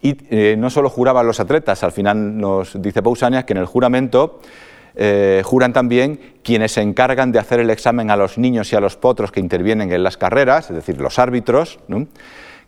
Y 0.00 0.16
no 0.56 0.70
solo 0.70 0.88
juraban 0.88 1.26
los 1.26 1.40
atletas, 1.40 1.82
al 1.82 1.92
final 1.92 2.38
nos 2.38 2.80
dice 2.80 3.02
Pausanias 3.02 3.44
que 3.44 3.52
en 3.52 3.58
el 3.58 3.66
juramento 3.66 4.40
eh, 4.96 5.42
juran 5.44 5.72
también 5.72 6.20
quienes 6.42 6.72
se 6.72 6.80
encargan 6.80 7.32
de 7.32 7.38
hacer 7.38 7.60
el 7.60 7.70
examen 7.70 8.10
a 8.10 8.16
los 8.16 8.38
niños 8.38 8.72
y 8.72 8.76
a 8.76 8.80
los 8.80 8.96
potros 8.96 9.32
que 9.32 9.40
intervienen 9.40 9.92
en 9.92 10.02
las 10.02 10.16
carreras, 10.16 10.70
es 10.70 10.76
decir, 10.76 11.00
los 11.00 11.18
árbitros, 11.18 11.80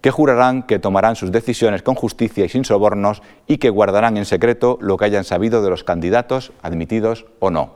que 0.01 0.11
jurarán 0.11 0.65
que 0.65 0.79
tomarán 0.79 1.17
sus 1.17 1.33
decisiones 1.33 1.83
con 1.83 1.95
justicia 1.95 2.45
y 2.45 2.49
sin 2.49 2.65
sobornos 2.65 3.23
y 3.47 3.59
que 3.59 3.71
guardarán 3.71 4.17
en 4.17 4.25
secreto 4.25 4.79
lo 4.81 4.97
que 4.97 5.05
hayan 5.05 5.25
sabido 5.25 5.63
de 5.63 5.71
los 5.71 5.85
candidatos, 5.85 6.53
admitidos 6.63 7.27
o 7.39 7.51
no. 7.51 7.75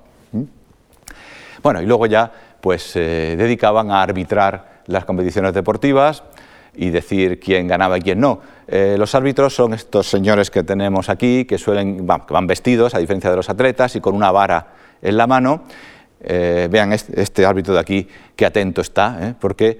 Bueno, 1.63 1.83
y 1.83 1.87
luego 1.87 2.07
ya 2.07 2.33
pues 2.61 2.83
se 2.83 3.37
dedicaban 3.37 3.91
a 3.91 4.03
arbitrar 4.03 4.81
las 4.87 5.05
competiciones 5.05 5.55
deportivas 5.55 6.23
y 6.81 6.89
decir 6.89 7.39
quién 7.39 7.69
ganaba 7.69 7.99
y 7.99 8.01
quién 8.01 8.21
no. 8.21 8.41
Eh, 8.67 8.97
los 8.99 9.15
árbitros 9.15 9.55
son 9.55 9.75
estos 9.75 10.09
señores 10.09 10.51
que 10.51 10.63
tenemos 10.63 11.11
aquí, 11.11 11.45
que, 11.45 11.59
suelen, 11.59 12.07
que 12.07 12.33
van 12.33 12.47
vestidos, 12.47 12.95
a 12.95 12.99
diferencia 12.99 13.29
de 13.29 13.37
los 13.37 13.51
atletas, 13.51 13.97
y 13.97 14.01
con 14.01 14.15
una 14.15 14.33
vara 14.33 14.69
en 15.03 15.19
la 15.19 15.27
mano. 15.27 15.65
Eh, 16.23 16.69
vean 16.71 16.95
este, 16.95 17.45
árbitro 17.45 17.75
de 17.75 17.81
aquí, 17.81 18.09
qué 18.35 18.47
atento 18.47 18.81
está, 18.81 19.19
¿eh? 19.21 19.35
porque 19.39 19.79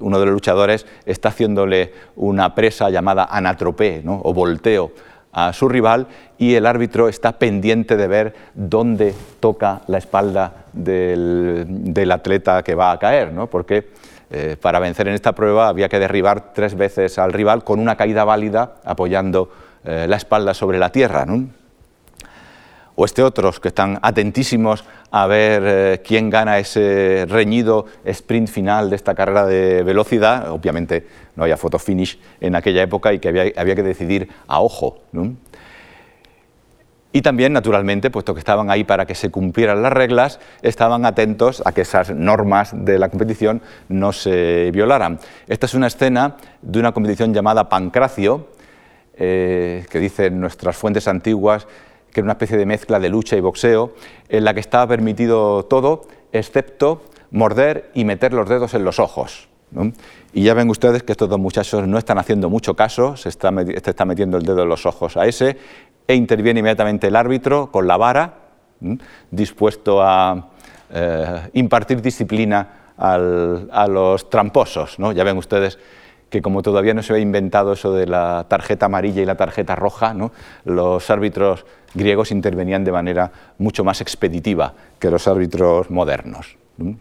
uno 0.00 0.18
de 0.18 0.26
los 0.26 0.34
luchadores 0.34 0.84
está 1.06 1.30
haciéndole 1.30 1.94
una 2.16 2.54
presa 2.54 2.90
llamada 2.90 3.24
anatropé 3.24 4.02
o 4.06 4.34
volteo 4.34 4.92
a 5.32 5.52
su 5.54 5.68
rival 5.68 6.08
y 6.36 6.54
el 6.54 6.66
árbitro 6.66 7.08
está 7.08 7.38
pendiente 7.38 7.96
de 7.96 8.06
ver 8.06 8.34
dónde 8.54 9.14
toca 9.40 9.80
la 9.86 9.98
espalda 9.98 10.66
del, 10.72 12.10
atleta 12.12 12.62
que 12.62 12.74
va 12.74 12.92
a 12.92 12.98
caer, 12.98 13.32
¿no? 13.32 13.46
porque 13.46 13.88
eh, 14.34 14.56
para 14.58 14.78
vencer 14.78 15.08
en 15.08 15.14
esta 15.14 15.34
prueba 15.34 15.68
había 15.68 15.90
que 15.90 15.98
derribar 15.98 16.54
tres 16.54 16.74
veces 16.74 17.18
al 17.18 17.34
rival 17.34 17.64
con 17.64 17.78
una 17.78 17.96
caída 17.96 18.24
válida 18.24 18.76
apoyando 18.82 19.50
eh, 19.84 20.06
la 20.08 20.16
espalda 20.16 20.54
sobre 20.54 20.78
la 20.78 20.90
tierra. 20.90 21.26
O 22.94 23.04
este 23.04 23.22
otros 23.22 23.60
que 23.60 23.68
están 23.68 23.98
atentísimos 24.00 24.84
a 25.10 25.26
ver 25.26 25.62
eh, 25.66 26.02
quién 26.02 26.30
gana 26.30 26.58
ese 26.58 27.26
reñido 27.28 27.84
sprint 28.06 28.48
final 28.48 28.88
de 28.88 28.96
esta 28.96 29.14
carrera 29.14 29.44
de 29.44 29.82
velocidad. 29.82 30.50
Obviamente 30.50 31.06
no 31.36 31.42
había 31.42 31.58
photo 31.58 31.78
finish 31.78 32.18
en 32.40 32.56
aquella 32.56 32.82
época 32.82 33.12
y 33.12 33.18
que 33.18 33.28
había, 33.28 33.52
había 33.54 33.74
que 33.74 33.82
decidir 33.82 34.30
a 34.46 34.62
ojo. 34.62 35.00
Y 37.12 37.22
también, 37.22 37.52
naturalmente, 37.52 38.10
puesto 38.10 38.32
que 38.34 38.40
estaban 38.40 38.70
ahí 38.70 38.84
para 38.84 39.04
que 39.06 39.14
se 39.14 39.30
cumplieran 39.30 39.82
las 39.82 39.92
reglas, 39.92 40.40
estaban 40.62 41.04
atentos 41.04 41.62
a 41.64 41.72
que 41.72 41.82
esas 41.82 42.10
normas 42.14 42.72
de 42.74 42.98
la 42.98 43.10
competición 43.10 43.60
no 43.88 44.12
se 44.12 44.70
violaran. 44.72 45.18
Esta 45.46 45.66
es 45.66 45.74
una 45.74 45.88
escena 45.88 46.36
de 46.62 46.78
una 46.78 46.92
competición 46.92 47.34
llamada 47.34 47.68
Pancracio, 47.68 48.48
eh, 49.14 49.84
que 49.90 49.98
dicen 49.98 50.40
nuestras 50.40 50.76
fuentes 50.76 51.06
antiguas 51.06 51.66
que 52.12 52.20
era 52.20 52.24
una 52.24 52.32
especie 52.32 52.58
de 52.58 52.66
mezcla 52.66 53.00
de 53.00 53.08
lucha 53.08 53.36
y 53.36 53.40
boxeo, 53.40 53.94
en 54.28 54.44
la 54.44 54.54
que 54.54 54.60
estaba 54.60 54.86
permitido 54.86 55.64
todo, 55.64 56.02
excepto 56.32 57.02
morder 57.30 57.90
y 57.94 58.04
meter 58.04 58.32
los 58.34 58.48
dedos 58.48 58.74
en 58.74 58.84
los 58.84 58.98
ojos. 58.98 59.48
Y 60.34 60.44
ya 60.44 60.52
ven 60.52 60.68
ustedes 60.68 61.02
que 61.02 61.12
estos 61.12 61.30
dos 61.30 61.38
muchachos 61.38 61.88
no 61.88 61.96
están 61.96 62.18
haciendo 62.18 62.50
mucho 62.50 62.74
caso, 62.74 63.16
se 63.16 63.30
está, 63.30 63.50
este 63.68 63.90
está 63.90 64.04
metiendo 64.04 64.36
el 64.36 64.44
dedo 64.44 64.62
en 64.62 64.68
los 64.68 64.84
ojos 64.84 65.16
a 65.16 65.26
ese, 65.26 65.56
e 66.06 66.14
interviene 66.14 66.60
inmediatamente 66.60 67.08
el 67.08 67.16
árbitro 67.16 67.70
con 67.70 67.86
la 67.86 67.96
vara, 67.96 68.34
dispuesto 69.30 70.02
a 70.02 70.50
eh, 70.90 71.50
impartir 71.54 72.02
disciplina 72.02 72.68
a 72.96 73.86
los 73.88 74.30
tramposos. 74.30 74.98
¿no? 74.98 75.12
Ya 75.12 75.24
ven 75.24 75.36
ustedes 75.36 75.78
que 76.32 76.40
como 76.40 76.62
todavía 76.62 76.94
no 76.94 77.02
se 77.02 77.12
había 77.12 77.22
inventado 77.22 77.74
eso 77.74 77.92
de 77.92 78.06
la 78.06 78.46
tarjeta 78.48 78.86
amarilla 78.86 79.20
y 79.20 79.26
la 79.26 79.34
tarjeta 79.34 79.76
roja, 79.76 80.16
los 80.64 81.10
árbitros 81.10 81.66
griegos 81.92 82.30
intervenían 82.30 82.84
de 82.84 82.92
manera 82.92 83.30
mucho 83.58 83.84
más 83.84 84.00
expeditiva 84.00 84.72
que 84.98 85.10
los 85.10 85.28
árbitros 85.28 85.90
modernos. 85.90 86.56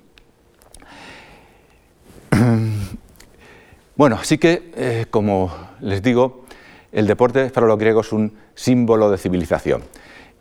Bueno, 3.94 4.18
así 4.20 4.40
que, 4.40 4.72
eh, 4.76 5.06
como 5.12 5.54
les 5.82 6.02
digo, 6.02 6.46
el 6.92 7.06
deporte 7.06 7.52
para 7.52 7.68
los 7.68 7.78
griegos 7.78 8.08
es 8.08 8.14
un 8.14 8.34
símbolo 8.62 9.10
de 9.10 9.18
civilización 9.18 9.82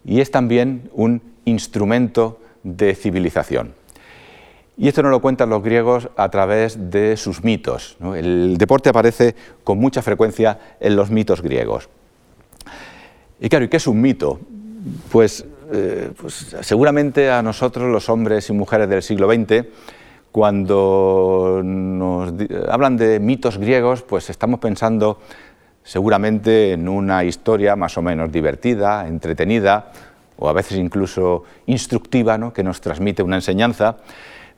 y 0.05 0.21
es 0.21 0.31
también 0.31 0.91
un 0.93 1.23
instrumento 1.47 2.39
de 2.63 2.95
civilización. 2.95 3.73
Y 4.77 4.89
esto 4.89 5.03
nos 5.03 5.11
lo 5.11 5.21
cuentan 5.21 5.51
los 5.51 5.63
griegos 5.63 6.09
a 6.17 6.29
través 6.31 6.91
de 6.91 7.17
sus 7.17 7.43
mitos. 7.45 7.97
El 8.15 8.57
deporte 8.57 8.89
aparece 8.89 9.35
con 9.65 9.79
mucha 9.79 10.03
frecuencia 10.03 10.59
en 10.81 10.97
los 10.97 11.11
mitos 11.11 11.43
griegos. 11.43 11.89
Y 13.41 13.49
claro, 13.49 13.65
¿y 13.65 13.69
qué 13.69 13.77
es 13.79 13.87
un 13.87 14.01
mito? 14.01 14.41
Pues, 15.11 15.45
eh, 15.73 16.11
pues 16.19 16.57
seguramente 16.61 17.31
a 17.31 17.43
nosotros, 17.43 17.91
los 17.91 18.09
hombres 18.09 18.49
y 18.49 18.53
mujeres 18.53 18.89
del 18.89 19.03
siglo 19.03 19.31
XX, 19.31 19.67
cuando 20.33 21.61
nos 21.63 22.33
hablan 22.69 22.97
de 22.97 23.19
mitos 23.19 23.59
griegos, 23.59 24.03
pues 24.03 24.31
estamos 24.31 24.61
pensando 24.61 25.19
seguramente 25.83 26.73
en 26.73 26.89
una 26.89 27.25
historia 27.25 27.77
más 27.77 27.97
o 27.99 28.03
menos 28.03 28.31
divertida, 28.31 29.07
entretenida, 29.07 29.93
o 30.41 30.49
a 30.49 30.53
veces 30.53 30.79
incluso 30.79 31.45
instructiva, 31.67 32.39
¿no? 32.39 32.53
que 32.53 32.65
nos 32.65 32.81
transmite 32.81 33.23
una 33.23 33.37
enseñanza. 33.37 33.97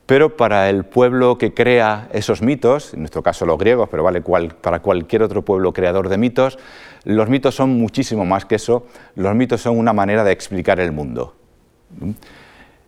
Pero 0.07 0.37
para 0.37 0.69
el 0.69 0.85
pueblo 0.85 1.39
que 1.39 1.55
crea 1.55 2.09
esos 2.13 2.43
mitos, 2.43 2.95
en 2.95 3.01
nuestro 3.01 3.23
caso 3.23 3.47
los 3.47 3.59
griegos, 3.59 3.89
pero 3.89 4.03
vale 4.03 4.21
para 4.21 4.81
cualquier 4.81 5.23
otro 5.23 5.43
pueblo 5.43 5.73
creador 5.73 6.09
de 6.09 6.19
mitos, 6.19 6.59
los 7.05 7.29
mitos 7.29 7.55
son 7.55 7.71
muchísimo 7.79 8.25
más 8.25 8.45
que 8.45 8.57
eso, 8.57 8.87
los 9.15 9.35
mitos 9.35 9.61
son 9.61 9.79
una 9.79 9.93
manera 9.93 10.25
de 10.25 10.33
explicar 10.33 10.81
el 10.81 10.93
mundo. 10.93 11.35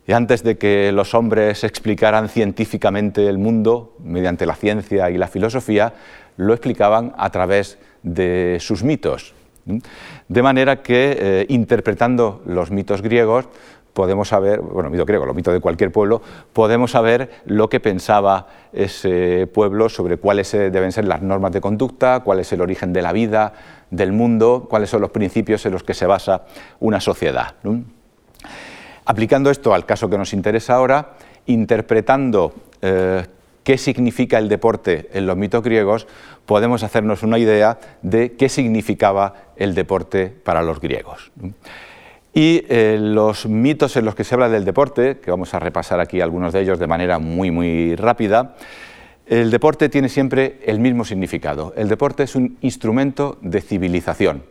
Y 0.07 0.11
antes 0.11 0.43
de 0.43 0.57
que 0.57 0.91
los 0.91 1.13
hombres 1.13 1.63
explicaran 1.63 2.29
científicamente 2.29 3.27
el 3.27 3.37
mundo 3.37 3.95
mediante 4.03 4.45
la 4.45 4.55
ciencia 4.55 5.09
y 5.09 5.17
la 5.17 5.27
filosofía, 5.27 5.93
lo 6.37 6.53
explicaban 6.53 7.13
a 7.17 7.29
través 7.31 7.77
de 7.77 7.85
sus 8.59 8.83
mitos. 8.83 9.33
De 10.27 10.43
manera 10.43 10.83
que, 10.83 11.17
eh, 11.19 11.45
interpretando 11.49 12.41
los 12.45 12.69
mitos 12.69 13.01
griegos, 13.01 13.47
podemos 13.93 14.27
saber, 14.27 14.59
bueno, 14.59 14.89
mito 14.89 15.05
griego, 15.05 15.25
lo 15.25 15.33
mito 15.33 15.51
de 15.51 15.61
cualquier 15.61 15.91
pueblo, 15.91 16.21
podemos 16.51 16.91
saber 16.91 17.31
lo 17.45 17.69
que 17.69 17.79
pensaba 17.79 18.47
ese 18.73 19.47
pueblo 19.47 19.87
sobre 19.87 20.17
cuáles 20.17 20.53
eh, 20.53 20.69
deben 20.69 20.91
ser 20.91 21.05
las 21.05 21.21
normas 21.21 21.53
de 21.53 21.61
conducta, 21.61 22.19
cuál 22.19 22.41
es 22.41 22.51
el 22.51 22.61
origen 22.61 22.91
de 22.91 23.01
la 23.01 23.13
vida, 23.13 23.53
del 23.89 24.11
mundo, 24.11 24.67
cuáles 24.69 24.89
son 24.89 25.01
los 25.01 25.11
principios 25.11 25.65
en 25.65 25.71
los 25.71 25.83
que 25.83 25.93
se 25.93 26.05
basa 26.05 26.43
una 26.79 26.99
sociedad. 26.99 27.55
Aplicando 29.05 29.49
esto 29.49 29.73
al 29.73 29.85
caso 29.85 30.09
que 30.09 30.17
nos 30.17 30.33
interesa 30.33 30.75
ahora, 30.75 31.13
interpretando 31.45 32.53
eh, 32.81 33.25
qué 33.65 33.77
significa 33.77 34.37
el 34.37 34.47
deporte 34.47 35.09
en 35.11 35.25
los 35.25 35.35
mitos 35.35 35.63
griegos, 35.63 36.07
podemos 36.45 36.83
hacernos 36.83 37.23
una 37.23 37.39
idea 37.39 37.79
de 38.03 38.33
qué 38.33 38.47
significaba 38.47 39.33
el 39.57 39.75
deporte 39.75 40.27
para 40.27 40.61
los 40.61 40.79
griegos. 40.79 41.31
Y 42.31 42.63
eh, 42.69 42.97
los 43.01 43.47
mitos 43.47 43.97
en 43.97 44.05
los 44.05 44.13
que 44.13 44.23
se 44.23 44.35
habla 44.35 44.49
del 44.49 44.65
deporte, 44.65 45.17
que 45.17 45.31
vamos 45.31 45.53
a 45.53 45.59
repasar 45.59 45.99
aquí 45.99 46.21
algunos 46.21 46.53
de 46.53 46.61
ellos 46.61 46.79
de 46.79 46.85
manera 46.85 47.17
muy, 47.17 47.49
muy 47.49 47.95
rápida, 47.95 48.55
el 49.25 49.49
deporte 49.49 49.89
tiene 49.89 50.09
siempre 50.09 50.59
el 50.65 50.79
mismo 50.79 51.03
significado. 51.03 51.73
El 51.75 51.89
deporte 51.89 52.23
es 52.23 52.35
un 52.35 52.57
instrumento 52.61 53.39
de 53.41 53.61
civilización. 53.61 54.43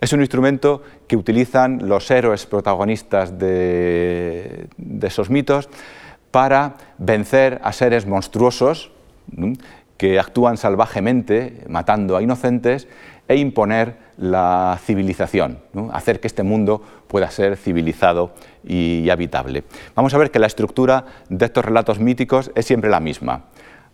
Es 0.00 0.12
un 0.12 0.20
instrumento 0.20 0.82
que 1.06 1.16
utilizan 1.16 1.88
los 1.88 2.10
héroes 2.10 2.46
protagonistas 2.46 3.38
de, 3.38 4.68
esos 5.02 5.28
mitos 5.28 5.68
para 6.32 6.74
vencer 6.98 7.60
a 7.62 7.72
seres 7.72 8.06
monstruosos 8.06 8.90
que 9.96 10.18
actúan 10.18 10.56
salvajemente, 10.56 11.62
matando 11.68 12.16
a 12.16 12.22
inocentes, 12.22 12.88
e 13.28 13.36
imponer 13.36 13.96
la 14.16 14.78
civilización, 14.84 15.58
hacer 15.92 16.20
que 16.20 16.26
este 16.26 16.42
mundo 16.42 16.82
pueda 17.06 17.30
ser 17.30 17.56
civilizado 17.56 18.32
y, 18.64 19.08
habitable. 19.10 19.64
Vamos 19.94 20.12
a 20.12 20.18
ver 20.18 20.30
que 20.30 20.38
la 20.38 20.46
estructura 20.46 21.04
de 21.28 21.44
estos 21.44 21.64
relatos 21.64 22.00
míticos 22.00 22.50
es 22.54 22.66
siempre 22.66 22.90
la 22.90 23.00
misma. 23.00 23.44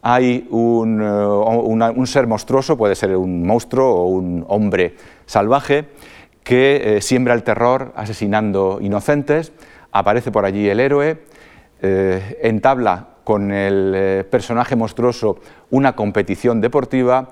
Hay 0.00 0.46
un, 0.50 1.02
eh, 1.02 2.06
ser 2.06 2.26
monstruoso, 2.26 2.78
puede 2.78 2.94
ser 2.94 3.14
un 3.16 3.46
monstruo 3.46 3.90
o 3.90 4.06
un 4.06 4.44
hombre 4.48 4.96
salvaje, 5.26 5.88
que 6.42 6.96
eh, 6.96 7.00
siembra 7.02 7.34
el 7.34 7.42
terror 7.42 7.92
asesinando 7.94 8.78
inocentes, 8.80 9.52
aparece 9.92 10.32
por 10.32 10.46
allí 10.46 10.68
el 10.68 10.80
héroe, 10.80 11.18
eh, 11.82 12.38
entabla 12.42 13.08
con 13.24 13.52
el 13.52 14.24
personaje 14.26 14.74
monstruoso 14.74 15.38
una 15.70 15.94
competición 15.94 16.60
deportiva 16.60 17.30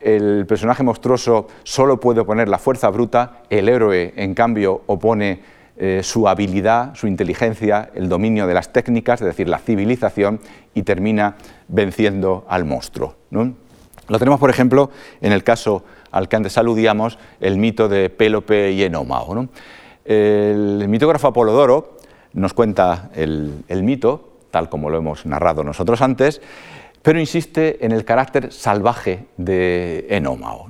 el 0.00 0.46
personaje 0.46 0.82
monstruoso 0.82 1.48
solo 1.64 1.98
puede 1.98 2.20
oponer 2.20 2.48
la 2.48 2.58
fuerza 2.58 2.88
bruta, 2.88 3.42
el 3.50 3.68
héroe, 3.68 4.12
en 4.16 4.34
cambio, 4.34 4.82
opone 4.86 5.40
eh, 5.76 6.00
su 6.04 6.28
habilidad, 6.28 6.94
su 6.94 7.08
inteligencia, 7.08 7.90
el 7.94 8.08
dominio 8.08 8.46
de 8.46 8.54
las 8.54 8.72
técnicas, 8.72 9.20
es 9.20 9.26
decir, 9.26 9.48
la 9.48 9.58
civilización, 9.58 10.40
y 10.74 10.82
termina 10.82 11.36
venciendo 11.66 12.44
al 12.48 12.64
monstruo. 12.64 13.16
Lo 13.30 14.18
tenemos, 14.18 14.38
por 14.38 14.50
ejemplo, 14.50 14.90
en 15.20 15.32
el 15.32 15.42
caso 15.42 15.84
al 16.12 16.28
que 16.28 16.36
antes 16.36 16.56
aludíamos, 16.56 17.18
el 17.40 17.58
mito 17.58 17.88
de 17.88 18.08
Pélope 18.08 18.70
y 18.72 18.82
Enómao. 18.84 19.48
El 20.04 20.86
mitógrafo 20.88 21.28
Apolodoro 21.28 21.97
nos 22.32 22.54
cuenta 22.54 23.10
el 23.14 23.82
mito, 23.82 24.28
tal 24.50 24.68
como 24.68 24.90
lo 24.90 24.98
hemos 24.98 25.26
narrado 25.26 25.64
nosotros 25.64 26.02
antes, 26.02 26.40
pero 27.02 27.20
insiste 27.20 27.84
en 27.84 27.92
el 27.92 28.04
carácter 28.04 28.52
salvaje 28.52 29.26
de 29.36 30.06
Enómao. 30.10 30.66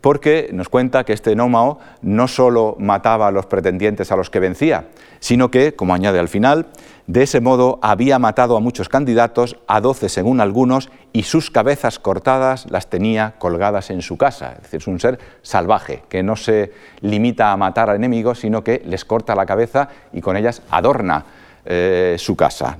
porque 0.00 0.50
nos 0.52 0.68
cuenta 0.68 1.02
que 1.04 1.12
este 1.12 1.34
nómao 1.34 1.80
no 2.02 2.28
solo 2.28 2.76
mataba 2.78 3.26
a 3.26 3.30
los 3.32 3.46
pretendientes 3.46 4.12
a 4.12 4.16
los 4.16 4.30
que 4.30 4.38
vencía, 4.38 4.88
sino 5.18 5.50
que, 5.50 5.74
como 5.74 5.92
añade 5.92 6.20
al 6.20 6.28
final, 6.28 6.66
de 7.08 7.22
ese 7.22 7.40
modo 7.40 7.78
había 7.80 8.18
matado 8.18 8.54
a 8.54 8.60
muchos 8.60 8.90
candidatos, 8.90 9.56
a 9.66 9.80
doce 9.80 10.10
según 10.10 10.42
algunos, 10.42 10.90
y 11.14 11.22
sus 11.22 11.50
cabezas 11.50 11.98
cortadas 11.98 12.70
las 12.70 12.90
tenía 12.90 13.34
colgadas 13.38 13.88
en 13.88 14.02
su 14.02 14.18
casa. 14.18 14.52
Es 14.56 14.64
decir, 14.64 14.80
es 14.80 14.86
un 14.86 15.00
ser 15.00 15.18
salvaje, 15.40 16.02
que 16.10 16.22
no 16.22 16.36
se 16.36 16.70
limita 17.00 17.50
a 17.50 17.56
matar 17.56 17.88
a 17.88 17.96
enemigos, 17.96 18.40
sino 18.40 18.62
que 18.62 18.82
les 18.84 19.06
corta 19.06 19.34
la 19.34 19.46
cabeza 19.46 19.88
y 20.12 20.20
con 20.20 20.36
ellas 20.36 20.60
adorna 20.70 21.24
eh, 21.64 22.16
su 22.18 22.36
casa. 22.36 22.76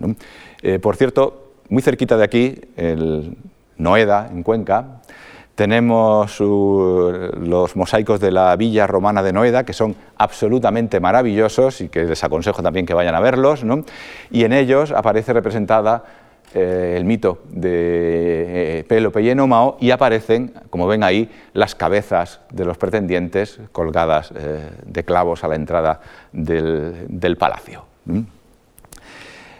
Eh, 0.60 0.78
por 0.78 0.96
cierto, 0.96 1.54
muy 1.70 1.80
cerquita 1.80 2.18
de 2.18 2.24
aquí, 2.24 2.60
el 2.76 3.34
Noeda, 3.78 4.28
en 4.30 4.42
Cuenca, 4.42 5.00
tenemos 5.58 6.38
los 6.38 7.74
mosaicos 7.74 8.20
de 8.20 8.30
la 8.30 8.54
villa 8.54 8.86
romana 8.86 9.24
de 9.24 9.32
Noeda, 9.32 9.64
que 9.64 9.72
son 9.72 9.96
absolutamente 10.16 11.00
maravillosos 11.00 11.80
y 11.80 11.88
que 11.88 12.04
les 12.04 12.22
aconsejo 12.22 12.62
también 12.62 12.86
que 12.86 12.94
vayan 12.94 13.16
a 13.16 13.20
verlos. 13.20 13.64
Y 14.30 14.44
en 14.44 14.52
ellos 14.52 14.92
aparece 14.92 15.32
representada 15.32 16.04
eh, 16.54 16.94
el 16.96 17.04
mito 17.04 17.40
de 17.48 18.78
eh, 18.78 18.84
Pélope 18.84 19.20
y 19.20 19.30
Enómao 19.30 19.78
y 19.80 19.90
aparecen, 19.90 20.54
como 20.70 20.86
ven 20.86 21.02
ahí, 21.02 21.28
las 21.54 21.74
cabezas 21.74 22.38
de 22.52 22.64
los 22.64 22.78
pretendientes 22.78 23.58
colgadas 23.72 24.32
eh, 24.36 24.70
de 24.86 25.04
clavos 25.04 25.42
a 25.42 25.48
la 25.48 25.56
entrada 25.56 26.00
del 26.30 27.36
palacio. 27.36 27.84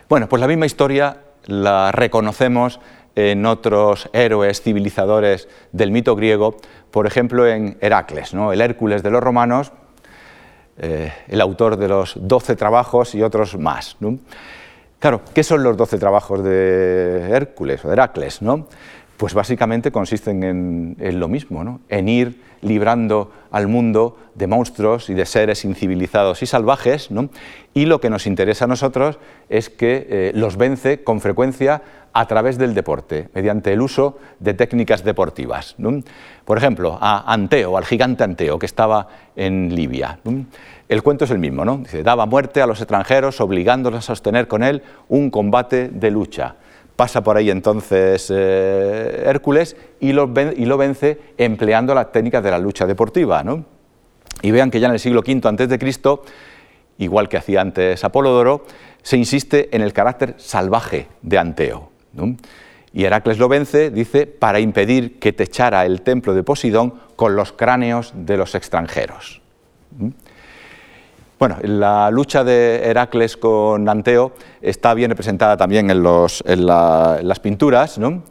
Bueno, 0.09 0.29
pues 0.29 0.39
la 0.39 0.47
misma 0.47 0.67
historia 0.67 1.17
la 1.47 1.91
reconocemos 1.91 2.79
en 3.19 3.45
otros 3.47 4.09
héroes 4.13 4.63
civilizadores 4.63 5.49
del 5.73 5.91
mito 5.91 6.15
griego, 6.15 6.57
por 6.93 7.05
ejemplo 7.09 7.49
en 7.49 7.77
Heracles, 7.81 8.33
¿no? 8.33 8.53
el 8.53 8.61
Hércules 8.61 9.03
de 9.03 9.11
los 9.11 9.21
romanos, 9.21 9.73
eh, 10.79 11.13
el 11.27 11.41
autor 11.41 11.77
de 11.77 11.89
los 11.89 12.15
doce 12.17 12.55
trabajos 12.55 13.17
y 13.17 13.23
otros 13.25 13.59
más. 13.59 13.97
Claro, 15.01 15.23
¿qué 15.35 15.43
son 15.43 15.65
los 15.65 15.77
doce 15.77 15.99
trabajos 15.99 16.45
de 16.45 17.29
Hércules 17.33 17.85
o 17.85 17.89
de 17.89 17.95
Heracles? 17.95 18.41
¿no? 18.41 18.69
Pues 19.19 19.35
básicamente 19.35 19.91
consisten 19.91 20.45
en, 20.45 21.21
lo 21.21 21.27
mismo, 21.27 21.81
en 21.89 22.09
ir 22.09 22.41
librando 22.63 23.33
al 23.51 23.67
mundo 23.67 24.17
de 24.37 24.47
monstruos 24.47 25.11
y 25.11 25.15
de 25.15 25.27
seres 25.27 25.65
incivilizados 25.65 26.41
y 26.45 26.47
salvajes, 26.47 27.11
y 27.75 27.87
lo 27.87 28.01
que 28.01 28.11
nos 28.11 28.29
interesa 28.29 28.67
a 28.67 28.69
nosotros 28.69 29.19
es 29.49 29.71
que 29.71 30.07
eh, 30.09 30.33
los 30.37 30.57
vence 30.57 31.03
con 31.03 31.21
frecuencia 31.21 31.83
a 32.13 32.27
través 32.27 32.59
del 32.59 32.75
deporte, 32.75 33.29
mediante 33.35 33.73
el 33.73 33.81
uso 33.81 34.19
de 34.39 34.55
técnicas 34.55 35.03
deportivas. 35.03 35.77
Por 36.45 36.59
ejemplo, 36.59 36.97
a 37.01 37.33
Anteo, 37.33 37.77
al 37.77 37.85
gigante 37.85 38.25
Anteo, 38.25 38.59
que 38.59 38.67
estaba 38.67 39.09
en 39.35 39.75
Libia. 39.75 40.21
El 40.89 41.03
cuento 41.03 41.25
es 41.25 41.31
el 41.33 41.39
mismo, 41.39 41.65
¿no? 41.65 41.79
Dice, 41.79 42.03
daba 42.03 42.27
muerte 42.27 42.63
a 42.63 42.67
los 42.67 42.81
extranjeros, 42.81 43.41
obligándolos 43.41 43.99
a 43.99 44.15
sostener 44.15 44.49
con 44.49 44.63
él 44.63 44.83
un 45.09 45.31
combate 45.31 45.89
de 45.89 46.11
lucha. 46.11 46.57
Pasa 46.99 47.23
por 47.23 47.37
ahí 47.37 47.49
entonces 47.49 48.27
eh, 48.35 49.23
Hércules 49.25 49.77
y 50.01 50.13
lo, 50.13 50.27
vence 50.27 51.17
empleando 51.39 51.95
las 51.95 52.11
técnicas 52.11 52.43
de 52.43 52.51
la 52.51 52.59
lucha 52.59 52.87
deportiva. 52.87 53.45
Y 54.43 54.51
vean 54.51 54.69
que 54.73 54.81
ya 54.81 54.89
en 54.89 54.95
el 54.95 54.99
siglo 54.99 55.21
V 55.21 55.41
a.C., 55.45 56.19
igual 56.99 57.29
que 57.29 57.37
hacía 57.37 57.61
antes 57.61 58.03
Apolodoro, 58.03 58.65
se 59.01 59.17
insiste 59.17 59.69
en 59.77 59.83
el 59.83 59.93
carácter 59.93 60.35
salvaje 60.39 61.07
de 61.23 61.39
Anteo. 61.39 61.91
Y 62.93 63.05
Heracles 63.05 63.39
lo 63.39 63.49
vence, 63.49 63.91
dice, 63.93 64.27
para 64.27 64.59
impedir 64.59 65.21
que 65.21 65.33
techara 65.33 65.87
el 65.87 66.03
templo 66.03 66.35
de 66.35 66.43
Posidón 66.43 66.95
con 67.15 67.37
los 67.37 67.53
cráneos 67.53 68.13
de 68.17 68.37
los 68.37 68.57
extranjeros. 68.57 69.41
Bueno, 71.39 71.57
la 71.63 72.11
lucha 72.11 72.43
de 72.43 72.81
Heracles 72.83 73.37
con 73.37 73.89
Anteo 73.89 74.33
está 74.61 74.93
bien 74.95 75.11
representada 75.11 75.57
también 75.57 75.89
en, 75.89 76.03
las 76.03 77.41
pinturas, 77.41 77.97
¿no? 77.97 78.25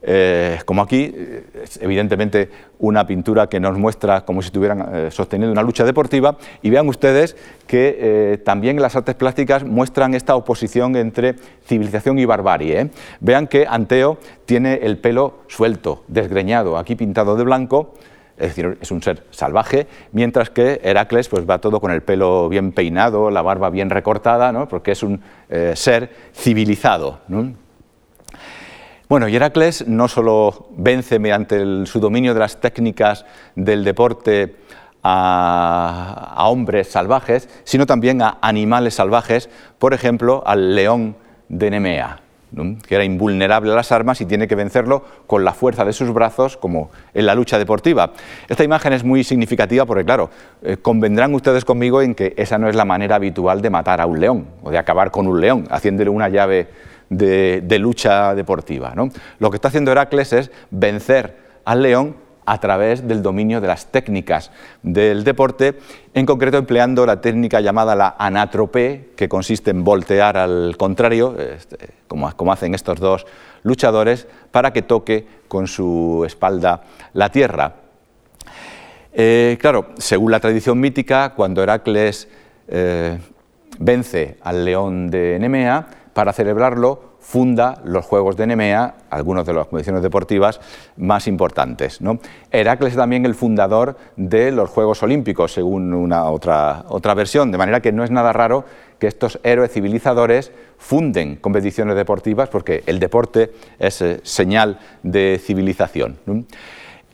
Eh, 0.00 0.60
como 0.64 0.82
aquí, 0.82 1.12
es 1.60 1.82
evidentemente 1.82 2.48
una 2.78 3.04
pintura 3.04 3.48
que 3.48 3.58
nos 3.58 3.76
muestra 3.76 4.24
como 4.24 4.42
si 4.42 4.46
estuvieran 4.46 4.88
eh, 4.94 5.10
sosteniendo 5.10 5.50
una 5.50 5.64
lucha 5.64 5.82
deportiva, 5.84 6.38
y 6.62 6.70
vean 6.70 6.88
ustedes 6.88 7.36
que 7.66 7.96
eh, 7.98 8.38
también 8.38 8.80
las 8.80 8.94
artes 8.94 9.16
plásticas 9.16 9.64
muestran 9.64 10.14
esta 10.14 10.36
oposición 10.36 10.94
entre 10.94 11.34
civilización 11.66 12.20
y 12.20 12.26
barbarie. 12.26 12.90
Vean 13.18 13.48
que 13.48 13.66
Anteo 13.68 14.18
tiene 14.44 14.74
el 14.84 14.98
pelo 14.98 15.38
suelto, 15.48 16.04
desgreñado, 16.06 16.78
aquí 16.78 16.94
pintado 16.94 17.34
de 17.34 17.42
blanco, 17.42 17.94
es 18.38 18.48
decir, 18.48 18.78
es 18.80 18.90
un 18.90 19.02
ser 19.02 19.24
salvaje, 19.30 19.86
mientras 20.12 20.50
que 20.50 20.80
Heracles 20.82 21.28
pues, 21.28 21.48
va 21.48 21.58
todo 21.58 21.80
con 21.80 21.90
el 21.90 22.02
pelo 22.02 22.48
bien 22.48 22.72
peinado, 22.72 23.30
la 23.30 23.42
barba 23.42 23.70
bien 23.70 23.90
recortada, 23.90 24.52
¿no? 24.52 24.68
porque 24.68 24.92
es 24.92 25.02
un 25.02 25.20
ser 25.74 26.10
civilizado. 26.34 27.20
Bueno, 29.08 29.28
y 29.28 29.36
Heracles 29.36 29.86
no 29.86 30.08
solo 30.08 30.68
vence 30.76 31.20
mediante 31.20 31.86
su 31.86 32.00
dominio 32.00 32.34
de 32.34 32.40
las 32.40 32.60
técnicas 32.60 33.24
del 33.54 33.84
deporte 33.84 34.56
a, 35.04 36.44
hombres 36.48 36.88
salvajes, 36.88 37.48
sino 37.62 37.86
también 37.86 38.20
a 38.20 38.38
animales 38.40 38.94
salvajes, 38.94 39.48
por 39.78 39.94
ejemplo, 39.94 40.42
al 40.44 40.74
león 40.74 41.16
de 41.48 41.70
Nemea, 41.70 42.20
que 42.86 42.94
era 42.94 43.04
invulnerable 43.04 43.72
a 43.72 43.74
las 43.74 43.92
armas 43.92 44.20
y 44.20 44.26
tiene 44.26 44.46
que 44.48 44.54
vencerlo 44.54 45.04
con 45.26 45.44
la 45.44 45.52
fuerza 45.52 45.84
de 45.84 45.92
sus 45.92 46.12
brazos, 46.12 46.56
como 46.56 46.90
en 47.12 47.26
la 47.26 47.34
lucha 47.34 47.58
deportiva. 47.58 48.12
Esta 48.48 48.64
imagen 48.64 48.92
es 48.92 49.04
muy 49.04 49.24
significativa 49.24 49.84
porque, 49.84 50.04
claro, 50.04 50.30
eh, 50.62 50.76
convendrán 50.76 51.34
ustedes 51.34 51.64
conmigo 51.64 52.02
en 52.02 52.14
que 52.14 52.34
esa 52.36 52.58
no 52.58 52.68
es 52.68 52.76
la 52.76 52.84
manera 52.84 53.16
habitual 53.16 53.60
de 53.60 53.70
matar 53.70 54.00
a 54.00 54.06
un 54.06 54.20
león 54.20 54.46
o 54.62 54.70
de 54.70 54.78
acabar 54.78 55.10
con 55.10 55.26
un 55.26 55.40
león, 55.40 55.66
haciéndole 55.70 56.10
una 56.10 56.28
llave 56.28 56.68
de, 57.10 57.78
lucha 57.78 58.34
deportiva. 58.34 58.94
Lo 59.38 59.50
que 59.50 59.56
está 59.56 59.68
haciendo 59.68 59.92
Heracles 59.92 60.32
es 60.32 60.50
vencer 60.70 61.36
al 61.64 61.82
león 61.82 62.25
a 62.46 62.58
través 62.60 63.06
del 63.06 63.22
dominio 63.22 63.60
de 63.60 63.66
las 63.66 63.86
técnicas 63.86 64.50
del 64.82 65.24
deporte, 65.24 65.78
en 66.14 66.24
concreto 66.24 66.56
empleando 66.56 67.04
la 67.04 67.20
técnica 67.20 67.60
llamada 67.60 67.94
la 67.94 68.14
anatropé, 68.18 69.10
que 69.16 69.28
consiste 69.28 69.72
en 69.72 69.84
voltear 69.84 70.36
al 70.36 70.76
contrario, 70.78 71.36
este, 71.38 71.90
como, 72.06 72.52
hacen 72.52 72.74
estos 72.74 73.00
dos 73.00 73.26
luchadores, 73.64 74.26
para 74.52 74.72
que 74.72 74.82
toque 74.82 75.26
con 75.48 75.66
su 75.66 76.22
espalda 76.24 76.82
la 77.12 77.30
tierra. 77.30 77.74
Eh, 79.12 79.58
claro, 79.60 79.88
según 79.98 80.30
la 80.30 80.40
tradición 80.40 80.78
mítica, 80.78 81.34
cuando 81.34 81.62
Heracles 81.62 82.28
eh, 82.68 83.18
vence 83.78 84.36
al 84.42 84.64
león 84.64 85.10
de 85.10 85.38
Nemea, 85.40 85.86
para 86.14 86.32
celebrarlo 86.32 87.15
funda 87.26 87.80
los 87.84 88.06
Juegos 88.06 88.36
de 88.36 88.46
Nemea, 88.46 88.94
algunas 89.10 89.44
de 89.44 89.52
las 89.52 89.66
competiciones 89.66 90.00
deportivas 90.00 90.60
más 90.96 91.26
importantes. 91.26 92.00
¿no? 92.00 92.20
Heracles 92.52 92.92
es 92.92 92.96
también 92.96 93.26
el 93.26 93.34
fundador 93.34 93.96
de 94.14 94.52
los 94.52 94.70
Juegos 94.70 95.02
Olímpicos, 95.02 95.52
según 95.52 95.92
una 95.92 96.26
otra, 96.26 96.84
otra 96.88 97.14
versión, 97.14 97.50
de 97.50 97.58
manera 97.58 97.80
que 97.80 97.90
no 97.90 98.04
es 98.04 98.12
nada 98.12 98.32
raro 98.32 98.64
que 99.00 99.08
estos 99.08 99.40
héroes 99.42 99.72
civilizadores 99.72 100.52
funden 100.78 101.34
competiciones 101.34 101.96
deportivas, 101.96 102.48
porque 102.48 102.84
el 102.86 103.00
deporte 103.00 103.50
es 103.80 104.00
eh, 104.02 104.20
señal 104.22 104.78
de 105.02 105.40
civilización. 105.42 106.18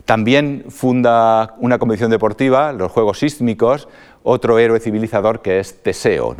También 0.04 0.66
funda 0.68 1.54
una 1.56 1.78
competición 1.78 2.10
deportiva, 2.10 2.74
los 2.74 2.92
Juegos 2.92 3.20
Sísmicos, 3.20 3.88
otro 4.22 4.58
héroe 4.58 4.78
civilizador 4.78 5.40
que 5.40 5.58
es 5.58 5.82
Teseo 5.82 6.36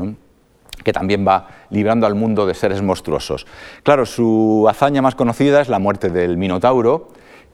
que 0.83 0.93
también 0.93 1.27
va 1.27 1.49
librando 1.71 2.07
al 2.07 2.15
mundo 2.15 2.47
de 2.47 2.55
seres 2.55 2.83
monstruosos. 2.83 3.47
Claro, 3.83 4.07
su 4.07 4.67
hazaña 4.69 5.03
más 5.03 5.15
conocida 5.15 5.61
es 5.61 5.69
la 5.69 5.79
muerte 5.79 6.11
del 6.11 6.37
Minotauro, 6.37 7.09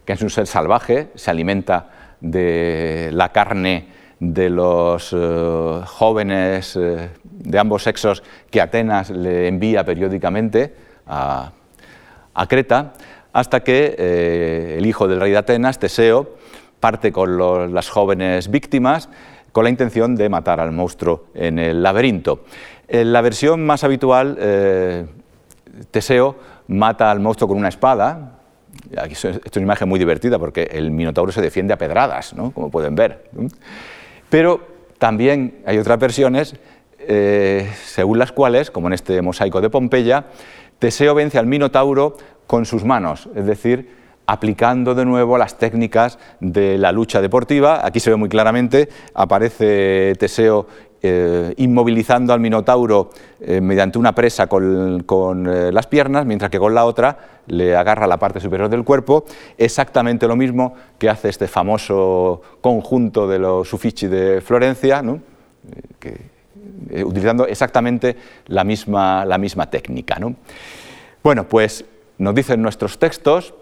que 0.05 0.15
es 0.15 0.23
un 0.23 0.31
ser 0.31 0.47
salvaje, 0.47 1.11
se 1.15 1.31
alimenta 1.31 1.91
de 2.21 3.11
la 3.13 3.31
carne 3.31 3.89
de 4.21 4.51
los 4.51 5.15
eh, 5.17 5.81
jóvenes 5.85 6.77
eh, 6.77 7.11
de 7.23 7.59
ambos 7.59 7.85
sexos 7.85 8.23
que 8.51 8.61
Atenas 8.61 9.11
le 9.11 9.47
envía 9.47 9.85
periódicamente 9.85 10.75
a, 11.07 11.53
Creta, 12.49 12.93
hasta 13.33 13.61
que 13.61 13.97
eh, 13.99 14.77
el 14.79 14.87
hijo 14.87 15.09
del 15.09 15.21
rey 15.21 15.33
de 15.33 15.39
Atenas, 15.39 15.79
Teseo, 15.79 16.37
parte 16.79 17.11
con 17.11 17.75
las 17.75 17.89
jóvenes 17.89 18.49
víctimas 18.49 19.09
con 19.53 19.65
la 19.65 19.71
intención 19.71 20.15
de 20.15 20.29
matar 20.29 20.61
al 20.61 20.71
monstruo 20.71 21.27
en 21.35 21.59
el 21.59 21.83
laberinto. 21.83 22.45
En 22.89 23.13
la 23.13 23.21
versión 23.21 23.65
más 23.67 23.85
habitual, 23.85 24.37
eh, 24.41 25.07
Teseo 25.91 26.37
mata 26.69 27.11
al 27.11 27.21
monstruo 27.21 27.49
con 27.49 27.59
una 27.59 27.69
espada. 27.69 28.39
Aquí 28.97 29.13
es 29.13 29.25
una 29.25 29.63
imagen 29.63 29.89
muy 29.89 29.99
divertida 29.99 30.39
porque 30.39 30.63
el 30.73 30.91
Minotauro 30.91 31.31
se 31.31 31.43
defiende 31.43 31.75
a 31.75 31.79
pedradas, 31.79 32.33
¿no? 32.33 32.51
como 32.51 32.71
pueden 32.71 32.95
ver. 32.95 33.31
Pero 34.31 34.67
también 34.99 35.63
hay 35.67 35.79
otras 35.79 35.99
versiones 35.99 36.55
eh, 36.99 37.71
según 37.85 38.19
las 38.19 38.33
cuales, 38.33 38.71
como 38.71 38.89
en 38.89 38.95
este 38.95 39.23
mosaico 39.23 39.61
de 39.61 39.71
Pompeya, 39.71 40.27
Teseo 40.79 41.15
vence 41.15 41.39
al 41.39 41.47
Minotauro 41.47 42.17
con 42.47 42.67
sus 42.67 42.85
manos, 42.85 43.29
es 43.35 43.47
decir, 43.47 43.97
aplicando 44.27 44.95
de 44.95 45.07
nuevo 45.07 45.39
las 45.39 45.57
técnicas 45.57 46.19
de 46.41 46.77
la 46.77 46.93
lucha 46.93 47.23
deportiva. 47.23 47.87
Aquí 47.87 47.99
se 47.99 48.11
ve 48.11 48.17
muy 48.17 48.29
claramente, 48.29 48.91
aparece 49.15 50.13
Teseo 50.19 50.67
eh, 51.01 51.55
inmovilizando 51.59 52.33
al 52.33 52.41
Minotauro 52.41 53.11
eh, 53.41 53.61
mediante 53.61 53.99
una 53.99 54.15
presa 54.17 54.49
con, 54.49 55.47
eh, 55.47 55.71
las 55.71 55.87
piernas, 55.87 56.27
mientras 56.27 56.51
que 56.51 56.59
con 56.59 56.75
la 56.75 56.85
otra 56.85 57.17
le 57.47 57.77
agarra 57.77 58.07
la 58.09 58.17
parte 58.17 58.41
superior 58.41 58.69
del 58.69 58.83
cuerpo, 58.83 59.25
exactamente 59.57 60.27
lo 60.27 60.35
mismo 60.35 60.75
que 60.99 61.09
hace 61.09 61.29
este 61.29 61.47
famoso 61.47 62.43
conjunto 62.61 63.29
de 63.29 63.39
los 63.39 63.73
Uffizi 63.73 64.09
de 64.09 64.41
Florencia, 64.41 65.03
utilizando 67.05 67.47
exactamente 67.47 68.17
la 68.49 68.65
misma, 68.65 69.25
la 69.25 69.39
misma 69.39 69.71
técnica. 69.71 70.19
Bueno, 71.23 71.49
pues 71.49 71.85
nos 72.19 72.35
dicen 72.35 72.61
nuestros 72.61 72.99
textos 72.99 73.55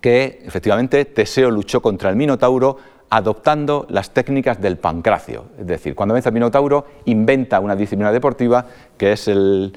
que 0.00 0.42
efectivamente 0.44 1.04
Teseo 1.04 1.50
luchó 1.50 1.80
contra 1.82 2.10
el 2.10 2.16
Minotauro 2.16 2.78
adoptando 3.14 3.86
las 3.90 4.10
técnicas 4.10 4.60
del 4.60 4.76
pancracio. 4.76 5.44
Es 5.56 5.68
decir, 5.68 5.94
cuando 5.94 6.14
vence 6.14 6.28
al 6.28 6.32
Minotauro, 6.32 6.84
inventa 7.04 7.60
una 7.60 7.76
disciplina 7.76 8.10
deportiva 8.10 8.66
que 8.98 9.12
es 9.12 9.28
el, 9.28 9.72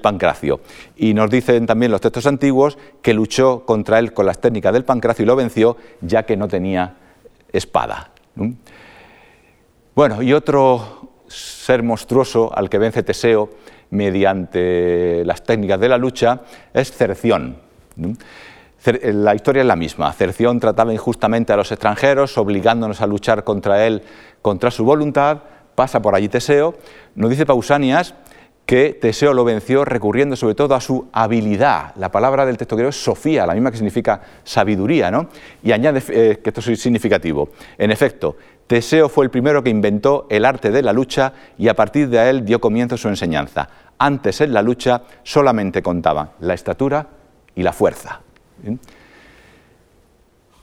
pancracio. 0.00 0.60
Y 0.96 1.12
nos 1.12 1.28
dicen 1.28 1.66
también 1.66 1.90
los 1.90 2.00
textos 2.00 2.26
antiguos 2.26 2.78
que 3.02 3.12
luchó 3.12 3.64
contra 3.66 3.98
él 3.98 4.12
con 4.12 4.24
las 4.24 4.40
técnicas 4.40 4.72
del 4.72 4.84
pancracio 4.84 5.24
y 5.24 5.26
lo 5.26 5.34
venció, 5.34 5.76
ya 6.00 6.24
que 6.24 6.36
no 6.36 6.46
tenía 6.46 6.94
espada. 7.52 8.10
Bueno, 9.96 10.22
y 10.22 10.32
otro 10.32 11.10
ser 11.26 11.82
monstruoso 11.82 12.56
al 12.56 12.70
que 12.70 12.78
vence 12.78 13.02
Teseo 13.02 13.50
mediante 13.90 15.24
las 15.24 15.42
técnicas 15.42 15.80
de 15.80 15.88
la 15.88 15.98
lucha 15.98 16.42
es 16.72 16.92
Cerción. 16.92 17.56
Eh, 18.86 19.12
la 19.12 19.34
historia 19.34 19.62
es 19.62 19.66
la 19.66 19.76
misma. 19.76 20.12
Cerción 20.12 20.60
trataba 20.60 20.92
injustamente 20.92 21.52
a 21.52 21.56
los 21.56 21.72
extranjeros, 21.72 22.38
obligándonos 22.38 23.00
a 23.00 23.06
luchar 23.06 23.44
contra 23.44 23.86
él, 23.86 24.02
contra 24.42 24.70
su 24.70 24.84
voluntad. 24.84 25.38
Pasa 25.74 26.00
por 26.00 26.14
allí 26.14 26.28
Teseo. 26.28 26.74
Nos 27.14 27.30
dice 27.30 27.46
Pausanias 27.46 28.14
que 28.66 28.98
Teseo 29.00 29.32
lo 29.32 29.44
venció 29.44 29.84
recurriendo 29.84 30.34
sobre 30.34 30.56
todo 30.56 30.74
a 30.74 30.80
su 30.80 31.08
habilidad. 31.12 31.94
La 31.96 32.10
palabra 32.10 32.44
del 32.44 32.58
texto 32.58 32.74
griego 32.74 32.90
es 32.90 33.00
sofía, 33.00 33.46
la 33.46 33.54
misma 33.54 33.70
que 33.70 33.76
significa 33.76 34.20
sabiduría, 34.42 35.08
¿no? 35.10 35.28
Y 35.62 35.70
añade 35.70 36.02
eh, 36.08 36.40
que 36.42 36.50
esto 36.50 36.72
es 36.72 36.80
significativo. 36.80 37.50
En 37.78 37.92
efecto, 37.92 38.36
Teseo 38.66 39.08
fue 39.08 39.24
el 39.24 39.30
primero 39.30 39.62
que 39.62 39.70
inventó 39.70 40.26
el 40.28 40.44
arte 40.44 40.72
de 40.72 40.82
la 40.82 40.92
lucha 40.92 41.32
y 41.56 41.68
a 41.68 41.74
partir 41.74 42.08
de 42.08 42.28
él 42.28 42.44
dio 42.44 42.60
comienzo 42.60 42.96
su 42.96 43.06
enseñanza. 43.06 43.68
Antes 43.98 44.40
en 44.40 44.52
la 44.52 44.62
lucha 44.62 45.02
solamente 45.22 45.80
contaban 45.80 46.30
la 46.40 46.54
estatura 46.54 47.06
y 47.54 47.62
la 47.62 47.72
fuerza. 47.72 48.25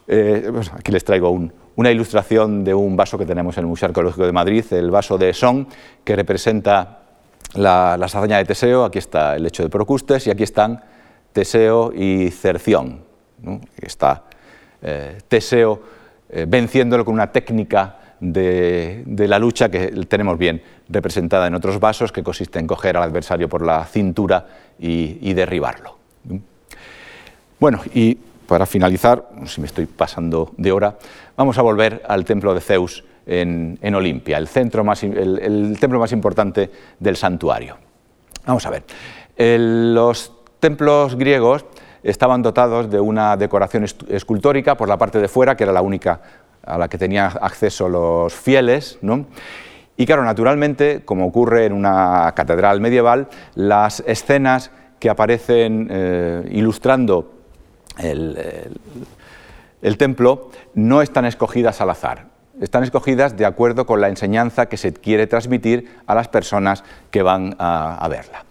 Eh, 0.07 0.51
aquí 0.73 0.91
les 0.91 1.03
traigo 1.03 1.49
una 1.75 1.91
ilustración 1.91 2.63
de 2.63 2.73
un 2.73 2.95
vaso 2.95 3.17
que 3.17 3.25
tenemos 3.25 3.57
en 3.57 3.63
el 3.63 3.67
Museo 3.67 3.87
Arqueológico 3.87 4.25
de 4.25 4.31
Madrid, 4.31 4.65
el 4.71 4.91
vaso 4.91 5.17
de 5.17 5.33
Son, 5.33 5.67
que 6.03 6.15
representa 6.15 6.99
la, 7.55 7.97
la 7.97 8.37
de 8.37 8.45
Teseo. 8.45 8.85
Aquí 8.85 8.99
está 8.99 9.35
el 9.35 9.43
lecho 9.43 9.63
de 9.63 9.69
Procustes 9.69 10.27
y 10.27 10.31
aquí 10.31 10.43
están 10.43 10.83
Teseo 11.31 11.91
y 11.93 12.29
Cerción. 12.31 13.01
Está 13.81 14.23
eh, 14.81 15.17
Teseo 15.27 15.81
eh, 16.29 16.45
venciéndolo 16.47 17.03
con 17.05 17.13
una 17.13 17.31
técnica 17.31 17.99
de, 18.19 19.03
la 19.27 19.37
lucha 19.37 19.69
que 19.69 19.87
tenemos 20.07 20.37
bien 20.37 20.61
representada 20.87 21.47
en 21.47 21.55
otros 21.55 21.79
vasos, 21.79 22.11
que 22.11 22.23
consiste 22.23 22.59
en 22.59 22.67
coger 22.67 22.95
al 22.95 23.03
adversario 23.03 23.49
por 23.49 23.65
la 23.65 23.83
cintura 23.85 24.47
y 24.79 25.33
derribarlo. 25.33 25.97
Bueno, 27.63 27.79
y 27.93 28.15
para 28.45 28.65
finalizar, 28.65 29.25
si 29.45 29.61
me 29.61 29.67
estoy 29.67 29.85
pasando 29.85 30.51
de 30.57 30.73
hora, 30.73 30.97
vamos 31.37 31.57
a 31.57 31.61
volver 31.61 32.03
al 32.09 32.25
templo 32.25 32.53
de 32.53 32.59
Zeus 32.59 33.05
en, 33.25 33.95
Olimpia, 33.95 34.37
el, 34.37 34.49
templo 34.49 34.83
más 34.83 36.11
importante 36.11 36.69
del 36.99 37.15
santuario. 37.15 37.77
Vamos 38.45 38.65
a 38.65 38.69
ver, 38.69 38.83
los 39.37 40.33
templos 40.59 41.15
griegos 41.15 41.65
estaban 42.03 42.41
dotados 42.41 42.89
de 42.91 42.99
una 42.99 43.37
decoración 43.37 43.85
escultórica 44.09 44.75
por 44.75 44.89
la 44.89 44.97
parte 44.97 45.19
de 45.19 45.29
fuera, 45.29 45.55
que 45.55 45.63
era 45.63 45.71
la 45.71 45.81
única 45.81 46.19
a 46.65 46.77
la 46.77 46.89
que 46.89 46.97
tenían 46.97 47.31
acceso 47.39 47.87
los 47.87 48.33
fieles, 48.33 48.99
Y 49.95 50.05
claro, 50.05 50.25
naturalmente, 50.25 51.03
como 51.05 51.27
ocurre 51.27 51.67
en 51.67 51.71
una 51.71 52.33
catedral 52.35 52.81
medieval, 52.81 53.29
las 53.55 54.03
escenas 54.05 54.69
que 54.99 55.09
aparecen 55.09 55.87
eh, 55.89 56.49
ilustrando 56.51 57.42
el, 57.97 58.77
templo 59.97 60.49
no 60.73 61.01
están 61.01 61.25
escogidas 61.25 61.81
al 61.81 61.89
azar, 61.89 62.25
están 62.61 62.83
escogidas 62.83 63.37
de 63.37 63.45
acuerdo 63.45 63.85
con 63.85 64.01
la 64.01 64.09
enseñanza 64.09 64.67
que 64.67 64.77
se 64.77 64.93
quiere 64.93 65.27
transmitir 65.27 65.89
a 66.05 66.15
las 66.15 66.27
personas 66.27 66.83
que 67.11 67.21
van 67.21 67.55
a, 67.59 68.07
verla. 68.09 68.43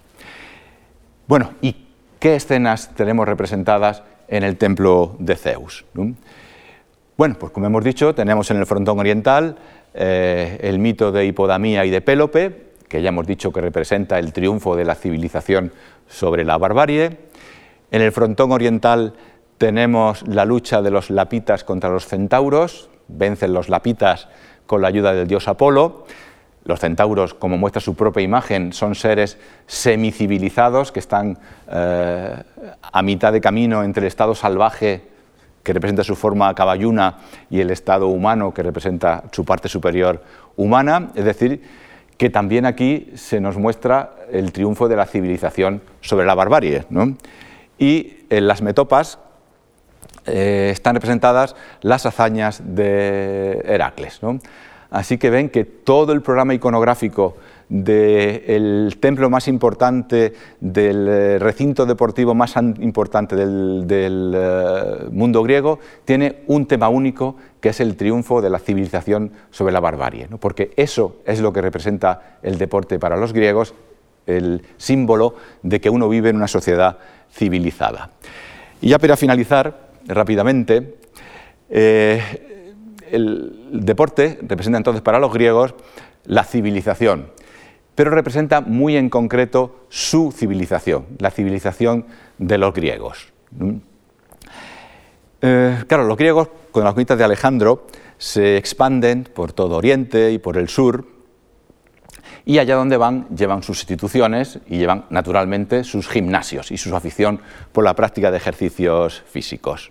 Bueno, 1.27 1.53
¿y 1.61 1.87
qué 2.19 2.37
escenas 2.37 2.95
tenemos 2.95 3.27
representadas 3.27 4.03
en 4.29 4.43
el 4.43 4.57
templo 4.57 5.17
de 5.19 5.37
Zeus? 5.37 5.85
Bueno, 7.17 7.37
pues 7.39 7.53
como 7.53 7.67
hemos 7.67 7.85
dicho, 7.85 8.15
tenemos 8.15 8.51
en 8.51 8.59
el 8.59 8.67
frontón 8.67 8.99
oriental 8.99 9.57
eh, 9.95 10.59
el 10.63 10.79
mito 10.79 11.13
de 11.13 11.27
Hipodamía 11.27 11.85
y 11.85 11.91
de 11.91 12.01
Pélope, 12.01 12.73
que 12.89 13.03
ya 13.03 13.09
hemos 13.09 13.27
dicho 13.27 13.53
que 13.53 13.61
representa 13.61 14.19
el 14.19 14.33
triunfo 14.33 14.77
de 14.77 14.85
la 14.85 14.95
civilización 14.95 15.73
sobre 16.09 16.45
la 16.45 16.59
barbarie. 16.59 17.19
En 17.91 18.03
el 18.03 18.13
frontón 18.13 18.53
oriental 18.53 19.15
tenemos 19.63 20.27
la 20.27 20.45
lucha 20.45 20.83
de 20.83 20.91
los 20.91 21.09
lapitas 21.09 21.63
contra 21.63 21.89
los 21.89 22.09
centauros, 22.09 22.91
vencen 23.07 23.53
los 23.53 23.69
lapitas 23.69 24.27
con 24.67 24.83
la 24.83 24.89
ayuda 24.89 25.15
del 25.15 25.29
dios 25.29 25.47
Apolo. 25.47 26.05
Los 26.65 26.81
centauros, 26.81 27.33
como 27.33 27.59
muestra 27.59 27.81
su 27.81 27.95
propia 27.95 28.25
imagen, 28.25 28.73
son 28.73 28.97
seres 28.97 29.39
semicivilizados 29.69 30.91
que 30.91 30.99
están 30.99 31.39
eh, 31.71 32.43
a 32.83 33.03
mitad 33.03 33.33
de 33.33 33.41
camino 33.41 33.85
entre 33.85 34.01
el 34.01 34.09
estado 34.09 34.35
salvaje, 34.35 35.05
que 35.63 35.73
representa 35.73 36.03
su 36.03 36.17
forma 36.17 36.53
caballuna, 36.57 37.19
y 37.49 37.61
el 37.61 37.71
estado 37.71 38.09
humano, 38.09 38.53
que 38.53 38.65
representa 38.65 39.23
su 39.31 39.45
parte 39.45 39.69
superior 39.69 40.25
humana. 40.57 41.13
Es 41.15 41.25
decir, 41.25 41.63
que 42.17 42.31
también 42.31 42.67
aquí 42.67 43.13
se 43.15 43.41
nos 43.41 43.57
muestra 43.59 44.11
el 44.29 44.51
triunfo 44.51 44.89
de 44.89 44.97
la 44.97 45.07
civilización 45.07 45.83
sobre 46.01 46.27
la 46.27 46.35
barbarie. 46.35 46.85
Y 47.79 48.25
en 48.29 48.49
las 48.49 48.61
metopas, 48.61 49.21
eh, 50.27 50.71
están 50.73 50.95
representadas 50.95 51.57
las 51.81 52.07
hazañas 52.07 52.63
de 52.65 53.63
Heracles. 53.65 54.21
Así 54.91 55.17
que 55.17 55.31
ven 55.31 55.49
que 55.49 55.65
todo 55.65 56.13
el 56.13 56.21
programa 56.21 56.53
iconográfico 56.53 57.37
del 57.71 58.99
templo 59.01 59.31
más 59.31 59.49
importante, 59.49 60.35
del 60.61 61.09
eh, 61.09 61.39
recinto 61.39 61.87
deportivo 61.87 62.35
más 62.35 62.55
importante 62.57 63.35
del, 63.35 63.87
eh, 63.89 65.09
mundo 65.11 65.43
griego, 65.43 65.79
tiene 66.05 66.43
un 66.49 66.67
tema 66.67 66.91
único 66.91 67.37
que 67.63 67.71
es 67.71 67.81
el 67.81 67.97
triunfo 67.97 68.43
de 68.43 68.51
la 68.51 68.59
civilización 68.59 69.33
sobre 69.51 69.73
la 69.73 69.81
barbarie, 69.81 70.29
porque 70.39 70.73
eso 70.77 71.17
es 71.25 71.41
lo 71.41 71.55
que 71.55 71.63
representa 71.63 72.37
el 72.43 72.59
deporte 72.59 72.99
para 72.99 73.17
los 73.17 73.33
griegos, 73.33 73.73
el 74.27 74.63
símbolo 74.77 75.35
de 75.63 75.81
que 75.81 75.89
uno 75.89 76.11
vive 76.11 76.29
en 76.29 76.37
una 76.37 76.49
sociedad 76.49 76.99
civilizada. 77.33 78.11
Y 78.83 78.91
ya 78.91 78.99
para 78.99 79.17
finalizar, 79.17 79.92
rápidamente, 80.07 80.97
eh, 81.71 82.75
el 83.11 83.81
deporte 83.85 84.39
representa 84.43 84.79
entonces 84.79 85.03
para 85.03 85.19
los 85.19 85.33
griegos 85.33 85.75
la 86.25 86.45
civilización, 86.45 87.29
pero 87.95 88.11
representa 88.11 88.61
muy 88.61 88.97
en 88.97 89.11
concreto 89.11 89.87
su 89.89 90.33
civilización, 90.33 91.07
la 91.19 91.31
civilización 91.31 92.07
de 92.39 92.59
los 92.59 92.73
griegos. 92.73 93.33
Eh, 95.43 95.85
claro, 95.87 96.05
los 96.05 96.17
griegos, 96.17 96.49
con 96.71 96.85
las 96.85 96.95
conquistas 96.95 97.19
de 97.19 97.25
Alejandro, 97.25 97.87
se 98.17 98.57
expanden 98.57 99.25
por 99.25 99.53
todo 99.53 99.77
Oriente 99.77 100.33
y 100.33 100.39
por 100.39 100.57
el 100.57 100.69
sur, 100.69 101.07
y 102.45 102.59
allá 102.59 102.77
donde 102.77 102.97
van 102.97 103.27
llevan 103.29 103.63
sus 103.63 103.81
instituciones 103.81 104.59
y 104.69 104.79
llevan 104.79 105.05
naturalmente 105.11 105.85
sus 105.85 106.09
gimnasios 106.09 106.71
y 106.71 106.77
su 106.77 106.95
afición 106.95 107.41
por 107.73 107.85
la 107.85 107.95
práctica 107.95 108.31
de 108.31 108.37
ejercicios 108.37 109.23
físicos. 109.27 109.91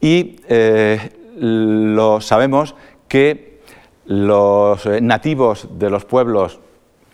Y 0.00 0.36
eh, 0.48 1.10
lo 1.38 2.20
sabemos 2.20 2.74
que 3.08 3.60
los 4.06 4.86
eh, 4.86 5.00
nativos 5.00 5.68
de 5.78 5.90
los 5.90 6.04
pueblos 6.04 6.60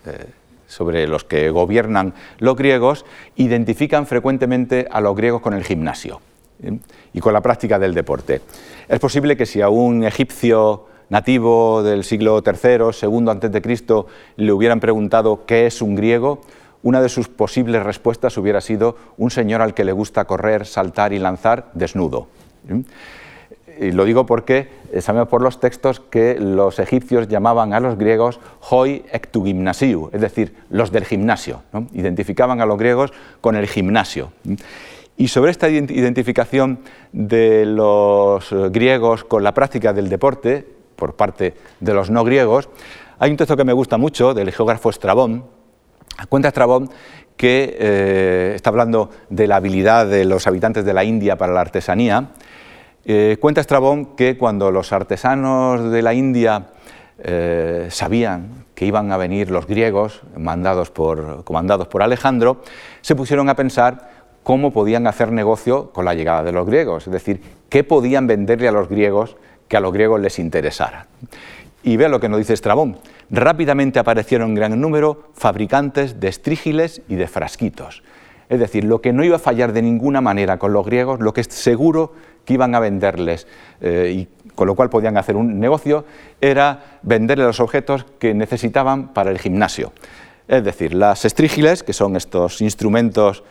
eh, 0.05 0.25
sobre 0.67 1.07
los 1.07 1.23
que 1.23 1.49
gobiernan 1.49 2.13
los 2.39 2.55
griegos 2.55 3.05
identifican 3.35 4.07
frecuentemente 4.07 4.87
a 4.89 5.01
los 5.01 5.15
griegos 5.15 5.41
con 5.41 5.53
el 5.53 5.63
gimnasio 5.63 6.21
y 7.13 7.19
con 7.19 7.33
la 7.33 7.41
práctica 7.41 7.77
del 7.77 7.93
deporte. 7.93 8.41
Es 8.87 8.99
posible 8.99 9.35
que 9.35 9.45
si 9.45 9.61
a 9.61 9.69
un 9.69 10.03
egipcio 10.03 10.87
nativo 11.09 11.83
del 11.83 12.03
siglo 12.03 12.43
III, 12.45 12.93
segundo 12.93 13.31
antes 13.31 13.51
de 13.51 13.61
Cristo, 13.61 14.07
le 14.37 14.51
hubieran 14.51 14.79
preguntado 14.79 15.45
qué 15.45 15.65
es 15.65 15.81
un 15.81 15.95
griego, 15.95 16.41
una 16.85 17.01
de 17.01 17.09
sus 17.09 17.27
posibles 17.27 17.81
respuestas 17.81 18.37
hubiera 18.37 18.61
sido 18.61 18.95
un 19.17 19.31
señor 19.31 19.63
al 19.63 19.73
que 19.73 19.83
le 19.83 19.91
gusta 19.91 20.25
correr, 20.25 20.67
saltar 20.67 21.13
y 21.13 21.19
lanzar 21.19 21.71
desnudo. 21.73 22.27
Y 23.79 23.91
lo 23.91 24.05
digo 24.05 24.27
porque 24.27 24.69
sabemos 24.99 25.27
por 25.27 25.41
los 25.41 25.59
textos 25.59 25.99
que 25.99 26.39
los 26.39 26.77
egipcios 26.77 27.27
llamaban 27.27 27.73
a 27.73 27.79
los 27.79 27.97
griegos 27.97 28.39
hoi 28.69 29.03
gymnasiu, 29.33 30.11
es 30.13 30.21
decir, 30.21 30.55
los 30.69 30.91
del 30.91 31.05
gimnasio. 31.05 31.63
Identificaban 31.93 32.61
a 32.61 32.67
los 32.67 32.77
griegos 32.77 33.11
con 33.41 33.55
el 33.55 33.67
gimnasio. 33.67 34.31
Y 35.17 35.29
sobre 35.29 35.51
esta 35.51 35.69
identificación 35.69 36.79
de 37.13 37.65
los 37.65 38.53
griegos 38.71 39.23
con 39.23 39.43
la 39.43 39.53
práctica 39.53 39.91
del 39.91 40.07
deporte 40.07 40.67
por 40.95 41.15
parte 41.15 41.53
de 41.79 41.93
los 41.93 42.09
no 42.09 42.23
griegos, 42.23 42.69
hay 43.19 43.31
un 43.31 43.37
texto 43.37 43.55
que 43.55 43.63
me 43.63 43.73
gusta 43.73 43.97
mucho 43.97 44.33
del 44.33 44.51
geógrafo 44.51 44.89
Estrabón. 44.89 45.45
Cuenta 46.29 46.49
Estrabón 46.49 46.89
que 47.37 47.77
eh, 47.79 48.53
está 48.55 48.69
hablando 48.69 49.09
de 49.29 49.47
la 49.47 49.57
habilidad 49.57 50.07
de 50.07 50.25
los 50.25 50.47
habitantes 50.47 50.85
de 50.85 50.93
la 50.93 51.03
India 51.03 51.37
para 51.37 51.53
la 51.53 51.61
artesanía. 51.61 52.29
Eh, 53.05 53.37
cuenta 53.39 53.61
Estrabón 53.61 54.15
que 54.15 54.37
cuando 54.37 54.71
los 54.71 54.91
artesanos 54.91 55.91
de 55.91 56.01
la 56.01 56.13
India 56.13 56.67
eh, 57.19 57.87
sabían 57.89 58.65
que 58.73 58.85
iban 58.85 59.11
a 59.11 59.17
venir 59.17 59.51
los 59.51 59.67
griegos, 59.67 60.21
mandados 60.35 60.91
por, 60.91 61.43
comandados 61.45 61.87
por 61.87 62.03
Alejandro, 62.03 62.61
se 63.01 63.15
pusieron 63.15 63.47
a 63.47 63.55
pensar 63.55 64.09
cómo 64.43 64.71
podían 64.71 65.07
hacer 65.07 65.31
negocio 65.31 65.91
con 65.91 66.03
la 66.03 66.13
llegada 66.13 66.43
de 66.43 66.51
los 66.51 66.67
griegos, 66.67 67.07
es 67.07 67.13
decir, 67.13 67.41
qué 67.69 67.83
podían 67.83 68.27
venderle 68.27 68.67
a 68.67 68.71
los 68.71 68.89
griegos 68.89 69.37
que 69.67 69.77
a 69.77 69.79
los 69.79 69.93
griegos 69.93 70.19
les 70.19 70.39
interesara. 70.39 71.07
Y 71.83 71.97
vea 71.97 72.09
lo 72.09 72.19
que 72.19 72.29
nos 72.29 72.39
dice 72.39 72.53
Estrabón. 72.53 72.97
Rápidamente 73.29 73.99
aparecieron 73.99 74.49
en 74.49 74.55
gran 74.55 74.79
número 74.79 75.29
fabricantes 75.33 76.19
de 76.19 76.27
estrígiles 76.27 77.01
y 77.07 77.15
de 77.15 77.27
frasquitos. 77.27 78.03
Es 78.49 78.59
decir, 78.59 78.83
lo 78.83 79.01
que 79.01 79.13
no 79.13 79.23
iba 79.23 79.37
a 79.37 79.39
fallar 79.39 79.73
de 79.73 79.81
ninguna 79.81 80.21
manera 80.21 80.57
con 80.57 80.73
los 80.73 80.85
griegos, 80.85 81.19
lo 81.19 81.33
que 81.33 81.41
es 81.41 81.47
seguro 81.47 82.13
que 82.45 82.53
iban 82.53 82.75
a 82.75 82.79
venderles 82.79 83.47
eh, 83.81 84.13
y 84.15 84.27
con 84.53 84.67
lo 84.67 84.75
cual 84.75 84.89
podían 84.89 85.17
hacer 85.17 85.35
un 85.35 85.59
negocio, 85.59 86.05
era 86.41 86.99
venderles 87.01 87.47
los 87.47 87.59
objetos 87.59 88.05
que 88.19 88.33
necesitaban 88.33 89.13
para 89.13 89.31
el 89.31 89.39
gimnasio. 89.39 89.93
Es 90.47 90.63
decir, 90.63 90.93
las 90.93 91.25
estrígiles, 91.25 91.81
que 91.81 91.93
son 91.93 92.15
estos 92.15 92.61
instrumentos 92.61 93.43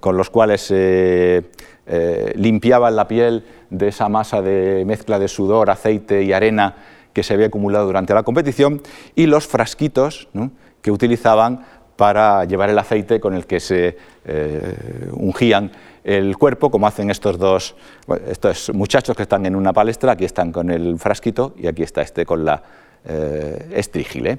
con 0.00 0.16
los 0.16 0.30
cuales 0.30 0.60
se 0.60 1.44
eh, 1.86 2.32
limpiaban 2.36 2.94
la 2.94 3.08
piel 3.08 3.44
de 3.70 3.88
esa 3.88 4.08
masa 4.08 4.42
de 4.42 4.84
mezcla 4.86 5.18
de 5.18 5.28
sudor, 5.28 5.70
aceite 5.70 6.22
y 6.22 6.32
arena 6.32 6.74
que 7.12 7.22
se 7.22 7.34
había 7.34 7.46
acumulado 7.46 7.86
durante 7.86 8.12
la 8.12 8.22
competición, 8.22 8.82
y 9.14 9.26
los 9.26 9.46
frasquitos 9.46 10.28
que 10.82 10.90
utilizaban 10.90 11.64
para 11.96 12.44
llevar 12.44 12.68
el 12.68 12.78
aceite 12.78 13.20
con 13.20 13.34
el 13.34 13.46
que 13.46 13.58
se 13.58 13.96
eh, 14.24 15.08
ungían 15.12 15.72
el 16.04 16.36
cuerpo, 16.36 16.70
como 16.70 16.86
hacen 16.86 17.10
estos 17.10 17.38
dos 17.38 17.74
estos 18.28 18.72
muchachos 18.74 19.16
que 19.16 19.22
están 19.22 19.46
en 19.46 19.56
una 19.56 19.72
palestra, 19.72 20.12
aquí 20.12 20.24
están 20.24 20.52
con 20.52 20.70
el 20.70 20.98
frasquito 20.98 21.54
y 21.56 21.66
aquí 21.66 21.82
está 21.82 22.02
este 22.02 22.24
con 22.24 22.44
la 22.44 22.62
eh, 23.08 23.68
estrígile. 23.74 24.38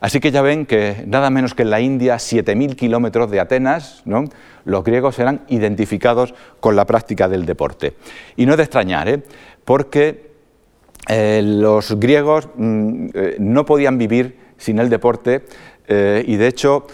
Así 0.00 0.20
que 0.20 0.30
ya 0.30 0.42
ven 0.42 0.66
que 0.66 1.04
nada 1.06 1.30
menos 1.30 1.54
que 1.54 1.62
en 1.62 1.70
la 1.70 1.80
India, 1.80 2.16
7.000 2.16 2.74
kilómetros 2.74 3.30
de 3.30 3.40
Atenas, 3.40 4.02
los 4.64 4.84
griegos 4.84 5.18
eran 5.18 5.42
identificados 5.48 6.34
con 6.60 6.76
la 6.76 6.86
práctica 6.86 7.28
del 7.28 7.46
deporte. 7.46 7.94
Y 8.36 8.46
no 8.46 8.52
es 8.52 8.56
de 8.58 8.62
extrañar, 8.62 9.08
¿eh? 9.08 9.22
porque 9.64 10.30
eh, 11.08 11.42
los 11.44 11.98
griegos 11.98 12.48
mm, 12.56 13.08
no 13.38 13.66
podían 13.66 13.98
vivir 13.98 14.38
sin 14.56 14.78
el 14.78 14.88
deporte 14.88 15.44
y 15.88 16.34
de 16.34 16.48
hecho, 16.48 16.88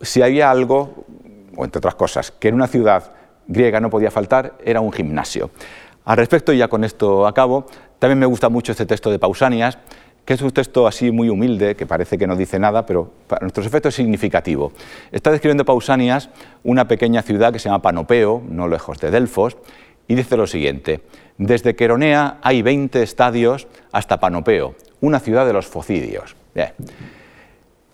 si 0.00 0.22
había 0.22 0.50
algo, 0.50 1.04
o 1.56 1.64
entre 1.64 1.78
otras 1.78 1.94
cosas, 1.94 2.30
que 2.30 2.48
en 2.48 2.54
una 2.54 2.68
ciudad 2.68 3.12
griega 3.46 3.80
no 3.80 3.90
podía 3.90 4.10
faltar, 4.10 4.56
era 4.64 4.80
un 4.80 4.92
gimnasio. 4.92 5.50
Al 6.04 6.16
respecto, 6.16 6.52
y 6.52 6.58
ya 6.58 6.68
con 6.68 6.84
esto 6.84 7.26
acabo, 7.26 7.66
también 7.98 8.18
me 8.18 8.26
gusta 8.26 8.48
mucho 8.48 8.72
este 8.72 8.86
texto 8.86 9.10
de 9.10 9.18
Pausanias, 9.18 9.78
que 10.24 10.34
es 10.34 10.42
un 10.42 10.50
texto 10.50 10.86
así 10.86 11.10
muy 11.10 11.28
humilde, 11.28 11.76
que 11.76 11.86
parece 11.86 12.16
que 12.16 12.26
no 12.26 12.36
dice 12.36 12.58
nada, 12.58 12.86
pero 12.86 13.10
para 13.26 13.42
nuestros 13.42 13.66
efectos 13.66 13.90
es 13.90 13.96
significativo. 13.96 14.72
Está 15.12 15.30
describiendo 15.30 15.64
Pausanias 15.64 16.30
una 16.62 16.88
pequeña 16.88 17.22
ciudad 17.22 17.52
que 17.52 17.58
se 17.58 17.68
llama 17.68 17.82
Panopeo, 17.82 18.42
no 18.48 18.68
lejos 18.68 18.98
de 18.98 19.10
Delfos, 19.10 19.56
y 20.08 20.14
dice 20.14 20.36
lo 20.36 20.46
siguiente, 20.46 21.02
desde 21.38 21.74
Queronea 21.74 22.38
hay 22.42 22.62
20 22.62 23.02
estadios 23.02 23.66
hasta 23.92 24.20
Panopeo, 24.20 24.74
una 25.00 25.18
ciudad 25.18 25.46
de 25.46 25.52
los 25.52 25.66
focidios. 25.66 26.36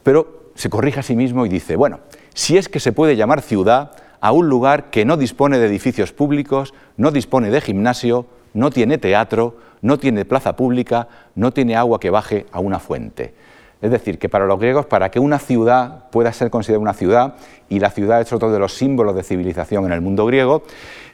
Pero 0.02 0.52
se 0.54 0.70
corrige 0.70 1.00
a 1.00 1.02
sí 1.02 1.16
mismo 1.16 1.46
y 1.46 1.48
dice, 1.48 1.76
bueno, 1.76 2.00
si 2.34 2.56
es 2.56 2.68
que 2.68 2.80
se 2.80 2.92
puede 2.92 3.16
llamar 3.16 3.42
ciudad 3.42 3.92
a 4.20 4.32
un 4.32 4.48
lugar 4.48 4.90
que 4.90 5.04
no 5.04 5.16
dispone 5.16 5.58
de 5.58 5.66
edificios 5.66 6.12
públicos, 6.12 6.74
no 6.96 7.10
dispone 7.10 7.50
de 7.50 7.60
gimnasio, 7.60 8.26
no 8.54 8.70
tiene 8.70 8.98
teatro, 8.98 9.56
no 9.82 9.98
tiene 9.98 10.24
plaza 10.24 10.56
pública, 10.56 11.08
no 11.34 11.52
tiene 11.52 11.76
agua 11.76 12.00
que 12.00 12.10
baje 12.10 12.46
a 12.52 12.60
una 12.60 12.78
fuente. 12.78 13.34
Es 13.82 13.90
decir, 13.90 14.18
que 14.18 14.28
para 14.28 14.44
los 14.44 14.58
griegos, 14.58 14.86
para 14.86 15.10
que 15.10 15.18
una 15.18 15.38
ciudad 15.38 16.10
pueda 16.10 16.32
ser 16.32 16.50
considerada 16.50 16.82
una 16.82 16.92
ciudad, 16.92 17.34
y 17.68 17.80
la 17.80 17.90
ciudad 17.90 18.20
es 18.20 18.32
otro 18.32 18.52
de 18.52 18.58
los 18.58 18.74
símbolos 18.74 19.14
de 19.14 19.22
civilización 19.22 19.86
en 19.86 19.92
el 19.92 20.00
mundo 20.00 20.26
griego, 20.26 20.64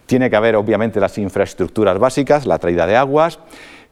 tiene 0.07 0.31
que 0.31 0.37
haber 0.37 0.57
obviamente 0.57 1.01
las 1.01 1.17
infraestructuras 1.19 1.99
básicas, 1.99 2.47
la 2.47 2.59
traída 2.59 2.87
de 2.87 2.97
aguas, 2.97 3.39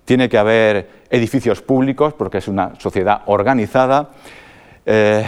tiene 0.04 0.28
que 0.28 0.38
haber 0.38 0.88
edificios 1.10 1.62
públicos, 1.62 2.14
porque 2.14 2.38
es 2.38 2.48
una 2.48 2.72
sociedad 2.78 3.22
organizada, 3.26 4.10
eh, 4.86 5.24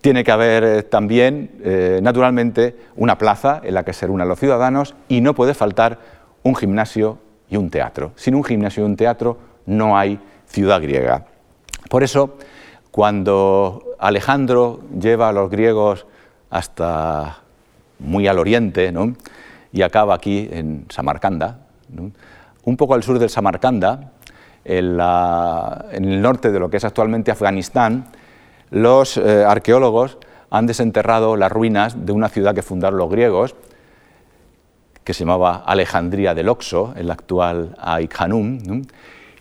tiene 0.00 0.22
que 0.22 0.30
haber 0.30 0.64
eh, 0.64 0.82
también, 0.82 1.50
eh, 1.62 2.00
naturalmente, 2.02 2.76
una 2.96 3.18
plaza 3.18 3.60
en 3.64 3.74
la 3.74 3.84
que 3.84 3.92
se 3.92 4.06
reúnan 4.06 4.28
los 4.28 4.38
ciudadanos 4.38 4.94
y 5.08 5.20
no 5.20 5.34
puede 5.34 5.54
faltar 5.54 5.98
un 6.42 6.54
gimnasio 6.54 7.18
y 7.50 7.56
un 7.56 7.70
teatro. 7.70 8.12
Sin 8.16 8.34
un 8.34 8.44
gimnasio 8.44 8.82
y 8.82 8.86
un 8.86 8.96
teatro 8.96 9.38
no 9.66 9.96
hay 9.96 10.18
ciudad 10.46 10.80
griega. 10.80 11.26
Por 11.88 12.02
eso, 12.02 12.36
cuando 12.90 13.82
Alejandro 13.98 14.80
lleva 14.98 15.28
a 15.28 15.32
los 15.32 15.50
griegos 15.50 16.06
hasta 16.50 17.38
muy 17.98 18.26
al 18.26 18.38
oriente 18.38 18.92
y 19.72 19.82
acaba 19.82 20.14
aquí 20.14 20.48
en 20.50 20.86
Samarcanda, 20.88 21.58
un 22.64 22.76
poco 22.76 22.94
al 22.94 23.02
sur 23.02 23.18
del 23.18 23.30
Samarcanda, 23.30 24.12
en, 24.64 25.00
el 25.00 26.22
norte 26.22 26.50
de 26.50 26.58
lo 26.60 26.68
que 26.70 26.76
es 26.76 26.84
actualmente 26.84 27.30
Afganistán, 27.30 28.06
los 28.70 29.16
eh, 29.16 29.44
arqueólogos 29.44 30.18
han 30.50 30.66
desenterrado 30.66 31.36
las 31.36 31.50
ruinas 31.50 32.06
de 32.06 32.12
una 32.12 32.28
ciudad 32.28 32.54
que 32.54 32.62
fundaron 32.62 32.98
los 32.98 33.10
griegos, 33.10 33.54
que 35.08 35.14
se 35.14 35.20
llamaba 35.20 35.62
Alejandría 35.64 36.34
del 36.34 36.50
Oxo, 36.50 36.92
el 36.94 37.10
actual 37.10 37.74
Aikhanum, 37.78 38.82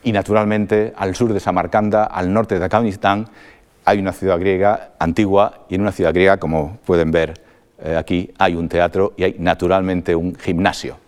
y 0.01 0.13
naturalmente 0.13 0.93
al 0.95 1.13
sur 1.13 1.33
de 1.33 1.41
Samarcanda, 1.41 2.05
al 2.05 2.31
norte 2.31 2.57
de 2.57 2.63
Afganistán, 2.63 3.27
hay 3.83 3.99
una 3.99 4.13
ciudad 4.13 4.39
griega 4.39 4.91
antigua 4.97 5.65
y 5.67 5.75
en 5.75 5.81
una 5.81 5.91
ciudad 5.91 6.13
griega, 6.13 6.37
como 6.37 6.77
pueden 6.85 7.11
ver 7.11 7.33
eh, 7.83 7.97
aquí, 7.97 8.31
hay 8.37 8.55
un 8.55 8.69
teatro 8.69 9.11
y 9.17 9.23
hay 9.23 9.35
naturalmente 9.39 10.15
un 10.15 10.35
gimnasio. 10.35 10.99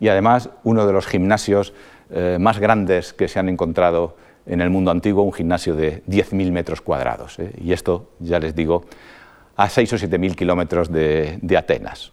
Y 0.00 0.08
además 0.08 0.48
uno 0.62 0.86
de 0.86 0.92
los 0.94 1.06
gimnasios 1.06 1.74
eh, 2.08 2.38
más 2.40 2.58
grandes 2.60 3.12
que 3.12 3.28
se 3.28 3.38
han 3.38 3.50
encontrado 3.50 4.16
en 4.46 4.62
el 4.62 4.70
mundo 4.70 4.92
antiguo, 4.92 5.24
un 5.24 5.32
gimnasio 5.34 5.76
de 5.76 6.02
10.000 6.04 6.52
metros 6.52 6.80
cuadrados. 6.80 7.38
¿eh? 7.38 7.52
Y 7.62 7.74
esto, 7.74 8.12
ya 8.18 8.38
les 8.38 8.54
digo, 8.54 8.86
a 9.56 9.68
6 9.68 9.92
o 9.92 9.96
7.000 9.96 10.36
kilómetros 10.36 10.90
de, 10.90 11.38
de 11.42 11.56
Atenas. 11.58 12.12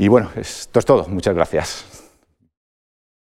Y 0.00 0.08
bueno, 0.08 0.30
esto 0.34 0.78
es 0.78 0.86
todo. 0.86 1.06
Muchas 1.08 1.34
gracias. 1.34 1.84